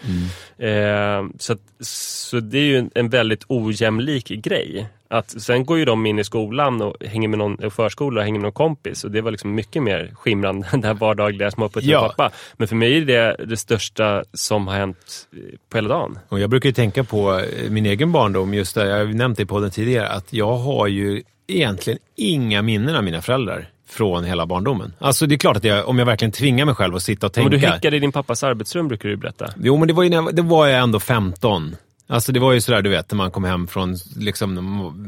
Eh, 0.59 1.27
så, 1.39 1.53
att, 1.53 1.61
så 1.87 2.41
det 2.41 2.59
är 2.59 2.63
ju 2.63 2.91
en, 2.95 3.09
väldigt 3.09 3.45
ojämlik 3.49 4.29
grej. 4.29 4.89
Att, 5.09 5.43
sen 5.43 5.65
går 5.67 5.79
ju 5.79 5.85
de 5.85 6.07
in 6.07 6.19
i 6.19 6.25
skolan 6.25 6.83
och 6.83 6.97
hänger 7.05 7.29
med 7.29 7.39
någon 7.39 7.71
förskola 7.71 8.21
och 8.21 8.25
hänger 8.25 8.39
med 8.39 8.43
någon 8.43 8.53
kompis 8.53 9.05
och 9.05 9.11
det 9.11 9.21
var 9.21 9.31
liksom 9.31 9.55
mycket 9.55 9.83
mer 9.83 10.13
skimrande 10.15 10.67
än 10.73 10.81
det 10.81 10.87
här 10.87 10.95
vardagliga 10.95 11.51
småputtet 11.51 11.91
Ja. 11.91 12.09
pappa. 12.17 12.35
Men 12.57 12.69
för 12.69 12.77
mig 12.77 12.97
är 12.97 13.05
det 13.05 13.37
det 13.47 13.57
största 13.57 14.25
som 14.33 14.69
har 14.69 14.75
hänt 14.75 15.29
på 15.69 15.77
hela 15.77 15.89
dagen. 15.89 16.19
Och 16.29 16.41
jag 16.41 16.51
brukar 16.51 16.73
tänka 16.73 17.05
på 17.05 17.39
eh, 17.39 17.71
min 17.71 17.87
egen 17.87 18.13
barndom, 18.13 18.55
just 18.55 18.75
det, 18.75 18.87
jag 18.89 18.99
har 18.99 19.05
nämnt 19.05 19.37
det 19.37 19.43
i 19.43 19.47
podden 19.47 19.71
tidigare, 19.71 20.09
att 20.09 20.33
jag 20.33 20.57
har 20.57 20.87
ju 20.87 21.23
egentligen 21.47 21.99
inga 22.17 22.63
minnen 22.63 22.97
av 22.97 23.05
mina 23.05 23.23
föräldrar 23.23 23.69
från 23.89 24.25
hela 24.25 24.47
barndomen. 24.47 24.93
Alltså 24.99 25.27
det 25.27 25.35
är 25.35 25.39
klart 25.39 25.57
att 25.57 25.65
jag, 25.65 25.89
om 25.89 25.99
jag 25.99 26.07
verkligen 26.07 26.33
tvingar 26.33 26.67
mig 26.67 26.75
själv 26.75 26.97
att 26.97 27.03
sitta 27.03 27.27
och 27.27 27.33
tänka. 27.33 27.51
Men 27.51 27.61
du 27.61 27.67
häckade 27.67 27.97
i 27.97 28.01
din 28.01 28.13
pappas 28.13 28.43
arbetsrum 28.43 28.89
brukar 28.89 29.09
du 29.09 29.17
berätta. 29.17 29.47
Jo, 29.63 29.77
men 29.77 29.89
det 29.89 29.95
var 29.95 30.03
ju, 30.03 30.09
när 30.11 30.17
jag- 30.17 30.35
det 30.35 30.43
var 30.43 30.67
jag 30.67 30.83
ändå 30.83 31.01
15. 31.01 31.77
Alltså 32.11 32.33
det 32.33 32.41
var 32.41 32.53
ju 32.53 32.61
sådär, 32.61 32.83
du 32.83 32.91
vet, 32.91 33.11
när 33.11 33.17
man 33.17 33.31
kom 33.31 33.45
hem 33.45 33.67
från 33.67 33.97
liksom 34.17 34.55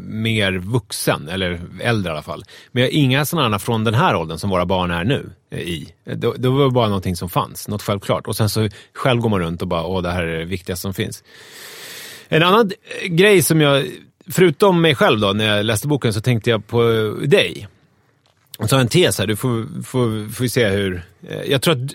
mer 0.09 0.53
vuxen, 0.53 1.29
eller 1.29 1.61
äldre 1.81 2.11
i 2.11 2.13
alla 2.13 2.23
fall. 2.23 2.45
Men 2.73 2.83
jag 2.83 2.91
har 2.91 2.95
inga 2.95 3.25
sådana 3.25 3.59
från 3.59 3.85
den 3.85 3.95
här 3.95 4.17
åldern 4.17 4.39
som 4.39 4.51
våra 4.51 4.67
barn 4.67 4.91
är 4.91 5.05
nu 5.05 5.31
eh, 5.51 5.59
i. 5.61 5.93
Det, 6.05 6.33
det 6.37 6.49
var 6.49 6.71
bara 6.71 6.87
någonting 6.89 7.17
som 7.17 7.29
fanns, 7.29 7.69
något 7.69 7.83
självklart. 7.83 8.27
Och 8.27 8.37
sen 8.37 8.49
så 8.49 8.69
själv 8.95 9.21
går 9.21 9.29
man 9.29 9.41
runt 9.41 9.63
och 9.63 9.69
bara, 9.69 9.85
åh 9.85 10.03
det 10.03 10.11
här 10.11 10.23
är 10.23 10.39
det 10.39 10.45
viktigaste 10.45 10.83
som 10.83 10.95
finns. 10.95 11.23
En 12.29 12.43
annan 12.43 12.71
eh, 13.03 13.09
grej 13.09 13.43
som 13.43 13.61
jag, 13.61 13.87
förutom 14.31 14.81
mig 14.81 14.95
själv 14.95 15.21
då, 15.21 15.33
när 15.33 15.57
jag 15.57 15.67
läste 15.67 15.89
boken, 15.89 16.13
så 16.13 16.21
tänkte 16.21 16.51
jag 16.51 16.67
på 16.67 16.83
dig. 17.25 17.69
Jag 18.69 18.81
en 18.81 18.89
tes 18.89 19.19
här, 19.19 19.27
du 19.27 19.37
får, 19.37 19.83
får, 19.83 20.33
får 20.33 20.47
se 20.47 20.69
hur... 20.69 21.03
eh, 21.29 21.43
Jag 21.51 21.63
tror 21.63 21.75
att, 21.75 21.91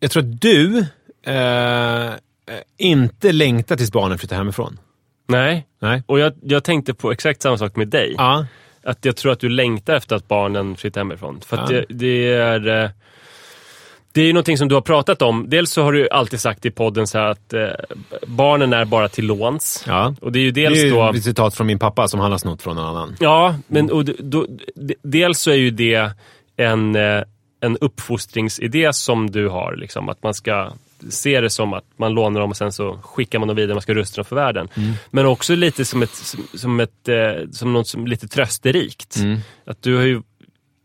jag 0.00 0.10
tror 0.10 0.22
att 0.22 0.40
du 0.40 0.78
eh, 1.26 2.10
inte 2.76 3.32
längtar 3.32 3.76
tills 3.76 3.92
barnen 3.92 4.18
flyttar 4.18 4.36
hemifrån. 4.36 4.78
Nej, 5.28 5.66
Nej? 5.80 6.02
och 6.06 6.18
jag, 6.18 6.32
jag 6.42 6.64
tänkte 6.64 6.94
på 6.94 7.12
exakt 7.12 7.42
samma 7.42 7.58
sak 7.58 7.76
med 7.76 7.88
dig. 7.88 8.14
Ja. 8.18 8.46
Att 8.84 9.04
jag 9.04 9.16
tror 9.16 9.32
att 9.32 9.40
du 9.40 9.48
längtar 9.48 9.94
efter 9.94 10.16
att 10.16 10.28
barnen 10.28 10.76
flyttar 10.76 11.00
hemifrån. 11.00 11.40
För 11.46 11.56
att 11.56 11.70
Ja. 11.70 11.76
det, 11.88 11.94
det 11.94 12.32
är... 12.32 12.90
Det 14.12 14.20
är 14.20 14.26
ju 14.26 14.32
någonting 14.32 14.58
som 14.58 14.68
du 14.68 14.74
har 14.74 14.82
pratat 14.82 15.22
om. 15.22 15.44
Dels 15.48 15.70
så 15.70 15.82
har 15.82 15.92
du 15.92 16.08
alltid 16.10 16.40
sagt 16.40 16.66
i 16.66 16.70
podden 16.70 17.06
så 17.06 17.18
att 17.18 17.52
eh, 17.52 17.60
barnen 18.26 18.72
är 18.72 18.84
bara 18.84 19.08
till 19.08 19.26
låns. 19.26 19.84
ja. 19.86 20.14
Och 20.20 20.32
det 20.32 20.38
är 20.38 20.42
ju 20.42 20.50
Det 20.50 20.60
dels 20.60 20.78
är 20.78 20.84
ju 20.84 20.90
då... 20.90 21.10
ett 21.12 21.24
citat 21.24 21.54
från 21.54 21.66
min 21.66 21.78
pappa 21.78 22.08
som 22.08 22.20
han 22.20 22.30
har 22.30 22.38
snott 22.38 22.62
från 22.62 22.76
någon 22.76 22.86
annan. 22.86 23.16
Ja, 23.20 23.56
men 23.66 23.90
och 23.90 24.04
då, 24.04 24.46
dels 25.02 25.38
så 25.38 25.50
är 25.50 25.54
ju 25.54 25.70
det 25.70 26.10
en, 26.56 26.96
eh, 26.96 27.22
en 27.60 27.76
uppfostringsidé 27.80 28.92
som 28.92 29.30
du 29.30 29.48
har. 29.48 29.76
Liksom, 29.76 30.08
att 30.08 30.22
man 30.22 30.34
ska 30.34 30.72
se 31.10 31.40
det 31.40 31.50
som 31.50 31.72
att 31.72 31.84
man 31.96 32.12
lånar 32.14 32.40
dem 32.40 32.50
och 32.50 32.56
sen 32.56 32.72
så 32.72 32.98
skickar 33.02 33.38
man 33.38 33.48
dem 33.48 33.56
vidare, 33.56 33.74
man 33.74 33.82
ska 33.82 33.94
rusta 33.94 34.16
dem 34.16 34.24
för 34.24 34.36
världen. 34.36 34.68
Men 35.10 35.26
också 35.26 35.54
lite 35.54 35.84
som, 35.84 36.02
ett, 36.02 36.34
som, 36.54 36.80
ett, 36.80 37.08
eh, 37.08 37.48
som 37.52 37.72
något 37.72 37.88
som 37.88 38.06
lite 38.06 38.28
trösterikt. 38.28 39.16
Att 39.66 39.82
du 39.82 39.96
har 39.96 40.02
ju 40.02 40.22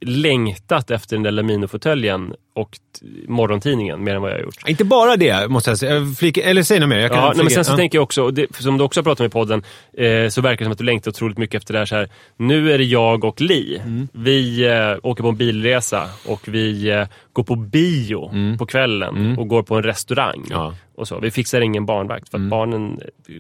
längtat 0.02 0.92
efter 0.92 1.16
den 1.16 1.24
där 1.24 1.32
Laminofåtöljen 1.32 2.34
och 2.54 2.80
morgontidningen 3.28 4.04
mer 4.04 4.16
än 4.16 4.22
vad 4.22 4.32
jag 4.32 4.36
har 4.36 4.44
gjort. 4.44 4.68
Inte 4.68 4.84
bara 4.84 5.16
det, 5.16 5.48
måste 5.48 5.72
jag 5.72 5.78
säga. 5.78 6.06
Flika, 6.18 6.44
eller 6.44 6.64
säg 6.64 6.80
något 6.80 6.90
mer. 6.90 6.98
Jag 7.00 7.12
kan 7.12 7.20
Ja, 7.20 7.34
nej, 7.36 7.44
men 7.44 7.54
sen 7.54 7.66
så 7.66 7.72
ja. 7.72 7.78
tänker 7.78 7.98
jag 7.98 8.04
också, 8.04 8.32
det, 8.32 8.56
som 8.56 8.78
du 8.78 8.84
också 8.84 9.00
har 9.00 9.04
pratat 9.04 9.20
om 9.20 9.26
i 9.26 9.30
podden, 9.30 9.64
eh, 9.94 10.30
så 10.30 10.42
verkar 10.42 10.58
det 10.58 10.64
som 10.66 10.72
att 10.72 10.78
du 10.78 10.84
längtar 10.84 11.12
otroligt 11.12 11.38
mycket 11.38 11.62
efter 11.62 11.74
det 11.74 11.80
här. 11.80 11.86
Så 11.86 11.96
här 11.96 12.10
nu 12.38 12.74
är 12.74 12.78
det 12.78 12.84
jag 12.84 13.24
och 13.24 13.42
Li. 13.42 13.78
Mm. 13.78 14.08
Vi 14.12 14.66
eh, 14.68 14.96
åker 15.04 15.24
på 15.24 15.30
en 15.30 15.38
bilresa 15.38 16.10
och 16.26 16.42
vi 16.48 16.90
eh, 16.90 17.08
går 17.34 17.44
på 17.44 17.56
bio 17.56 18.58
på 18.58 18.66
kvällen 18.66 19.38
och 19.38 19.48
går 19.48 19.64
på 19.64 19.76
en 19.76 19.84
restaurang. 19.84 20.38
Mm. 20.38 20.48
Ja. 20.50 20.66
Mm. 20.66 20.78
Och 20.96 21.08
så. 21.08 21.20
Vi 21.20 21.32
fixar 21.32 21.62
ingen 21.62 21.86
barnvakt 21.86 22.30
för 22.30 22.38
att 22.38 22.50
barnen 22.50 23.00
eh, 23.30 23.36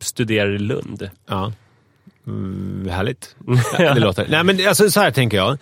studerar 0.00 0.54
i 0.54 0.58
Lund. 0.58 1.10
Ja. 1.28 1.52
Mm, 2.26 2.88
härligt. 2.90 3.36
det 3.76 4.00
låter. 4.00 4.26
Nej, 4.28 4.44
men 4.44 4.68
alltså, 4.68 4.90
så 4.90 5.00
här 5.00 5.10
tänker 5.10 5.36
jag. 5.36 5.58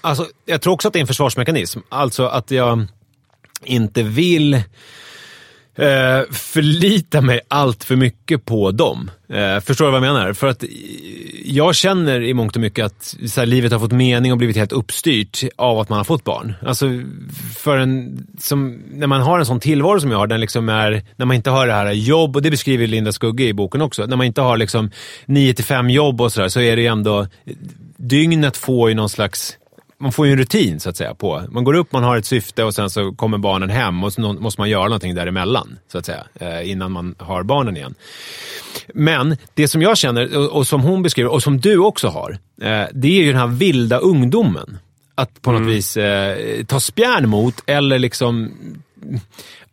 Alltså, 0.00 0.26
jag 0.46 0.60
tror 0.60 0.72
också 0.72 0.88
att 0.88 0.92
det 0.92 0.98
är 0.98 1.00
en 1.00 1.06
försvarsmekanism. 1.06 1.80
Alltså 1.88 2.26
att 2.26 2.50
jag 2.50 2.86
inte 3.64 4.02
vill 4.02 4.62
eh, 5.80 6.22
förlita 6.32 7.20
mig 7.20 7.40
allt 7.48 7.84
för 7.84 7.96
mycket 7.96 8.44
på 8.44 8.70
dem. 8.70 9.10
Eh, 9.28 9.60
förstår 9.60 9.84
du 9.84 9.90
vad 9.90 10.06
jag 10.06 10.14
menar? 10.14 10.32
För 10.32 10.46
att 10.46 10.62
eh, 10.62 10.68
jag 11.44 11.74
känner 11.74 12.22
i 12.22 12.34
mångt 12.34 12.56
och 12.56 12.62
mycket 12.62 12.84
att 12.84 13.16
så 13.26 13.40
här, 13.40 13.46
livet 13.46 13.72
har 13.72 13.78
fått 13.78 13.92
mening 13.92 14.32
och 14.32 14.38
blivit 14.38 14.56
helt 14.56 14.72
uppstyrt 14.72 15.42
av 15.56 15.78
att 15.78 15.88
man 15.88 15.96
har 15.96 16.04
fått 16.04 16.24
barn. 16.24 16.54
Alltså, 16.66 16.86
för 17.58 17.78
en, 17.78 18.26
som, 18.38 18.82
när 18.92 19.06
man 19.06 19.20
har 19.20 19.38
en 19.38 19.46
sån 19.46 19.60
tillvaro 19.60 20.00
som 20.00 20.10
jag 20.10 20.18
har, 20.18 20.26
den 20.26 20.40
liksom 20.40 20.68
är, 20.68 21.02
när 21.16 21.26
man 21.26 21.36
inte 21.36 21.50
har 21.50 21.66
det 21.66 21.72
här 21.72 21.92
jobb, 21.92 22.36
och 22.36 22.42
det 22.42 22.50
beskriver 22.50 22.86
Linda 22.86 23.12
Skugge 23.12 23.44
i 23.44 23.52
boken 23.52 23.82
också, 23.82 24.06
när 24.06 24.16
man 24.16 24.26
inte 24.26 24.40
har 24.40 24.56
liksom 24.56 24.90
9 25.26 25.54
till 25.54 25.64
5 25.64 25.90
jobb 25.90 26.20
och 26.20 26.32
sådär, 26.32 26.48
så 26.48 26.60
är 26.60 26.76
det 26.76 26.82
ju 26.82 26.88
ändå, 26.88 27.20
eh, 27.20 27.26
dygnet 27.96 28.56
får 28.56 28.88
ju 28.88 28.94
någon 28.94 29.08
slags 29.08 29.56
man 30.00 30.12
får 30.12 30.26
ju 30.26 30.32
en 30.32 30.38
rutin 30.38 30.80
så 30.80 30.90
att 30.90 30.96
säga 30.96 31.14
på. 31.14 31.42
Man 31.50 31.64
går 31.64 31.74
upp, 31.74 31.92
man 31.92 32.02
har 32.02 32.16
ett 32.16 32.26
syfte 32.26 32.64
och 32.64 32.74
sen 32.74 32.90
så 32.90 33.12
kommer 33.12 33.38
barnen 33.38 33.70
hem 33.70 34.04
och 34.04 34.12
så 34.12 34.20
måste 34.20 34.60
man 34.60 34.70
göra 34.70 34.84
någonting 34.84 35.14
däremellan 35.14 35.78
så 35.92 35.98
att 35.98 36.06
säga, 36.06 36.24
eh, 36.34 36.70
innan 36.70 36.92
man 36.92 37.14
har 37.18 37.42
barnen 37.42 37.76
igen. 37.76 37.94
Men 38.94 39.36
det 39.54 39.68
som 39.68 39.82
jag 39.82 39.98
känner 39.98 40.54
och, 40.54 40.66
som 40.66 40.80
hon 40.80 41.02
beskriver 41.02 41.32
och 41.32 41.42
som 41.42 41.60
du 41.60 41.78
också 41.78 42.08
har, 42.08 42.38
eh, 42.62 42.84
det 42.92 43.08
är 43.08 43.22
ju 43.22 43.32
den 43.32 43.40
här 43.40 43.46
vilda 43.46 43.98
ungdomen. 43.98 44.78
Att 45.14 45.42
på 45.42 45.52
något 45.52 45.68
vis 45.68 45.96
eh, 45.96 46.64
ta 46.64 46.80
spjärn 46.80 47.28
mot 47.28 47.62
eller 47.66 47.98
liksom 47.98 48.52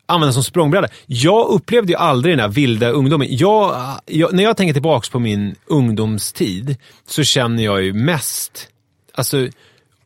använda 0.06 0.34
som 0.34 0.44
språngbräda. 0.44 0.88
Jag 1.06 1.48
upplevde 1.48 1.92
ju 1.92 1.98
aldrig 1.98 2.34
den 2.34 2.40
här 2.40 2.48
vilda 2.48 2.90
ungdomen. 2.90 3.28
Jag, 3.32 3.76
jag, 4.06 4.34
när 4.34 4.44
jag 4.44 4.58
tänker 4.58 4.74
tillbaka 4.74 5.08
på 5.12 5.20
min 5.20 5.56
ungdomstid 5.66 6.78
så 7.08 7.24
känner 7.24 7.64
jag 7.64 7.84
ju 7.84 7.94
mest 7.94 8.70
alltså, 9.14 9.48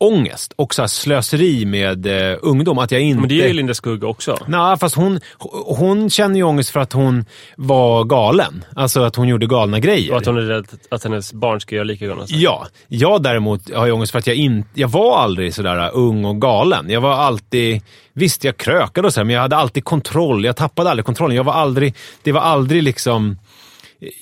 ångest 0.02 0.52
och 0.56 0.74
så 0.74 0.88
slöseri 0.88 1.64
med 1.64 2.06
eh, 2.06 2.38
ungdom. 2.42 2.78
Att 2.78 2.90
jag 2.90 3.00
inte... 3.00 3.20
Men 3.20 3.28
det 3.28 3.34
gör 3.34 3.46
ju 3.46 3.52
Linda 3.52 3.74
Skugga 3.74 4.08
också. 4.08 4.38
Nej, 4.46 4.78
fast 4.78 4.94
hon, 4.94 5.20
hon 5.66 6.10
känner 6.10 6.36
ju 6.36 6.42
ångest 6.42 6.70
för 6.70 6.80
att 6.80 6.92
hon 6.92 7.24
var 7.56 8.04
galen. 8.04 8.64
Alltså 8.76 9.02
att 9.02 9.16
hon 9.16 9.28
gjorde 9.28 9.46
galna 9.46 9.78
grejer. 9.78 10.12
Och 10.12 10.18
att 10.18 10.26
hon 10.26 10.36
är 10.36 10.40
rädd 10.40 10.66
att 10.90 11.04
hennes 11.04 11.32
barn 11.32 11.60
ska 11.60 11.74
göra 11.74 11.84
lika 11.84 12.06
galna 12.06 12.26
saker. 12.26 12.42
Ja, 12.42 12.66
jag 12.88 13.22
däremot 13.22 13.74
har 13.74 13.86
ju 13.86 13.92
ångest 13.92 14.12
för 14.12 14.18
att 14.18 14.26
jag 14.26 14.36
inte... 14.36 14.68
Jag 14.74 14.88
var 14.88 15.18
aldrig 15.18 15.54
sådär 15.54 15.90
ung 15.94 16.24
och 16.24 16.40
galen. 16.40 16.90
Jag 16.90 17.00
var 17.00 17.12
alltid... 17.12 17.82
Visst, 18.14 18.44
jag 18.44 18.56
krökade 18.56 19.06
och 19.06 19.14
så 19.14 19.20
här, 19.20 19.24
men 19.24 19.34
jag 19.34 19.42
hade 19.42 19.56
alltid 19.56 19.84
kontroll. 19.84 20.44
Jag 20.44 20.56
tappade 20.56 20.90
aldrig 20.90 21.04
kontrollen. 21.04 21.36
Jag 21.36 21.44
var 21.44 21.52
aldrig... 21.52 21.94
Det 22.22 22.32
var 22.32 22.40
aldrig 22.40 22.82
liksom... 22.82 23.36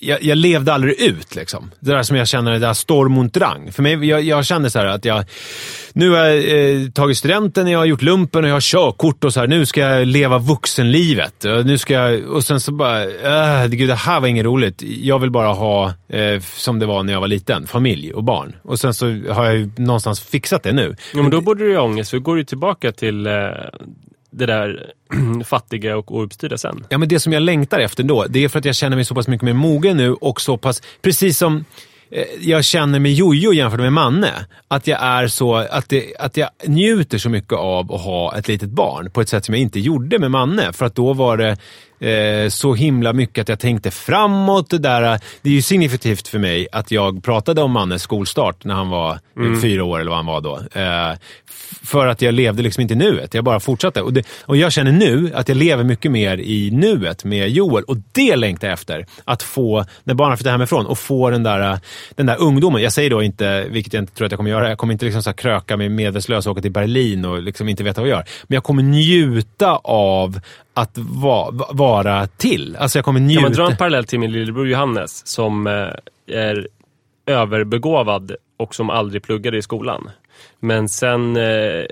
Jag, 0.01 0.23
jag 0.23 0.39
levde 0.39 0.73
aldrig 0.73 1.01
ut 1.01 1.35
liksom. 1.35 1.71
Det 1.81 1.91
där 1.91 2.03
som 2.03 2.17
jag 2.17 2.29
känner, 2.29 2.53
det 2.53 2.59
där 2.59 2.75
storm 2.75 3.19
und 3.19 3.33
drang. 3.33 3.73
För 3.73 3.83
mig, 3.83 4.09
jag, 4.09 4.23
jag 4.23 4.47
kände 4.47 4.71
så 4.71 4.79
här 4.79 4.87
att 4.87 5.05
jag... 5.05 5.25
Nu 5.93 6.11
har 6.11 6.19
jag 6.19 6.37
eh, 6.37 6.89
tagit 6.91 7.19
studenten, 7.19 7.69
jag 7.69 7.79
har 7.79 7.87
gjort 7.87 8.03
lumpen 8.03 8.45
och 8.45 8.51
jag 8.51 8.55
har 8.55 8.61
körkort 8.61 9.25
och 9.25 9.33
så 9.33 9.41
här. 9.41 9.47
Nu 9.47 9.67
ska 9.67 9.81
jag 9.81 10.07
leva 10.07 10.39
vuxenlivet. 10.39 11.45
Och 11.45 11.67
Nu 11.67 11.79
ska 11.79 11.95
jag... 11.95 12.25
Och 12.25 12.45
sen 12.45 12.61
så 12.61 12.73
bara... 12.73 13.05
Äh, 13.63 13.67
gud, 13.67 13.89
det 13.89 13.95
här 13.95 14.21
var 14.21 14.29
inget 14.29 14.45
roligt. 14.45 14.83
Jag 14.83 15.19
vill 15.19 15.31
bara 15.31 15.53
ha, 15.53 15.95
eh, 16.09 16.41
som 16.41 16.79
det 16.79 16.87
var 16.87 17.03
när 17.03 17.13
jag 17.13 17.21
var 17.21 17.29
liten, 17.29 17.67
familj 17.67 18.13
och 18.13 18.25
barn. 18.25 18.57
Och 18.63 18.81
sen 18.81 18.95
så 18.95 19.07
har 19.07 19.45
jag 19.45 19.57
ju 19.57 19.71
någonstans 19.77 20.21
fixat 20.21 20.63
det 20.63 20.73
nu. 20.73 20.97
Ja, 21.15 21.23
men 21.23 21.31
då 21.31 21.41
borde 21.41 21.65
du 21.65 21.71
ju 21.71 21.77
ha 21.77 21.85
ångest, 21.85 22.11
för 22.11 22.17
då 22.17 22.23
går 22.23 22.37
du 22.37 22.45
tillbaka 22.45 22.93
till 22.93 23.27
eh, 23.27 23.33
det 24.31 24.47
där 24.47 24.93
fattiga 25.45 25.97
och 25.97 26.15
ouppstyrda 26.17 26.59
sen. 26.59 26.85
Ja, 26.89 26.99
men 26.99 27.09
det 27.09 27.21
som 27.21 27.33
jag 27.33 27.43
längtar 27.43 27.79
efter 27.79 28.03
då, 28.03 28.27
det 28.29 28.45
är 28.45 28.49
för 28.49 28.59
att 28.59 28.65
jag 28.65 28.75
känner 28.75 28.97
mig 28.97 29.05
så 29.05 29.15
pass 29.15 29.29
mycket 29.29 29.45
mer 29.45 29.53
mogen 29.53 29.97
nu 29.97 30.15
och 30.15 30.41
så 30.41 30.57
pass, 30.57 30.83
precis 31.03 31.39
som 31.39 31.65
eh, 32.11 32.25
jag 32.41 32.65
känner 32.65 32.99
med 32.99 33.13
Jojo 33.13 33.53
jämfört 33.53 33.81
med 33.81 33.93
Manne. 33.93 34.33
Att 34.69 34.87
jag 34.87 35.03
är 35.03 35.27
så, 35.27 35.55
att, 35.55 35.89
det, 35.89 36.17
att 36.19 36.37
jag 36.37 36.49
njuter 36.67 37.19
så 37.19 37.29
mycket 37.29 37.53
av 37.53 37.93
att 37.93 38.01
ha 38.01 38.39
ett 38.39 38.49
litet 38.49 38.71
barn 38.71 39.11
på 39.11 39.21
ett 39.21 39.29
sätt 39.29 39.45
som 39.45 39.55
jag 39.55 39.63
inte 39.63 39.81
gjorde 39.81 40.19
med 40.19 40.31
Manne. 40.31 40.73
För 40.73 40.87
att 40.87 40.95
då 40.95 41.13
var 41.13 41.37
det 41.37 41.57
eh, 42.01 42.49
så 42.49 42.75
himla 42.75 43.13
mycket 43.13 43.43
att 43.43 43.49
jag 43.49 43.59
tänkte 43.59 43.91
framåt. 43.91 44.71
Det, 44.71 44.79
där, 44.79 45.21
det 45.43 45.51
är 45.51 45.55
ju 45.55 45.63
signifikativt 45.63 46.29
för 46.29 46.39
mig 46.39 46.69
att 46.73 46.91
jag 46.91 47.25
pratade 47.25 47.63
om 47.63 47.73
Mannes 47.73 48.03
skolstart 48.03 48.65
när 48.65 48.75
han 48.75 48.89
var 48.89 49.13
eh, 49.13 49.61
fyra 49.63 49.85
år 49.85 50.01
eller 50.01 50.11
vad 50.11 50.19
han 50.19 50.27
var 50.27 50.41
då. 50.41 50.81
Eh, 50.81 51.15
för 51.83 52.07
att 52.07 52.23
jag 52.23 52.35
levde 52.35 52.63
liksom 52.63 52.81
inte 52.81 52.95
i 52.95 52.97
nuet. 52.97 53.35
Jag 53.35 53.45
bara 53.45 53.61
fortsatte. 53.61 54.03
Och, 54.03 54.13
det, 54.13 54.27
och 54.47 54.57
jag 54.57 54.73
känner 54.73 54.93
nu 54.93 55.31
att 55.35 55.49
jag 55.49 55.57
lever 55.57 55.85
mycket 55.85 56.11
mer 56.11 56.41
i 56.41 56.71
nuet 56.71 57.25
med 57.25 57.51
Joel. 57.51 57.85
Och 57.85 57.97
det 58.13 58.37
längtar 58.37 58.69
jag 58.69 58.75
efter. 58.75 59.07
Att 59.25 59.43
få, 59.43 59.85
när 60.05 60.15
barnen 60.15 60.37
flyttar 60.37 60.51
hemifrån, 60.51 60.87
och 60.87 60.99
få 60.99 61.31
den 61.31 61.43
där, 61.43 61.79
den 62.15 62.27
där 62.27 62.41
ungdomen. 62.41 62.83
Jag 62.83 62.93
säger 62.93 63.11
då 63.11 63.23
inte, 63.23 63.67
vilket 63.71 63.93
jag 63.93 64.03
inte 64.03 64.15
tror 64.15 64.27
att 64.27 64.33
jag 64.33 64.39
kommer 64.39 64.51
göra, 64.51 64.69
jag 64.69 64.79
kommer 64.79 64.93
inte 64.93 65.05
liksom 65.05 65.23
så 65.23 65.33
kröka 65.33 65.77
mig 65.77 65.89
medvetslös 65.89 66.47
och 66.47 66.53
åka 66.53 66.63
till 66.63 66.73
Berlin 66.73 67.25
och 67.25 67.43
liksom 67.43 67.69
inte 67.69 67.85
veta 67.85 68.01
vad 68.01 68.11
jag 68.11 68.17
gör. 68.17 68.25
Men 68.43 68.55
jag 68.55 68.65
kommer 68.65 68.83
njuta 68.83 69.77
av 69.85 70.41
att 70.81 70.99
va, 70.99 71.51
va- 71.53 71.69
vara 71.73 72.27
till. 72.27 72.77
Alltså 72.77 72.99
jag 72.99 73.05
kommer 73.05 73.21
Kan 73.21 73.27
njuta. 73.27 73.43
man 73.43 73.53
dra 73.53 73.71
en 73.71 73.77
parallell 73.77 74.05
till 74.05 74.21
min 74.21 74.33
lillebror 74.33 74.69
Johannes 74.69 75.27
som 75.27 75.67
eh, 75.67 75.89
är 76.37 76.69
överbegåvad 77.27 78.33
och 78.57 78.75
som 78.75 78.91
aldrig 78.91 79.23
pluggade 79.23 79.57
i 79.59 79.63
skolan. 79.63 80.11
Men 80.61 80.89
sen 80.89 81.37
eh, 81.37 81.43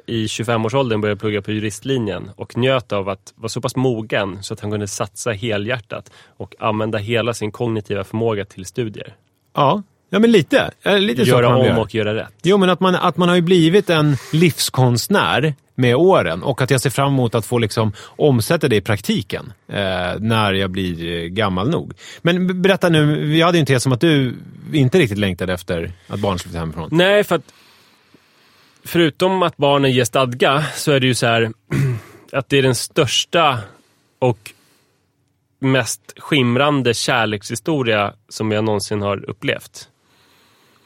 i 0.06 0.26
25-årsåldern 0.28 1.00
började 1.00 1.20
plugga 1.20 1.42
på 1.42 1.52
juristlinjen 1.52 2.30
och 2.36 2.56
njöt 2.56 2.92
av 2.92 3.08
att 3.08 3.32
vara 3.36 3.48
så 3.48 3.60
pass 3.60 3.76
mogen 3.76 4.42
så 4.42 4.54
att 4.54 4.60
han 4.60 4.70
kunde 4.70 4.88
satsa 4.88 5.30
helhjärtat 5.30 6.10
och 6.36 6.54
använda 6.58 6.98
hela 6.98 7.34
sin 7.34 7.52
kognitiva 7.52 8.04
förmåga 8.04 8.44
till 8.44 8.66
studier. 8.66 9.14
Ja, 9.54 9.82
ja 10.10 10.18
men 10.18 10.32
lite. 10.32 10.70
Lite 10.84 11.22
Göra 11.22 11.56
om 11.56 11.64
göra. 11.64 11.80
och 11.80 11.94
göra 11.94 12.14
rätt. 12.14 12.34
Jo, 12.42 12.56
men 12.56 12.70
att 12.70 12.80
man, 12.80 12.94
att 12.94 13.16
man 13.16 13.28
har 13.28 13.36
ju 13.36 13.42
blivit 13.42 13.90
en 13.90 14.16
livskonstnär 14.32 15.54
med 15.78 15.96
åren 15.96 16.42
och 16.42 16.62
att 16.62 16.70
jag 16.70 16.80
ser 16.80 16.90
fram 16.90 17.12
emot 17.12 17.34
att 17.34 17.46
få 17.46 17.58
liksom 17.58 17.92
omsätta 18.06 18.68
det 18.68 18.76
i 18.76 18.80
praktiken 18.80 19.52
eh, 19.68 20.18
när 20.18 20.52
jag 20.52 20.70
blir 20.70 21.22
eh, 21.22 21.26
gammal 21.26 21.70
nog. 21.70 21.92
Men 22.22 22.62
berätta 22.62 22.88
nu, 22.88 23.26
vi 23.26 23.42
hade 23.42 23.58
ju 23.58 23.60
en 23.60 23.66
tes 23.66 23.86
om 23.86 23.92
att 23.92 24.00
du 24.00 24.34
inte 24.72 24.98
riktigt 24.98 25.18
längtade 25.18 25.52
efter 25.52 25.92
att 26.08 26.20
barn 26.20 26.38
skulle 26.38 26.50
flytta 26.50 26.60
hemifrån. 26.60 26.88
Nej, 26.92 27.24
för 27.24 27.36
att 27.36 27.52
förutom 28.84 29.42
att 29.42 29.56
barnen 29.56 29.92
ger 29.92 30.04
stadga 30.04 30.64
så 30.74 30.92
är 30.92 31.00
det 31.00 31.06
ju 31.06 31.14
så 31.14 31.26
här 31.26 31.52
att 32.32 32.48
det 32.48 32.58
är 32.58 32.62
den 32.62 32.74
största 32.74 33.58
och 34.18 34.52
mest 35.60 36.00
skimrande 36.16 36.94
kärlekshistoria 36.94 38.12
som 38.28 38.52
jag 38.52 38.64
någonsin 38.64 39.02
har 39.02 39.30
upplevt. 39.30 39.88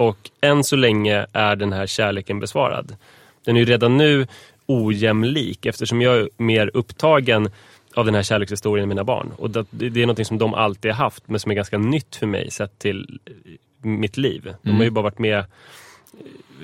Och 0.03 0.31
än 0.41 0.65
så 0.65 0.77
länge 0.77 1.27
är 1.33 1.57
den 1.57 1.73
här 1.73 1.87
kärleken 1.87 2.41
besvarad. 2.41 2.97
Den 3.45 3.57
är 3.57 3.61
ju 3.61 3.67
redan 3.67 3.97
nu 3.97 4.27
ojämlik 4.67 5.67
eftersom 5.67 6.03
jag 6.03 6.17
är 6.17 6.29
mer 6.37 6.71
upptagen 6.75 7.51
av 7.95 8.05
den 8.07 8.15
här 8.15 8.23
kärlekshistorien 8.23 8.89
med 8.89 8.95
mina 8.97 9.05
barn. 9.05 9.33
Och 9.39 9.51
det, 9.51 9.65
det 9.71 10.03
är 10.03 10.07
något 10.07 10.27
som 10.27 10.39
de 10.39 10.55
alltid 10.55 10.91
har 10.91 11.05
haft, 11.05 11.29
men 11.29 11.41
som 11.41 11.51
är 11.51 11.55
ganska 11.55 11.79
nytt 11.79 12.17
för 12.17 12.27
mig 12.27 12.51
sett 12.51 12.79
till 12.79 13.19
mitt 13.83 14.17
liv. 14.17 14.43
De 14.63 14.69
Mm. 14.69 14.77
har 14.77 14.85
ju 14.85 14.91
bara 14.91 15.03
varit 15.03 15.19
med, 15.19 15.45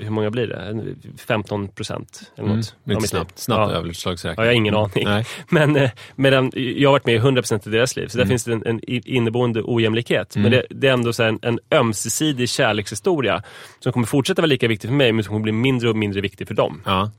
hur 0.00 0.10
många 0.10 0.30
blir 0.30 0.46
det? 0.46 0.94
15 1.26 1.68
procent 1.68 2.32
eller. 2.36 2.48
Mm, 2.48 2.58
av 2.84 2.90
liv. 2.90 2.98
snabbt, 3.06 3.38
snabbt 3.38 3.72
Ja. 3.72 3.78
överslagsräkning. 3.78 4.34
Ja, 4.36 4.44
jag 4.44 4.52
har 4.52 4.56
ingen 4.56 4.74
aning. 4.74 5.04
Nej. 5.04 5.26
Men 5.48 5.76
eh, 5.76 5.90
medan 6.16 6.52
jag 6.54 6.88
har 6.88 6.92
varit 6.92 7.06
med 7.06 7.14
i 7.14 7.18
100% 7.18 7.68
i 7.68 7.70
deras 7.70 7.96
liv, 7.96 8.08
så 8.08 8.18
där 8.18 8.24
Mm. 8.24 8.28
finns 8.30 8.44
det 8.44 8.52
en, 8.52 8.62
en 8.66 8.80
inneboende 8.84 9.62
ojämlikhet. 9.64 10.36
Men 10.36 10.50
det, 10.50 10.66
det 10.70 10.88
är 10.88 10.92
ändå 10.92 11.12
så 11.12 11.22
en, 11.22 11.38
en 11.42 11.58
ömsesidig 11.70 12.48
kärlekshistoria 12.48 13.42
som 13.80 13.92
kommer 13.92 14.06
fortsätta 14.06 14.42
vara 14.42 14.46
lika 14.48 14.68
viktig 14.68 14.88
för 14.90 14.94
mig, 14.94 15.12
men 15.12 15.24
som 15.24 15.30
kommer 15.32 15.42
bli 15.42 15.52
mindre 15.52 15.88
och 15.90 15.96
mindre 15.96 16.20
viktig 16.20 16.48
för 16.48 16.54
dem. 16.54 16.82
Ja. 16.86 17.10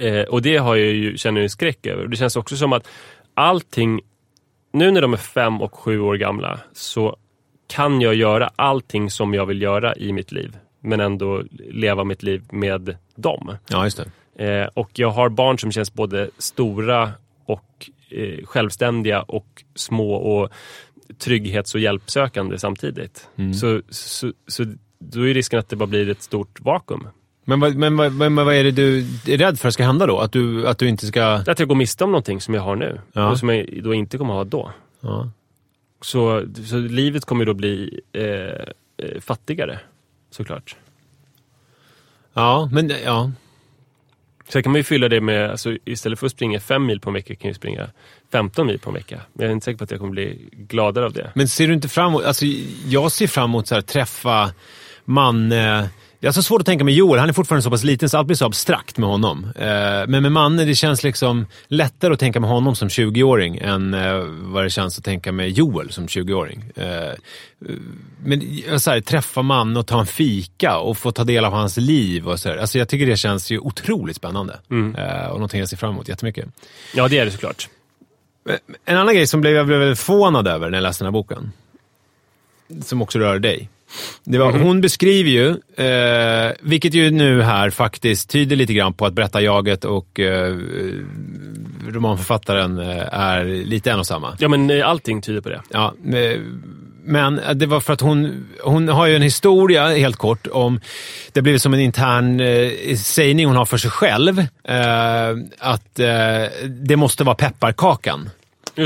Eh, 0.00 0.22
och 0.22 0.42
det 0.42 0.56
har 0.56 0.76
jag 0.76 0.92
ju, 0.92 1.16
känner 1.16 1.40
jag 1.40 1.44
en 1.44 1.50
skräck 1.50 1.86
över. 1.86 2.06
Det 2.06 2.16
känns 2.16 2.36
också 2.36 2.56
som 2.56 2.72
att 2.72 2.88
allting, 3.34 4.00
nu 4.72 4.90
när 4.90 5.00
de 5.00 5.12
är 5.12 5.16
fem 5.16 5.60
och 5.62 5.74
sju 5.74 6.00
år 6.00 6.14
gamla, 6.16 6.60
så 6.72 7.16
kan 7.68 8.00
jag 8.00 8.14
göra 8.14 8.50
allting 8.56 9.10
som 9.10 9.34
jag 9.34 9.46
vill 9.46 9.62
göra 9.62 9.96
i 9.96 10.12
mitt 10.12 10.32
liv, 10.32 10.56
men 10.82 11.00
ändå 11.00 11.42
leva 11.70 12.04
mitt 12.04 12.22
liv 12.22 12.42
med 12.52 12.96
dem. 13.14 13.56
ja, 13.68 13.84
just 13.84 14.00
det. 14.36 14.44
Eh, 14.46 14.68
och 14.74 14.90
jag 14.94 15.10
har 15.10 15.28
barn 15.28 15.58
som 15.58 15.72
känns 15.72 15.92
både 15.94 16.30
stora 16.38 17.10
och 17.46 17.90
eh, 18.10 18.44
självständiga 18.44 19.22
och 19.22 19.64
små 19.74 20.14
och 20.14 20.50
trygghets 21.18 21.74
och 21.74 21.80
hjälpsökande 21.80 22.58
samtidigt. 22.58 23.28
Så, 23.60 23.80
så, 23.88 24.32
så 24.46 24.64
då 24.98 25.28
är 25.28 25.34
risken 25.34 25.58
att 25.58 25.68
det 25.68 25.76
bara 25.76 25.86
blir 25.86 26.10
ett 26.10 26.22
stort 26.22 26.60
vakuum. 26.60 27.08
Men, 27.44 27.60
vad, 27.60 27.74
men, 27.76 27.96
vad, 27.96 28.12
men 28.12 28.34
vad 28.34 28.54
är 28.54 28.64
det 28.64 28.70
du 28.70 28.98
är 29.26 29.38
rädd 29.38 29.58
för 29.58 29.70
ska 29.70 29.84
hända 29.84 30.06
då? 30.06 30.18
Att 30.18 30.32
du, 30.32 30.68
att 30.68 30.78
du 30.78 30.88
inte 30.88 31.06
ska... 31.06 31.24
Att 31.24 31.58
jag 31.58 31.68
går 31.68 31.74
miste 31.74 32.04
om 32.04 32.10
någonting 32.10 32.40
som 32.40 32.54
jag 32.54 32.62
har 32.62 32.76
nu 32.76 33.00
Ja. 33.12 33.30
och 33.30 33.38
som 33.38 33.48
jag 33.48 33.82
då 33.82 33.94
inte 33.94 34.18
kommer 34.18 34.34
ha 34.34 34.44
då. 34.44 34.70
Ja. 35.00 35.30
Så, 36.00 36.44
så 36.64 36.76
livet 36.76 37.24
kommer 37.24 37.44
då 37.44 37.54
bli 37.54 38.00
eh, 38.12 38.24
eh, 39.06 39.20
fattigare, 39.20 39.80
såklart. 40.34 40.76
Ja, 42.34 42.68
men 42.72 42.92
ja. 43.04 43.30
Sen 44.48 44.62
kan 44.62 44.72
man 44.72 44.78
ju 44.78 44.84
fylla 44.84 45.08
det 45.08 45.20
med, 45.20 45.50
alltså, 45.50 45.76
istället 45.84 46.18
för 46.18 46.26
att 46.26 46.32
springa 46.32 46.60
fem 46.60 46.86
mil 46.86 47.00
på 47.00 47.10
en 47.10 47.14
vecka 47.14 47.34
kan 47.34 47.48
jag 47.48 47.56
springa 47.56 47.90
15 48.32 48.66
mil 48.66 48.78
på 48.78 48.90
en 48.90 48.94
vecka. 48.94 49.20
Men 49.32 49.42
jag 49.44 49.50
är 49.50 49.52
inte 49.52 49.64
säker 49.64 49.78
på 49.78 49.84
att 49.84 49.90
jag 49.90 50.00
kommer 50.00 50.12
bli 50.12 50.48
gladare 50.52 51.04
av 51.04 51.12
det. 51.12 51.32
Men 51.34 51.48
ser 51.48 51.68
du 51.68 51.74
inte 51.74 51.88
fram 51.88 52.08
emot, 52.08 52.24
alltså 52.24 52.44
jag 52.86 53.12
ser 53.12 53.26
fram 53.26 53.50
emot 53.50 53.66
så 53.66 53.74
här, 53.74 53.82
träffa 53.82 54.52
Manne. 55.04 55.90
Det 56.22 56.28
är 56.28 56.32
så 56.32 56.42
svårt 56.42 56.60
att 56.60 56.66
tänka 56.66 56.84
med 56.84 56.94
Joel, 56.94 57.20
han 57.20 57.28
är 57.28 57.32
fortfarande 57.32 57.62
så 57.62 57.70
pass 57.70 57.84
liten 57.84 58.08
så 58.08 58.18
allt 58.18 58.26
blir 58.26 58.36
så 58.36 58.46
abstrakt 58.46 58.98
med 58.98 59.08
honom. 59.08 59.44
Eh, 59.56 60.06
men 60.08 60.22
med 60.22 60.32
Manne, 60.32 60.64
det 60.64 60.74
känns 60.74 61.02
liksom 61.02 61.46
lättare 61.68 62.12
att 62.12 62.20
tänka 62.20 62.40
med 62.40 62.50
honom 62.50 62.76
som 62.76 62.88
20-åring 62.88 63.56
än 63.56 63.94
eh, 63.94 64.16
vad 64.26 64.64
det 64.64 64.70
känns 64.70 64.98
att 64.98 65.04
tänka 65.04 65.32
med 65.32 65.50
Joel 65.50 65.92
som 65.92 66.06
20-åring. 66.06 66.64
Eh, 66.76 67.12
men 68.24 68.40
så 68.80 68.90
här, 68.90 69.00
träffa 69.00 69.42
Manne 69.42 69.78
och 69.78 69.86
ta 69.86 70.00
en 70.00 70.06
fika 70.06 70.78
och 70.78 70.98
få 70.98 71.12
ta 71.12 71.24
del 71.24 71.44
av 71.44 71.52
hans 71.52 71.76
liv 71.76 72.28
och 72.28 72.40
så 72.40 72.48
här. 72.48 72.56
Alltså 72.56 72.78
jag 72.78 72.88
tycker 72.88 73.06
det 73.06 73.16
känns 73.16 73.50
ju 73.50 73.58
otroligt 73.58 74.16
spännande. 74.16 74.58
Eh, 74.98 75.26
och 75.26 75.34
någonting 75.34 75.60
jag 75.60 75.68
ser 75.68 75.76
fram 75.76 75.90
emot 75.90 76.08
jättemycket. 76.08 76.46
Ja, 76.94 77.08
det 77.08 77.18
är 77.18 77.24
det 77.24 77.30
såklart. 77.30 77.68
En 78.84 78.96
annan 78.96 79.14
grej 79.14 79.26
som 79.26 79.40
blev, 79.40 79.54
jag 79.54 79.66
blev 79.66 79.78
väldigt 79.78 79.98
förvånad 79.98 80.48
över 80.48 80.70
när 80.70 80.78
jag 80.78 80.82
läste 80.82 81.04
den 81.04 81.06
här 81.06 81.20
boken, 81.20 81.52
som 82.82 83.02
också 83.02 83.18
rör 83.18 83.38
dig. 83.38 83.68
Det 84.24 84.38
var, 84.38 84.52
Hon 84.52 84.80
beskriver 84.80 85.30
ju, 85.30 85.48
eh, 85.86 86.52
vilket 86.60 86.94
ju 86.94 87.10
nu 87.10 87.42
här 87.42 87.70
faktiskt 87.70 88.30
tyder 88.30 88.56
lite 88.56 88.72
grann 88.74 88.92
på 88.92 89.06
att 89.06 89.12
berättarjaget 89.12 89.84
och 89.84 90.20
eh, 90.20 90.56
romanförfattaren 91.88 92.78
eh, 92.78 93.14
är 93.14 93.44
lite 93.44 93.90
en 93.90 93.98
och 93.98 94.06
samma. 94.06 94.36
Ja, 94.38 94.48
men 94.48 94.70
eh, 94.70 94.88
allting 94.88 95.22
tyder 95.22 95.40
på 95.40 95.48
det. 95.48 95.62
Ja, 95.70 95.94
eh, 96.14 96.40
men 97.04 97.40
det 97.54 97.66
var 97.66 97.80
för 97.80 97.92
att 97.92 98.00
hon, 98.00 98.46
hon 98.62 98.88
har 98.88 99.06
ju 99.06 99.16
en 99.16 99.22
historia, 99.22 99.88
helt 99.88 100.16
kort, 100.16 100.46
om... 100.46 100.80
Det 101.32 101.40
har 101.40 101.42
blivit 101.42 101.62
som 101.62 101.74
en 101.74 101.80
intern 101.80 102.40
eh, 102.40 102.96
sägning 102.96 103.46
hon 103.46 103.56
har 103.56 103.64
för 103.64 103.76
sig 103.76 103.90
själv. 103.90 104.38
Eh, 104.64 105.30
att 105.58 105.98
eh, 105.98 106.06
det 106.68 106.96
måste 106.96 107.24
vara 107.24 107.34
pepparkakan. 107.34 108.30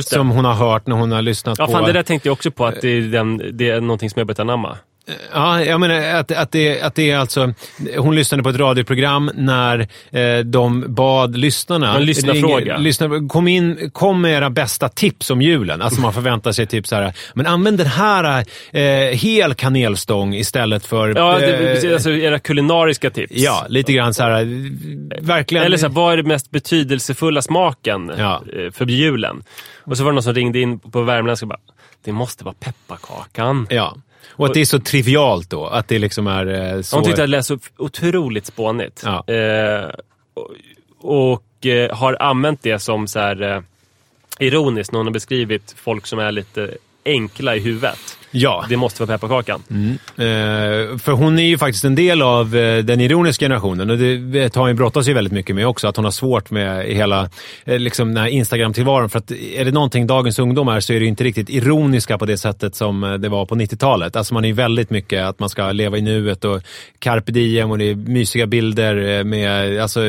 Som 0.02 0.30
hon 0.30 0.44
har 0.44 0.54
hört 0.54 0.86
när 0.86 0.96
hon 0.96 1.12
har 1.12 1.22
lyssnat 1.22 1.58
Ja, 1.58 1.66
på... 1.66 1.72
fan, 1.72 1.84
det 1.84 1.92
där 1.92 2.02
tänkte 2.02 2.28
jag 2.28 2.32
också 2.32 2.50
på, 2.50 2.66
att 2.66 2.80
det 2.80 2.88
är, 2.88 3.00
den, 3.00 3.42
det 3.52 3.70
är 3.70 3.80
någonting 3.80 4.10
som 4.10 4.20
jag 4.20 4.26
börjat 4.26 4.40
anamma. 4.40 4.76
Ja, 5.32 5.64
jag 5.64 5.80
menar 5.80 6.00
att, 6.00 6.32
att, 6.32 6.52
det, 6.52 6.82
att 6.82 6.94
det 6.94 7.10
är 7.10 7.18
alltså... 7.18 7.54
Hon 7.98 8.14
lyssnade 8.14 8.42
på 8.42 8.48
ett 8.48 8.56
radioprogram 8.56 9.30
när 9.34 9.88
eh, 10.10 10.38
de 10.38 10.94
bad 10.94 11.36
lyssnarna... 11.36 11.96
En 11.96 12.04
lyssnarfråga. 12.04 12.78
lyssna, 12.78 13.08
kom, 13.28 13.48
in, 13.48 13.90
kom 13.92 14.20
med 14.20 14.32
era 14.32 14.50
bästa 14.50 14.88
tips 14.88 15.30
om 15.30 15.42
julen. 15.42 15.82
Alltså 15.82 16.00
man 16.00 16.12
förväntar 16.12 16.52
sig 16.52 16.66
typ 16.66 16.86
så 16.86 16.96
här, 16.96 17.12
men 17.34 17.46
använd 17.46 17.78
den 17.78 17.86
här 17.86 18.44
eh, 18.72 18.82
hel 19.18 19.54
kanelstång 19.54 20.34
istället 20.34 20.86
för... 20.86 21.08
Ja, 21.16 21.38
det, 21.38 21.86
eh, 21.86 21.92
alltså 21.92 22.10
era 22.10 22.38
kulinariska 22.38 23.10
tips. 23.10 23.32
ja, 23.36 23.66
lite 23.68 23.92
grann 23.92 24.14
så 24.14 24.22
här, 24.22 24.44
verkligen... 25.20 25.66
Eller 25.66 25.76
så 25.76 25.86
här, 25.86 25.94
vad 25.94 26.12
är 26.12 26.16
den 26.16 26.28
mest 26.28 26.50
betydelsefulla 26.50 27.42
smaken 27.42 28.12
Ja. 28.18 28.42
eh, 28.52 28.72
för 28.72 28.86
julen? 28.86 29.42
Och 29.84 29.96
så 29.96 30.04
var 30.04 30.10
det 30.10 30.14
någon 30.14 30.22
som 30.22 30.34
ringde 30.34 30.60
in 30.60 30.78
på 30.78 31.02
värmländska 31.02 31.44
och 31.44 31.48
bara, 31.48 31.60
det 32.04 32.12
måste 32.12 32.44
vara 32.44 32.54
pepparkakan. 32.60 33.66
Ja. 33.70 33.96
Och 34.28 34.46
att 34.46 34.54
det 34.54 34.60
är 34.60 34.64
så 34.64 34.78
trivialt 34.78 35.50
då, 35.50 35.66
att 35.66 35.88
det 35.88 35.98
liksom 35.98 36.26
är 36.26 36.74
eh, 36.74 36.82
så... 36.82 36.96
Hon 36.96 37.04
tyckte 37.04 37.22
att 37.22 37.28
det 37.28 37.36
lät 37.36 37.46
så 37.46 37.58
otroligt 37.76 38.46
spånigt. 38.46 39.02
Ja. 39.04 39.34
Eh, 39.34 39.90
och 41.00 41.42
och 41.56 41.66
eh, 41.66 41.96
har 41.96 42.22
använt 42.22 42.62
det 42.62 42.78
som 42.78 43.08
så 43.08 43.18
här, 43.18 43.42
eh, 43.42 43.60
ironiskt 44.38 44.92
när 44.92 44.98
hon 44.98 45.06
har 45.06 45.12
beskrivit 45.12 45.74
folk 45.76 46.06
som 46.06 46.18
är 46.18 46.32
lite 46.32 46.76
enkla 47.04 47.56
i 47.56 47.58
huvudet. 47.58 48.18
Ja. 48.30 48.64
Det 48.68 48.76
måste 48.76 49.02
vara 49.02 49.18
pepparkakan. 49.18 49.62
Eh, 50.16 50.98
för 50.98 51.12
hon 51.12 51.38
är 51.38 51.46
ju 51.46 51.58
faktiskt 51.58 51.84
en 51.84 51.94
del 51.94 52.22
av 52.22 52.56
eh, 52.56 52.84
den 52.84 53.00
ironiska 53.00 53.44
generationen 53.44 53.90
och 53.90 53.98
det 53.98 54.56
har 54.56 54.66
hon 54.66 54.76
brottas 54.76 55.08
ju 55.08 55.12
väldigt 55.12 55.32
mycket 55.32 55.56
med 55.56 55.66
också. 55.66 55.88
Att 55.88 55.96
hon 55.96 56.04
har 56.04 56.12
svårt 56.12 56.50
med 56.50 56.86
hela 56.86 57.30
eh, 57.64 57.78
liksom 57.78 58.14
den 58.14 58.22
här 58.22 58.28
Instagram-tillvaron. 58.28 59.10
För 59.10 59.18
att 59.18 59.30
är 59.30 59.64
det 59.64 59.70
någonting 59.70 60.06
dagens 60.06 60.38
ungdom 60.38 60.68
är 60.68 60.80
så 60.80 60.92
är 60.92 61.00
det 61.00 61.06
inte 61.06 61.24
riktigt 61.24 61.50
ironiska 61.50 62.18
på 62.18 62.26
det 62.26 62.38
sättet 62.38 62.74
som 62.74 63.04
eh, 63.04 63.14
det 63.14 63.28
var 63.28 63.46
på 63.46 63.54
90-talet. 63.54 64.16
Alltså 64.16 64.34
man 64.34 64.44
är 64.44 64.48
ju 64.48 64.54
väldigt 64.54 64.90
mycket 64.90 65.24
att 65.24 65.38
man 65.38 65.48
ska 65.48 65.72
leva 65.72 65.98
i 65.98 66.00
nuet 66.00 66.44
och 66.44 66.62
carpe 66.98 67.32
diem 67.32 67.70
och 67.70 67.78
det 67.78 67.90
är 67.90 67.94
mysiga 67.94 68.46
bilder 68.46 69.24
med 69.24 69.80
alltså, 69.80 70.00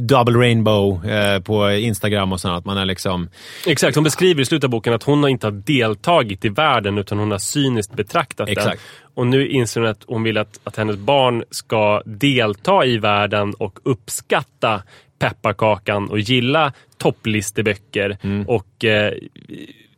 double 0.00 0.38
rainbow 0.38 1.10
eh, 1.10 1.40
på 1.40 1.70
Instagram 1.70 2.32
och 2.32 2.40
sånt. 2.40 2.58
Att 2.58 2.64
man 2.64 2.78
är 2.78 2.84
liksom... 2.84 3.28
Exakt, 3.66 3.94
hon 3.94 4.04
beskriver 4.04 4.42
i 4.42 4.44
slutet 4.44 4.64
av 4.64 4.70
boken 4.70 4.92
att 4.92 5.02
hon 5.02 5.28
inte 5.28 5.46
har 5.46 5.52
deltagit 5.52 6.44
i 6.44 6.48
världen 6.48 6.98
utan 6.98 7.18
hon 7.18 7.29
har 7.30 7.38
cyniskt 7.38 7.92
betraktat 7.92 8.46
den. 8.46 8.58
Exakt. 8.58 8.82
Och 9.14 9.26
nu 9.26 9.48
inser 9.48 9.80
hon 9.80 9.90
att 9.90 10.04
hon 10.06 10.22
vill 10.22 10.38
att, 10.38 10.60
att 10.64 10.76
hennes 10.76 10.96
barn 10.96 11.44
ska 11.50 12.02
delta 12.04 12.84
i 12.84 12.98
världen 12.98 13.54
och 13.54 13.78
uppskatta 13.82 14.82
pepparkakan 15.18 16.10
och 16.10 16.18
gilla 16.18 16.72
topplisteböcker 16.98 18.18
Mm. 18.22 18.48
och 18.48 18.84
eh, 18.84 19.12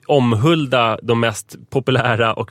omhulda 0.07 0.99
de 1.03 1.21
mest 1.21 1.57
populära 1.71 2.35
och 2.35 2.51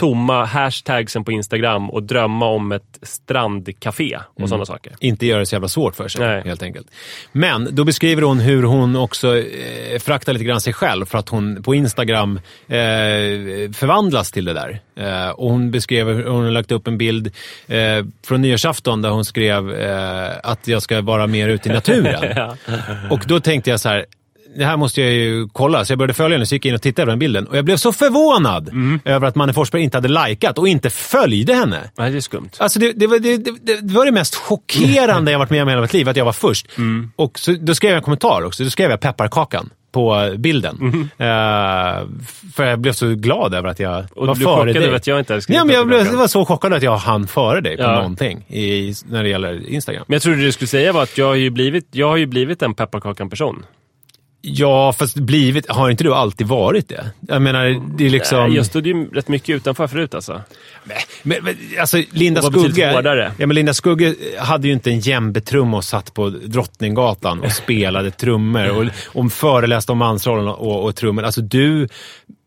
tomma 0.00 0.44
hashtagsen 0.44 1.24
på 1.24 1.32
Instagram 1.32 1.90
och 1.90 2.02
drömma 2.02 2.46
om 2.46 2.72
ett 2.72 2.98
strandcafé 3.02 4.16
och 4.16 4.38
Mm. 4.40 4.48
sådana 4.48 4.66
saker. 4.66 4.92
inte 5.00 5.26
göra 5.26 5.38
det 5.40 5.46
så 5.46 5.54
jävla 5.54 5.68
svårt 5.68 5.96
för 5.96 6.08
sig. 6.08 6.20
Nej. 6.26 6.42
helt 6.44 6.62
enkelt. 6.62 6.86
Men 7.32 7.68
då 7.70 7.84
beskriver 7.84 8.22
hon 8.22 8.40
hur 8.40 8.62
hon 8.62 8.96
också 8.96 9.38
eh, 9.38 9.98
föraktar 9.98 10.32
lite 10.32 10.44
grann 10.44 10.60
sig 10.60 10.72
själv 10.72 11.06
för 11.06 11.18
att 11.18 11.28
hon 11.28 11.62
på 11.62 11.74
Instagram 11.74 12.36
eh, 12.68 12.74
förvandlas 13.72 14.32
till 14.32 14.44
det 14.44 14.52
där. 14.52 14.80
Eh, 14.96 15.28
och 15.30 15.50
hon 15.50 15.70
beskrev, 15.70 16.26
hon 16.28 16.44
har 16.44 16.50
lagt 16.50 16.72
upp 16.72 16.86
en 16.86 16.98
bild 16.98 17.26
eh, 17.68 18.04
från 18.26 18.42
nyårsafton 18.42 19.02
där 19.02 19.10
hon 19.10 19.24
skrev 19.24 19.72
eh, 19.72 20.30
att 20.42 20.68
jag 20.68 20.82
ska 20.82 21.00
vara 21.00 21.26
mer 21.26 21.48
ute 21.48 21.68
i 21.68 21.72
naturen. 21.72 22.50
Och 23.10 23.20
då 23.26 23.40
tänkte 23.40 23.70
jag 23.70 23.80
så 23.80 23.88
här, 23.88 24.06
det 24.56 24.64
här 24.64 24.76
måste 24.76 25.00
jag 25.02 25.12
ju 25.12 25.48
kolla. 25.52 25.84
Så 25.84 25.92
jag 25.92 25.98
började 25.98 26.14
följa 26.14 26.36
henne, 26.36 26.46
så 26.46 26.54
gick 26.54 26.64
jag 26.64 26.70
in 26.70 26.74
och 26.74 26.82
tittade 26.82 27.06
på 27.06 27.10
den 27.10 27.18
bilden. 27.18 27.46
Och 27.46 27.56
jag 27.56 27.64
blev 27.64 27.76
så 27.76 27.92
förvånad 27.92 28.70
över 29.04 29.26
att 29.26 29.34
Manne 29.34 29.52
Forsberg 29.52 29.82
inte 29.82 29.96
hade 29.96 30.08
likat 30.28 30.58
och 30.58 30.68
inte 30.68 30.90
följde 30.90 31.54
henne. 31.54 31.90
Nej, 31.98 32.10
det 32.10 32.16
är 32.16 32.20
skumt. 32.20 32.50
Alltså 32.58 32.78
det, 32.78 32.92
det, 32.92 33.06
var, 33.06 33.18
det, 33.18 33.36
det, 33.36 33.94
var 33.94 34.04
det 34.06 34.12
mest 34.12 34.34
chockerande 34.34 35.30
jag 35.32 35.38
varit 35.38 35.50
med 35.50 35.62
om 35.62 35.68
i 35.68 35.72
hela 35.72 35.82
mitt 35.82 35.92
liv, 35.92 36.08
att 36.08 36.16
jag 36.16 36.24
var 36.24 36.32
först. 36.32 36.66
Och 37.16 37.38
så, 37.38 37.52
då 37.60 37.74
skrev 37.74 37.90
jag 37.90 37.96
en 37.96 38.02
kommentar 38.02 38.42
också. 38.44 38.64
Då 38.64 38.70
skrev 38.70 38.90
jag 38.90 39.00
pepparkakan 39.00 39.70
på 39.92 40.34
bilden. 40.38 41.10
Eh, 41.18 41.26
för 42.54 42.64
jag 42.64 42.78
blev 42.80 42.92
så 42.92 43.14
glad 43.14 43.54
över 43.54 43.68
att 43.68 43.80
jag 43.80 44.04
Och 44.14 44.26
var 44.26 44.34
du 44.34 44.40
före 44.44 44.72
dig. 44.72 44.84
över 44.84 44.96
att 44.96 45.06
jag 45.06 45.18
inte 45.18 45.32
hade 45.32 45.42
skrivit 45.42 45.58
ja, 45.58 45.64
men 45.64 45.74
jag 45.76 45.86
blev, 45.86 46.06
jag 46.06 46.12
var 46.12 46.26
så 46.26 46.44
chockad 46.44 46.72
att 46.72 46.82
jag 46.82 46.96
hann 46.96 47.26
före 47.26 47.60
dig 47.60 47.76
på 47.76 47.82
Ja. 47.82 47.92
någonting 47.94 48.38
i, 48.48 48.94
när 49.08 49.22
det 49.22 49.28
gäller 49.28 49.68
Instagram. 49.68 50.04
Men 50.08 50.14
jag 50.14 50.22
trodde 50.22 50.40
du 50.42 50.52
skulle 50.52 50.68
säga 50.68 50.92
var 50.92 51.02
att 51.02 51.18
jag 51.18 51.26
har 51.26 51.34
ju 51.34 51.50
blivit, 51.50 51.88
jag 51.90 52.08
har 52.08 52.16
ju 52.16 52.26
blivit 52.26 52.62
en 52.62 52.74
pepparkakan-person. 52.74 53.64
Ja, 54.42 54.92
fast 54.92 55.16
blivit, 55.16 55.70
har 55.70 55.90
inte 55.90 56.04
du 56.04 56.14
alltid 56.14 56.46
varit 56.46 56.88
det? 56.88 57.10
Jag 57.20 57.42
menar, 57.42 57.96
det 57.98 58.06
är 58.06 58.10
liksom... 58.10 58.38
Nej, 58.38 58.56
Jag 58.56 58.66
stod 58.66 58.86
ju 58.86 59.10
rätt 59.10 59.28
mycket 59.28 59.56
utanför 59.56 59.86
förut 59.86 60.14
alltså. 60.14 60.42
Men, 61.22 61.44
men, 61.44 61.56
alltså, 61.80 62.02
Linda 62.10 62.40
Och 62.40 62.52
Skugge, 62.52 63.32
ja, 63.38 63.46
men 63.46 63.54
Linda 63.54 63.74
Skugge 63.74 64.14
hade 64.38 64.66
ju 64.66 64.72
inte 64.72 64.90
en 64.90 65.00
djembe-trumma 65.00 65.76
och 65.76 65.84
satt 65.84 66.14
på 66.14 66.28
Drottninggatan 66.28 67.40
och 67.40 67.52
spelade 67.52 68.10
trummor 68.10 68.70
och, 68.70 68.86
och 69.06 69.32
föreläste 69.32 69.92
om 69.92 69.98
mansrollen 69.98 70.48
och, 70.48 70.84
och 70.84 70.96
trummor. 70.96 71.22
Alltså 71.22 71.40
du, 71.40 71.88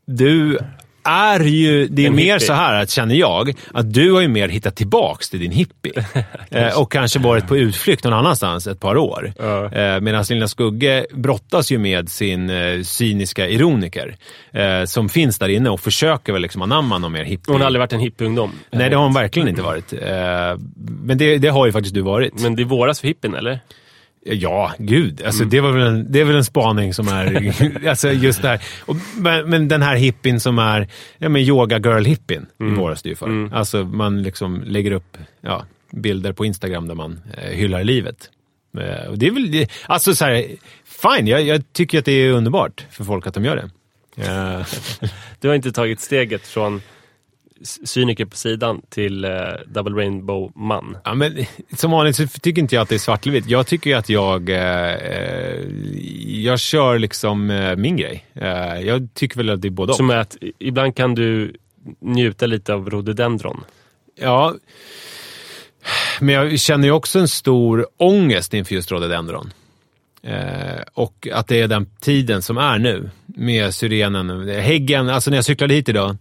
du 0.07 0.59
är 1.05 1.39
ju... 1.39 1.87
Det 1.87 2.03
är 2.03 2.07
En 2.07 2.15
mer 2.15 2.23
hippie. 2.33 2.39
så 2.47 2.53
här, 2.53 2.81
att, 2.81 2.89
känner 2.89 3.15
jag, 3.15 3.53
att 3.73 3.93
du 3.93 4.11
har 4.11 4.21
ju 4.21 4.27
mer 4.27 4.47
hittat 4.49 4.75
tillbaks 4.75 5.29
till 5.29 5.39
din 5.39 5.51
hippie. 5.51 6.05
eh, 6.49 6.79
och 6.79 6.91
kanske 6.91 7.19
varit 7.19 7.47
på 7.47 7.57
utflykt 7.57 8.03
någon 8.03 8.13
annanstans 8.13 8.67
ett 8.67 8.79
par 8.79 8.97
år. 8.97 9.33
Ja. 9.39 9.65
Eh, 9.71 9.99
Medan 10.01 10.25
Linda 10.29 10.47
Skugge 10.47 11.05
brottas 11.13 11.71
ju 11.71 11.77
med 11.77 12.09
sin 12.09 12.49
eh, 12.49 12.81
cyniska 12.81 13.49
ironiker 13.49 14.15
eh, 14.51 14.83
som 14.85 15.09
finns 15.09 15.39
där 15.39 15.49
inne 15.49 15.69
och 15.69 15.79
försöker 15.79 16.33
väl 16.33 16.41
liksom 16.41 16.61
anamma 16.61 16.97
någon 16.97 17.11
mer 17.11 17.23
hippie. 17.23 17.53
Hon 17.53 17.61
har 17.61 17.65
aldrig 17.67 17.79
varit 17.79 17.93
en 17.93 17.99
hippieungdom. 17.99 18.51
Nej, 18.71 18.89
det 18.89 18.95
har 18.95 19.03
hon 19.03 19.13
verkligen 19.13 19.47
inte 19.47 19.61
varit. 19.61 19.93
Eh, 19.93 19.99
Men 21.03 21.17
det, 21.17 21.37
det 21.37 21.47
har 21.47 21.65
ju 21.65 21.71
faktiskt 21.71 21.95
du 21.95 22.01
varit. 22.01 22.41
Men 22.41 22.55
det 22.55 22.63
är 22.63 22.65
våras 22.65 22.99
för 22.99 23.07
hippien, 23.07 23.35
eller? 23.35 23.59
Ja, 24.25 24.71
gud. 24.77 25.13
Mm. 25.19 25.25
Alltså, 25.25 25.45
det, 25.45 25.59
var 25.61 25.71
väl 25.71 25.87
en, 25.87 26.11
det 26.11 26.19
är 26.21 26.25
väl 26.25 26.35
en 26.35 26.45
spaning 26.45 26.93
som 26.93 27.07
är... 27.07 27.87
alltså, 27.89 28.11
just 28.11 28.41
det 28.41 28.47
här. 28.47 28.61
Och, 28.85 28.95
men, 29.17 29.49
men 29.49 29.67
den 29.67 29.81
här 29.81 29.95
hippien 29.95 30.39
som 30.39 30.59
är 30.59 30.87
ja, 31.17 31.29
men 31.29 31.41
yoga 31.41 31.77
girl 31.79 32.03
hippien 32.05 32.45
Mm. 32.59 32.73
i 32.73 32.77
våras 32.77 33.01
det 33.01 33.09
ju 33.09 33.15
för. 33.15 33.49
Alltså, 33.53 33.83
man 33.83 34.21
liksom 34.23 34.63
lägger 34.65 34.91
upp 34.91 35.17
ja, 35.41 35.65
bilder 35.91 36.33
på 36.33 36.45
Instagram 36.45 36.87
där 36.87 36.95
man 36.95 37.19
eh, 37.37 37.49
hyllar 37.49 37.83
livet. 37.83 38.29
Eh, 38.77 39.09
och 39.09 39.17
det 39.17 39.27
är 39.27 39.31
väl... 39.31 39.51
det- 39.51 39.71
Alltså, 39.85 40.15
så 40.15 40.25
här, 40.25 40.45
fine. 40.85 41.27
Jag, 41.27 41.41
jag 41.43 41.73
tycker 41.73 41.99
att 41.99 42.05
det 42.05 42.11
är 42.11 42.31
underbart 42.31 42.85
för 42.91 43.03
folk 43.03 43.27
att 43.27 43.33
de 43.33 43.45
gör 43.45 43.55
det. 43.55 43.69
Eh, 44.25 44.65
Du 45.39 45.47
har 45.47 45.55
inte 45.55 45.71
tagit 45.71 45.99
steget 45.99 46.47
från 46.47 46.81
cyniker 47.63 48.25
på 48.25 48.37
sidan 48.37 48.81
till 48.89 49.25
eh, 49.25 49.31
Double 49.67 50.03
Rainbow-man. 50.03 50.97
Ja, 51.03 51.13
men, 51.13 51.45
som 51.77 51.91
vanligt 51.91 52.15
så 52.15 52.27
tycker 52.27 52.61
inte 52.61 52.75
jag 52.75 52.81
att 52.81 52.89
det 52.89 52.95
är 52.95 52.99
svart 52.99 53.25
eller 53.25 53.33
vitt. 53.33 53.49
Jag 53.49 53.67
tycker 53.67 53.89
ju 53.89 53.95
att 53.95 54.09
jag, 54.09 54.49
eh, 54.49 54.93
eh, 54.93 55.65
jag 56.25 56.59
kör 56.59 56.99
liksom 56.99 57.49
eh, 57.49 57.75
min 57.75 57.97
grej. 57.97 58.25
Eh, 58.33 58.79
jag 58.79 59.07
tycker 59.13 59.37
väl 59.37 59.49
att 59.49 59.61
det 59.61 59.67
är 59.67 59.69
både 59.69 59.91
och. 59.91 59.97
Som 59.97 60.09
är 60.09 60.17
att 60.17 60.37
ibland 60.59 60.95
kan 60.95 61.15
du 61.15 61.55
njuta 61.99 62.45
lite 62.45 62.73
av 62.73 62.89
rhododendron. 62.89 63.63
Ja, 64.15 64.55
men 66.19 66.35
jag 66.35 66.59
känner 66.59 66.87
ju 66.87 66.91
också 66.91 67.19
en 67.19 67.27
stor 67.27 67.87
ångest 67.97 68.53
inför 68.53 68.75
just 68.75 68.91
rhododendron. 68.91 69.53
Eh, 70.23 70.81
och 70.93 71.27
att 71.33 71.47
det 71.47 71.61
är 71.61 71.67
den 71.67 71.85
tiden 71.99 72.41
som 72.41 72.57
är 72.57 72.79
nu 72.79 73.09
med 73.25 73.73
syrenen. 73.73 74.49
Häggen, 74.49 75.09
alltså 75.09 75.29
när 75.29 75.37
jag 75.37 75.45
cyklade 75.45 75.73
hit 75.73 75.89
idag, 75.89 76.17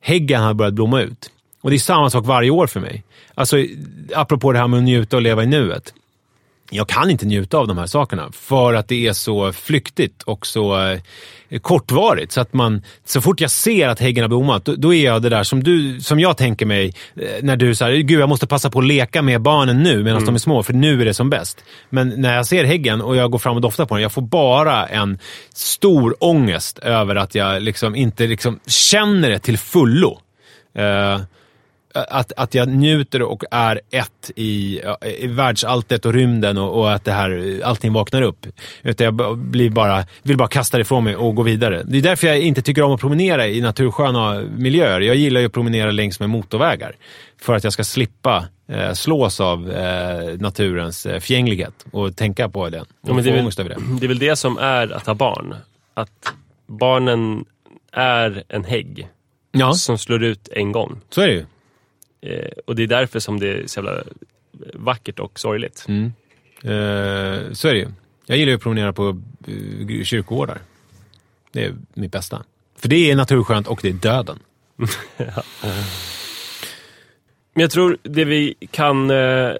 häggen 0.00 0.42
har 0.42 0.54
börjat 0.54 0.74
blomma 0.74 1.00
ut. 1.00 1.30
Och 1.60 1.70
det 1.70 1.76
är 1.76 1.78
samma 1.78 2.10
sak 2.10 2.26
varje 2.26 2.50
år 2.50 2.66
för 2.66 2.80
mig. 2.80 3.04
Alltså, 3.34 3.56
apropå 4.14 4.52
det 4.52 4.58
här 4.58 4.68
med 4.68 4.78
att 4.78 4.84
njuta 4.84 5.16
och 5.16 5.22
leva 5.22 5.42
i 5.42 5.46
nuet. 5.46 5.94
Jag 6.70 6.88
kan 6.88 7.10
inte 7.10 7.26
njuta 7.26 7.58
av 7.58 7.68
de 7.68 7.78
här 7.78 7.86
sakerna 7.86 8.30
för 8.32 8.74
att 8.74 8.88
det 8.88 9.06
är 9.06 9.12
så 9.12 9.52
flyktigt 9.52 10.22
och 10.22 10.46
så 10.46 10.80
eh, 10.80 11.00
kortvarigt. 11.60 12.32
Så 12.32 12.40
att 12.40 12.52
man, 12.52 12.82
så 13.04 13.20
fort 13.20 13.40
jag 13.40 13.50
ser 13.50 13.88
att 13.88 14.00
häggen 14.00 14.22
har 14.22 14.28
blommat, 14.28 14.64
då, 14.64 14.74
då 14.74 14.94
är 14.94 15.04
jag 15.04 15.22
det 15.22 15.28
där 15.28 15.42
som, 15.42 15.62
du, 15.62 16.00
som 16.00 16.20
jag 16.20 16.36
tänker 16.36 16.66
mig 16.66 16.94
eh, 17.16 17.22
när 17.42 17.56
du 17.56 17.74
säger 17.74 18.02
gud 18.02 18.20
jag 18.20 18.28
måste 18.28 18.46
passa 18.46 18.70
på 18.70 18.78
att 18.78 18.86
leka 18.86 19.22
med 19.22 19.42
barnen 19.42 19.82
nu 19.82 20.04
medan 20.04 20.24
de 20.24 20.34
är 20.34 20.38
små, 20.38 20.62
för 20.62 20.72
nu 20.72 21.00
är 21.00 21.04
det 21.04 21.14
som 21.14 21.30
bäst. 21.30 21.64
Men 21.90 22.08
när 22.08 22.36
jag 22.36 22.46
ser 22.46 22.64
häggen 22.64 23.00
och 23.00 23.16
jag 23.16 23.30
går 23.30 23.38
fram 23.38 23.56
och 23.56 23.62
doftar 23.62 23.86
på 23.86 23.94
den, 23.94 24.02
jag 24.02 24.12
får 24.12 24.22
bara 24.22 24.86
en 24.86 25.18
stor 25.54 26.24
ångest 26.24 26.78
över 26.78 27.16
att 27.16 27.34
jag 27.34 27.62
liksom 27.62 27.94
inte 27.94 28.26
liksom 28.26 28.60
känner 28.66 29.30
det 29.30 29.38
till 29.38 29.58
fullo. 29.58 30.18
Eh, 30.74 31.20
att, 32.08 32.32
att 32.36 32.54
jag 32.54 32.68
njuter 32.68 33.22
och 33.22 33.42
är 33.50 33.80
ett 33.90 34.30
i, 34.36 34.80
i 35.18 35.26
världsalltet 35.26 36.06
och 36.06 36.12
rymden 36.12 36.58
och, 36.58 36.78
och 36.80 36.92
att 36.92 37.04
det 37.04 37.12
här, 37.12 37.60
allting 37.64 37.92
vaknar 37.92 38.22
upp. 38.22 38.46
Utan 38.82 39.04
jag 39.04 39.38
blir 39.38 39.70
bara, 39.70 40.04
vill 40.22 40.36
bara 40.36 40.48
kasta 40.48 40.76
det 40.76 40.80
ifrån 40.80 41.04
mig 41.04 41.16
och 41.16 41.34
gå 41.34 41.42
vidare. 41.42 41.82
Det 41.86 41.98
är 41.98 42.02
därför 42.02 42.26
jag 42.26 42.40
inte 42.40 42.62
tycker 42.62 42.82
om 42.82 42.92
att 42.92 43.00
promenera 43.00 43.46
i 43.48 43.60
natursköna 43.60 44.42
miljöer. 44.56 45.00
Jag 45.00 45.16
gillar 45.16 45.40
ju 45.40 45.46
att 45.46 45.52
promenera 45.52 45.90
längs 45.90 46.20
med 46.20 46.30
motorvägar. 46.30 46.96
För 47.40 47.54
att 47.54 47.64
jag 47.64 47.72
ska 47.72 47.84
slippa 47.84 48.44
eh, 48.68 48.92
slås 48.92 49.40
av 49.40 49.70
eh, 49.70 50.38
naturens 50.40 51.06
eh, 51.06 51.20
fjänglighet 51.20 51.86
och 51.90 52.16
tänka 52.16 52.48
på 52.48 52.68
den. 52.68 52.80
Och 52.80 52.86
Ja, 53.08 53.14
men 53.14 53.24
det, 53.24 53.30
är 53.30 53.34
väl, 53.34 53.50
över 53.58 53.68
det. 53.68 53.76
det 54.00 54.06
är 54.06 54.08
väl 54.08 54.18
det 54.18 54.36
som 54.36 54.58
är 54.58 54.92
att 54.92 55.06
ha 55.06 55.14
barn. 55.14 55.54
Att 55.94 56.32
barnen 56.66 57.44
är 57.92 58.42
en 58.48 58.64
hägg 58.64 59.08
Ja, 59.52 59.72
som 59.72 59.98
slår 59.98 60.24
ut 60.24 60.48
en 60.52 60.72
gång. 60.72 61.00
så 61.10 61.20
är 61.20 61.26
det 61.26 61.32
ju. 61.32 61.44
Eh, 62.20 62.50
och 62.66 62.76
det 62.76 62.82
är 62.82 62.86
därför 62.86 63.20
som 63.20 63.40
det 63.40 63.48
är 63.48 63.66
så 63.66 63.80
jävla 63.80 64.02
vackert 64.74 65.18
och 65.18 65.38
sorgligt. 65.38 65.86
Mm. 65.88 66.12
Eh, 66.62 67.52
så 67.52 67.68
är 67.68 67.72
det 67.72 67.78
ju. 67.78 67.88
Jag 68.26 68.38
gillar 68.38 68.50
ju 68.50 68.56
att 68.56 68.62
promenera 68.62 68.92
på 68.92 69.20
uh, 69.48 70.04
kyrkogårdar. 70.04 70.58
Det 71.52 71.64
är 71.64 71.74
mitt 71.94 72.12
bästa. 72.12 72.44
För 72.78 72.88
det 72.88 73.10
är 73.10 73.16
naturskönt 73.16 73.66
och 73.66 73.78
det 73.82 73.88
är 73.88 73.92
döden. 73.92 74.38
Men 77.54 77.62
jag 77.62 77.70
tror 77.70 77.98
det 78.02 78.24
vi 78.24 78.54
kan 78.70 79.10
eh, 79.10 79.52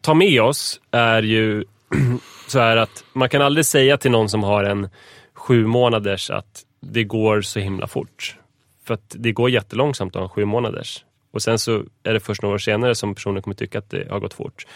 ta 0.00 0.14
med 0.14 0.42
oss 0.42 0.80
är 0.90 1.22
ju 1.22 1.64
så 2.48 2.58
här 2.58 2.76
att 2.76 3.04
man 3.12 3.28
kan 3.28 3.42
aldrig 3.42 3.66
säga 3.66 3.96
till 3.96 4.10
någon 4.10 4.28
som 4.28 4.42
har 4.42 4.64
en 4.64 4.88
sju 5.34 5.66
månaders 5.66 6.30
att 6.30 6.64
det 6.80 7.04
går 7.04 7.42
så 7.42 7.60
himla 7.60 7.86
fort. 7.86 8.36
För 8.84 8.94
att 8.94 9.14
det 9.18 9.32
går 9.32 9.50
jättelångsamt 9.50 10.16
att 10.16 10.20
ha 10.20 10.24
en 10.24 10.28
sju 10.28 10.44
månaders. 10.44 11.04
Och 11.38 11.42
sen 11.42 11.58
så 11.58 11.84
är 12.02 12.12
det 12.12 12.20
först 12.20 12.42
några 12.42 12.54
år 12.54 12.58
senare 12.58 12.94
som 12.94 13.14
personen 13.14 13.42
kommer 13.42 13.54
tycka 13.54 13.78
att 13.78 13.90
det 13.90 14.10
har 14.10 14.20
gått 14.20 14.34
fort. 14.34 14.66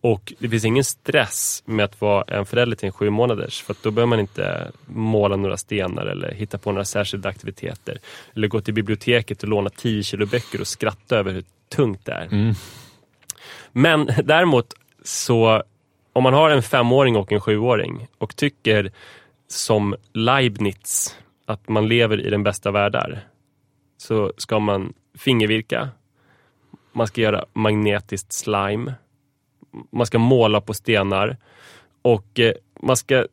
Och 0.00 0.32
det 0.38 0.48
finns 0.48 0.64
ingen 0.64 0.84
stress 0.84 1.62
med 1.66 1.84
att 1.84 2.00
vara 2.00 2.22
en 2.22 2.46
förälder 2.46 2.76
till 2.76 2.86
en 2.86 2.92
sju 2.92 3.10
månaders. 3.10 3.62
För 3.62 3.76
då 3.82 3.90
behöver 3.90 4.08
man 4.08 4.20
inte 4.20 4.70
måla 4.86 5.36
några 5.36 5.56
stenar 5.56 6.06
eller 6.06 6.32
hitta 6.32 6.58
på 6.58 6.72
några 6.72 6.84
särskilda 6.84 7.28
aktiviteter. 7.28 7.98
Eller 8.34 8.48
gå 8.48 8.60
till 8.60 8.74
biblioteket 8.74 9.42
och 9.42 9.48
låna 9.48 9.70
10 9.70 10.02
kilo 10.02 10.26
böcker 10.26 10.60
och 10.60 10.66
skratta 10.66 11.16
över 11.16 11.32
hur 11.32 11.44
tungt 11.68 12.04
det 12.04 12.12
är. 12.12 12.28
Men 13.72 14.06
däremot 14.24 14.74
så 15.04 15.62
om 16.12 16.22
man 16.22 16.34
har 16.34 16.50
en 16.50 16.62
femåring 16.62 17.16
och 17.16 17.32
en 17.32 17.40
sjuåring 17.40 18.06
och 18.18 18.36
tycker 18.36 18.92
som 19.48 19.96
Leibniz 20.12 21.16
att 21.46 21.68
man 21.68 21.88
lever 21.88 22.20
i 22.26 22.30
den 22.30 22.42
bästa 22.42 22.70
världar 22.70 23.20
så 23.98 24.32
ska 24.36 24.58
man 24.58 24.92
fingervirka. 25.18 25.88
Man 26.92 27.06
ska 27.06 27.20
göra 27.20 27.44
magnetiskt 27.52 28.32
slime. 28.32 28.94
Man 29.92 30.06
ska 30.06 30.18
måla 30.18 30.60
på 30.60 30.74
stenar 30.74 31.36
och 32.02 32.40
eh, 32.40 32.52
man 32.82 32.96
ska 32.96 33.26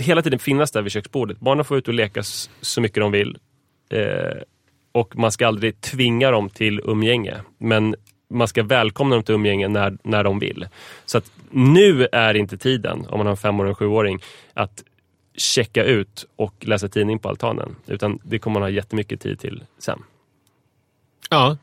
hela 0.00 0.22
tiden 0.22 0.38
finnas 0.38 0.70
där 0.70 0.82
vid 0.82 0.92
köksbordet. 0.92 1.40
Barnen 1.40 1.64
får 1.64 1.78
ut 1.78 1.88
och 1.88 1.94
leka 1.94 2.22
så 2.60 2.80
mycket 2.80 3.00
de 3.00 3.12
vill. 3.12 3.38
Eh, 3.90 4.42
och 4.92 5.16
man 5.16 5.32
ska 5.32 5.46
aldrig 5.46 5.80
tvinga 5.80 6.30
dem 6.30 6.50
till 6.50 6.80
umgänge. 6.84 7.34
Men 7.58 7.94
man 8.28 8.48
ska 8.48 8.62
välkomna 8.62 9.16
dem 9.16 9.24
till 9.24 9.34
umgänge 9.34 9.68
när, 9.68 9.98
när 10.02 10.24
de 10.24 10.38
vill. 10.38 10.68
Så 11.04 11.18
att 11.18 11.32
nu 11.50 12.08
är 12.12 12.34
inte 12.34 12.58
tiden, 12.58 13.06
om 13.08 13.18
man 13.18 13.26
har 13.26 13.30
en 13.30 13.36
femåring 13.36 13.72
och 13.72 13.78
sjuåring, 13.78 14.22
att 14.54 14.84
checka 15.34 15.84
ut 15.84 16.26
och 16.36 16.54
läsa 16.60 16.88
tidning 16.88 17.18
på 17.18 17.28
altanen. 17.28 17.76
Utan 17.86 18.18
det 18.22 18.38
kommer 18.38 18.54
man 18.54 18.62
ha 18.62 18.70
jättemycket 18.70 19.20
tid 19.20 19.38
till 19.38 19.64
sen. 19.78 20.02
Ja. 21.30 21.56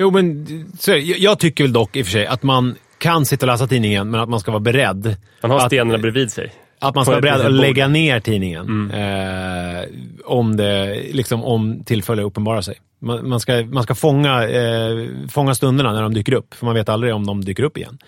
Jo, 0.00 0.10
men 0.10 0.46
så. 0.78 0.92
Jag- 0.96 1.38
tycker 1.38 1.64
väl 1.64 1.72
dock 1.72 1.96
i 1.96 2.02
och 2.02 2.06
för 2.06 2.12
sig 2.12 2.26
att 2.26 2.42
man 2.42 2.74
kan 2.98 3.26
sitta 3.26 3.46
och 3.46 3.52
läsa 3.52 3.66
tidningen, 3.66 4.10
men 4.10 4.20
att 4.20 4.28
man 4.28 4.40
ska 4.40 4.50
vara 4.50 4.60
beredd. 4.60 5.16
Man 5.42 5.50
har 5.50 5.58
att, 5.58 5.66
stenarna 5.66 5.98
bredvid 5.98 6.32
sig. 6.32 6.52
Att 6.78 6.94
man 6.94 7.04
ska 7.04 7.10
vara 7.10 7.20
beredd 7.20 7.40
att 7.40 7.52
lägga 7.52 7.88
ner 7.88 8.20
tidningen. 8.20 8.90
Eh, 8.90 9.84
om, 10.24 10.56
det, 10.56 11.02
liksom, 11.12 11.44
om 11.44 11.84
tillfälle 11.84 12.22
uppenbarar 12.22 12.60
sig. 12.60 12.74
Man, 13.00 13.28
man, 13.28 13.40
ska, 13.40 13.64
man 13.64 13.82
ska 13.82 13.94
fånga, 13.94 14.48
eh, 14.48 15.06
fånga 15.30 15.54
stunderna 15.54 15.92
när 15.92 16.02
de 16.02 16.14
dyker 16.14 16.32
upp, 16.34 16.54
för 16.54 16.66
man 16.66 16.74
vet 16.74 16.88
aldrig 16.88 17.14
om 17.14 17.26
de 17.26 17.44
dyker 17.44 17.62
upp 17.62 17.76
igen. 17.76 17.98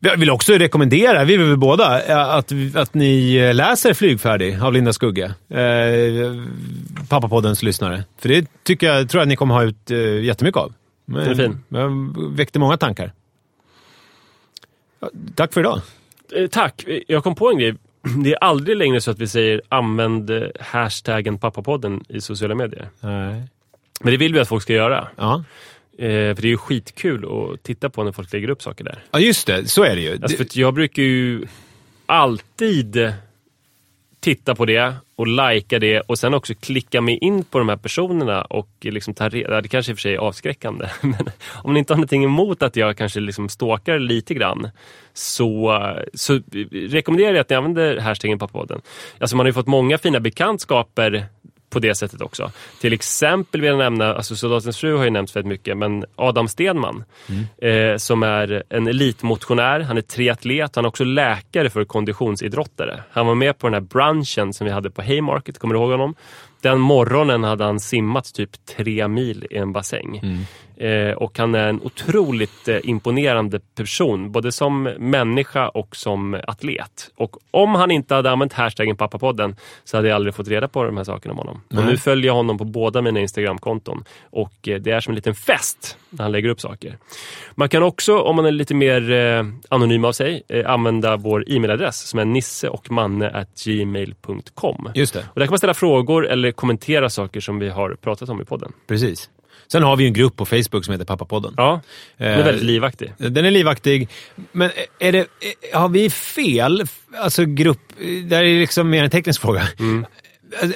Jag 0.00 0.16
vill 0.16 0.30
också 0.30 0.52
rekommendera, 0.52 1.24
vi 1.24 1.36
vill 1.36 1.56
båda, 1.56 2.06
eh, 2.06 2.28
att, 2.28 2.52
att 2.74 2.94
ni 2.94 3.52
läser 3.52 3.94
Flygfärdig 3.94 4.58
av 4.62 4.72
Linda 4.72 4.92
Skugge. 4.92 5.24
Eh, 5.50 6.42
Pappapoddens 7.08 7.62
lyssnare. 7.62 8.04
För 8.18 8.28
det 8.28 8.46
tycker 8.64 8.86
jag, 8.86 9.08
tror 9.08 9.20
jag 9.20 9.22
att 9.22 9.28
ni 9.28 9.36
kommer 9.36 9.54
ha 9.54 9.62
ut 9.62 9.90
eh, 9.90 9.98
jättemycket 9.98 10.60
av. 10.60 10.72
Men, 11.04 11.20
Den 11.20 11.30
är 11.30 11.34
fin. 11.34 11.64
Jag 11.68 12.16
väckte 12.36 12.58
många 12.58 12.76
tankar. 12.76 13.12
Tack 15.34 15.52
för 15.52 15.60
idag. 15.60 15.80
Eh, 16.36 16.46
tack. 16.46 16.84
Jag 17.08 17.24
kom 17.24 17.34
på 17.34 17.50
en 17.50 17.58
grej. 17.58 17.74
Det 18.24 18.32
är 18.32 18.44
aldrig 18.44 18.76
längre 18.76 19.00
så 19.00 19.10
att 19.10 19.18
vi 19.18 19.28
säger 19.28 19.62
använd 19.68 20.30
eh, 20.30 20.42
hashtaggen 20.60 21.38
pappapodden 21.38 22.04
i 22.08 22.20
sociala 22.20 22.54
medier. 22.54 22.88
Nej. 23.00 23.42
Men 24.00 24.10
det 24.10 24.16
vill 24.16 24.32
vi 24.32 24.40
att 24.40 24.48
folk 24.48 24.62
ska 24.62 24.72
göra. 24.72 25.08
Ja. 25.16 25.44
Eh, 25.98 26.08
för 26.08 26.42
det 26.42 26.48
är 26.48 26.50
ju 26.50 26.56
skitkul 26.56 27.24
att 27.24 27.62
titta 27.62 27.90
på 27.90 28.04
när 28.04 28.12
folk 28.12 28.32
lägger 28.32 28.50
upp 28.50 28.62
saker 28.62 28.84
där. 28.84 29.04
ja, 29.10 29.18
just 29.18 29.46
det. 29.46 29.70
Så 29.70 29.84
är 29.84 29.96
det 29.96 30.02
ju. 30.02 30.18
Alltså 30.22 30.44
jag 30.60 30.74
brukar 30.74 31.02
ju 31.02 31.46
alltid 32.06 33.12
titta 34.24 34.54
på 34.54 34.64
det 34.64 34.94
och 35.16 35.26
likea 35.26 35.78
det 35.78 36.00
och 36.00 36.18
sen 36.18 36.34
också 36.34 36.54
klicka 36.54 37.00
mig 37.00 37.18
in 37.18 37.44
på 37.44 37.58
de 37.58 37.68
här 37.68 37.76
personerna 37.76 38.42
och 38.42 38.68
liksom 38.80 39.14
ta 39.14 39.28
reda, 39.28 39.60
det 39.60 39.68
kanske 39.68 39.92
i 39.92 39.94
och 39.94 39.98
för 39.98 40.02
sig 40.02 40.14
är 40.14 40.18
avskräckande, 40.18 40.88
men 41.00 41.30
om 41.52 41.72
ni 41.72 41.78
inte 41.78 41.92
har 41.92 41.96
någonting 41.96 42.24
emot 42.24 42.62
att 42.62 42.76
jag 42.76 42.96
kanske 42.96 43.20
liksom 43.20 43.48
stalkar 43.48 43.98
lite 43.98 44.34
grann 44.34 44.68
så, 45.12 45.78
så 46.14 46.40
rekommenderar 46.70 47.32
jag 47.32 47.40
att 47.40 47.50
ni 47.50 47.56
använder 47.56 47.98
hashtaggen 47.98 48.38
pappapodden. 48.38 48.80
Alltså 49.18 49.36
man 49.36 49.46
har 49.46 49.48
ju 49.48 49.52
fått 49.52 49.66
många 49.66 49.98
fina 49.98 50.20
bekantskaper 50.20 51.26
på 51.74 51.80
det 51.80 51.94
sättet 51.94 52.20
också. 52.20 52.50
Till 52.80 52.92
exempel 52.92 53.60
vill 53.60 53.70
jag 53.70 53.78
nämna, 53.78 54.14
alltså 54.14 54.36
Soldatens 54.36 54.78
fru 54.78 54.96
har 54.96 55.04
ju 55.04 55.10
nämnts 55.10 55.36
väldigt 55.36 55.48
mycket, 55.48 55.76
men 55.76 56.04
Adam 56.16 56.48
Stenman 56.48 57.04
eh, 57.62 57.96
som 57.96 58.22
är 58.22 58.62
en 58.68 58.86
elitmotionär, 58.86 59.80
han 59.80 59.96
är 59.96 60.02
triatlet, 60.02 60.76
han 60.76 60.84
är 60.84 60.88
också 60.88 61.04
läkare 61.04 61.70
för 61.70 61.84
konditionsidrottare. 61.84 63.02
Han 63.10 63.26
var 63.26 63.34
med 63.34 63.58
på 63.58 63.66
den 63.66 63.74
här 63.74 63.80
brunchen 63.80 64.52
som 64.52 64.64
vi 64.64 64.70
hade 64.72 64.90
på 64.90 65.02
Haymarket, 65.02 65.58
kommer 65.58 65.74
du 65.74 65.80
ihåg 65.80 65.90
honom? 65.90 66.14
Den 66.60 66.80
morgonen 66.80 67.44
hade 67.44 67.64
han 67.64 67.80
simmat 67.80 68.34
typ 68.34 68.50
tre 68.76 69.08
mil 69.08 69.46
i 69.50 69.56
en 69.56 69.72
bassäng. 69.72 70.16
Eh, 70.16 70.73
och 71.16 71.38
han 71.38 71.54
är 71.54 71.68
en 71.68 71.80
otroligt 71.82 72.68
eh, 72.68 72.78
imponerande 72.82 73.60
person, 73.60 74.32
både 74.32 74.52
som 74.52 74.82
människa 74.98 75.68
och 75.68 75.96
som 75.96 76.40
atlet. 76.46 77.10
Och 77.16 77.36
om 77.50 77.74
han 77.74 77.90
inte 77.90 78.14
hade 78.14 78.30
använt 78.30 78.52
hashtaggen 78.52 78.96
pappapodden 78.96 79.56
så 79.84 79.96
hade 79.96 80.08
jag 80.08 80.14
aldrig 80.14 80.34
fått 80.34 80.48
reda 80.48 80.68
på 80.68 80.84
de 80.84 80.96
här 80.96 81.04
sakerna 81.04 81.32
om 81.32 81.38
honom. 81.38 81.60
Och 81.76 81.84
nu 81.84 81.96
följer 81.96 82.26
jag 82.26 82.34
honom 82.34 82.58
på 82.58 82.64
båda 82.64 83.02
mina 83.02 83.20
Instagramkonton. 83.20 84.04
Och 84.30 84.68
eh, 84.68 84.80
det 84.80 84.90
är 84.90 85.00
som 85.00 85.10
en 85.10 85.14
liten 85.14 85.34
fest 85.34 85.96
när 86.10 86.22
han 86.22 86.32
lägger 86.32 86.48
upp 86.48 86.60
saker. 86.60 86.98
Man 87.54 87.68
kan 87.68 87.82
också, 87.82 88.18
om 88.18 88.36
man 88.36 88.46
är 88.46 88.50
lite 88.50 88.74
mer 88.74 89.10
eh, 89.10 89.44
anonym 89.68 90.04
av 90.04 90.12
sig, 90.12 90.42
eh, 90.48 90.70
använda 90.70 91.16
vår 91.16 91.44
e-mailadress 91.48 92.08
som 92.08 92.18
är 92.18 92.24
nisseochmanne.gmail.com. 92.24 94.88
Just 94.94 95.14
det. 95.14 95.20
Och 95.20 95.40
där 95.40 95.46
kan 95.46 95.52
man 95.52 95.58
ställa 95.58 95.74
frågor 95.74 96.26
eller 96.26 96.52
kommentera 96.52 97.10
saker 97.10 97.40
som 97.40 97.58
vi 97.58 97.68
har 97.68 97.94
pratat 97.94 98.28
om 98.28 98.40
i 98.40 98.44
podden. 98.44 98.72
Precis. 98.86 99.30
Sen 99.68 99.82
har 99.82 99.96
vi 99.96 100.04
ju 100.04 100.08
en 100.08 100.12
grupp 100.14 100.36
på 100.36 100.44
Facebook 100.46 100.84
som 100.84 100.92
heter 100.92 101.04
Pappapodden. 101.04 101.54
Ja, 101.56 101.80
den 102.16 102.28
är 102.28 102.38
Eh, 102.38 102.44
väldigt 102.44 102.64
livaktig. 102.64 103.12
Den 103.18 103.44
är 103.44 103.50
livaktig. 103.50 104.08
Men 104.52 104.70
är 104.98 105.12
det, 105.12 105.26
har 105.72 105.88
vi 105.88 106.10
fel? 106.10 106.84
Alltså 107.18 107.44
grupp... 107.44 107.80
Det 108.28 108.36
här 108.36 108.44
är 108.44 108.60
liksom 108.60 108.90
mer 108.90 109.04
en 109.04 109.10
teknisk 109.10 109.40
fråga. 109.40 109.68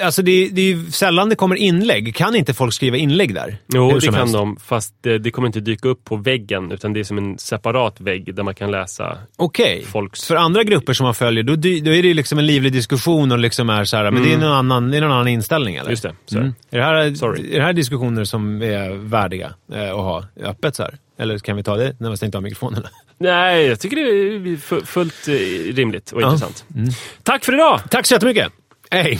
Alltså 0.01 0.21
det, 0.21 0.49
det 0.49 0.61
är 0.61 0.65
ju 0.65 0.91
sällan 0.91 1.29
det 1.29 1.35
kommer 1.35 1.55
inlägg. 1.55 2.15
Kan 2.15 2.35
inte 2.35 2.53
folk 2.53 2.73
skriva 2.73 2.97
inlägg 2.97 3.35
där? 3.35 3.57
Jo, 3.73 3.91
det 3.99 4.05
kan 4.05 4.13
helst. 4.13 4.33
de. 4.33 4.57
Fast 4.57 4.93
det, 5.01 5.17
det 5.17 5.31
kommer 5.31 5.47
inte 5.47 5.59
dyka 5.59 5.87
upp 5.89 6.03
på 6.03 6.15
väggen 6.15 6.71
utan 6.71 6.93
det 6.93 6.99
är 6.99 7.03
som 7.03 7.17
en 7.17 7.37
separat 7.37 8.01
vägg 8.01 8.35
där 8.35 8.43
man 8.43 8.55
kan 8.55 8.71
läsa 8.71 9.17
Okej. 9.37 9.85
folks... 9.87 10.27
För 10.27 10.35
andra 10.35 10.63
grupper 10.63 10.93
som 10.93 11.03
man 11.03 11.15
följer, 11.15 11.43
då, 11.43 11.55
då 11.55 11.91
är 11.91 12.03
det 12.03 12.13
liksom 12.13 12.39
en 12.39 12.45
livlig 12.45 12.73
diskussion 12.73 13.31
och 13.31 13.39
liksom 13.39 13.69
är 13.69 13.83
så 13.83 13.97
här, 13.97 14.11
men 14.11 14.23
det 14.23 14.33
är 14.33 14.37
någon 14.37 14.51
annan, 14.51 14.91
det 14.91 14.97
är 14.97 15.01
någon 15.01 15.11
annan 15.11 15.27
inställning 15.27 15.75
eller? 15.75 15.81
Mm. 15.83 15.91
Just 15.91 16.03
det, 16.03 16.09
är 16.35 16.37
Mm. 16.41 16.53
Är, 16.71 16.77
det 16.77 16.83
här, 16.83 16.95
är 17.53 17.57
det 17.59 17.63
här 17.63 17.73
diskussioner 17.73 18.23
som 18.23 18.61
är 18.61 18.89
värdiga 18.89 19.53
eh, 19.73 19.89
att 19.89 19.95
ha 19.95 20.23
öppet 20.43 20.75
så 20.75 20.83
här? 20.83 20.97
Eller 21.19 21.37
kan 21.39 21.55
vi 21.55 21.63
ta 21.63 21.75
det 21.77 21.95
när 21.99 22.09
vi 22.09 22.17
stängt 22.17 22.35
av 22.35 22.43
mikrofonerna? 22.43 22.89
Nej, 23.17 23.65
jag 23.65 23.79
tycker 23.79 23.95
det 23.95 24.01
är 24.01 24.55
fu- 24.57 24.85
fullt 24.85 25.27
eh, 25.27 25.33
rimligt 25.75 26.11
och 26.11 26.21
Ja. 26.21 26.25
intressant. 26.25 26.65
Tack 27.23 27.45
för 27.45 27.53
idag! 27.53 27.79
Tack 27.89 28.05
så 28.05 28.13
jättemycket! 28.13 28.51
Hej! 28.91 29.19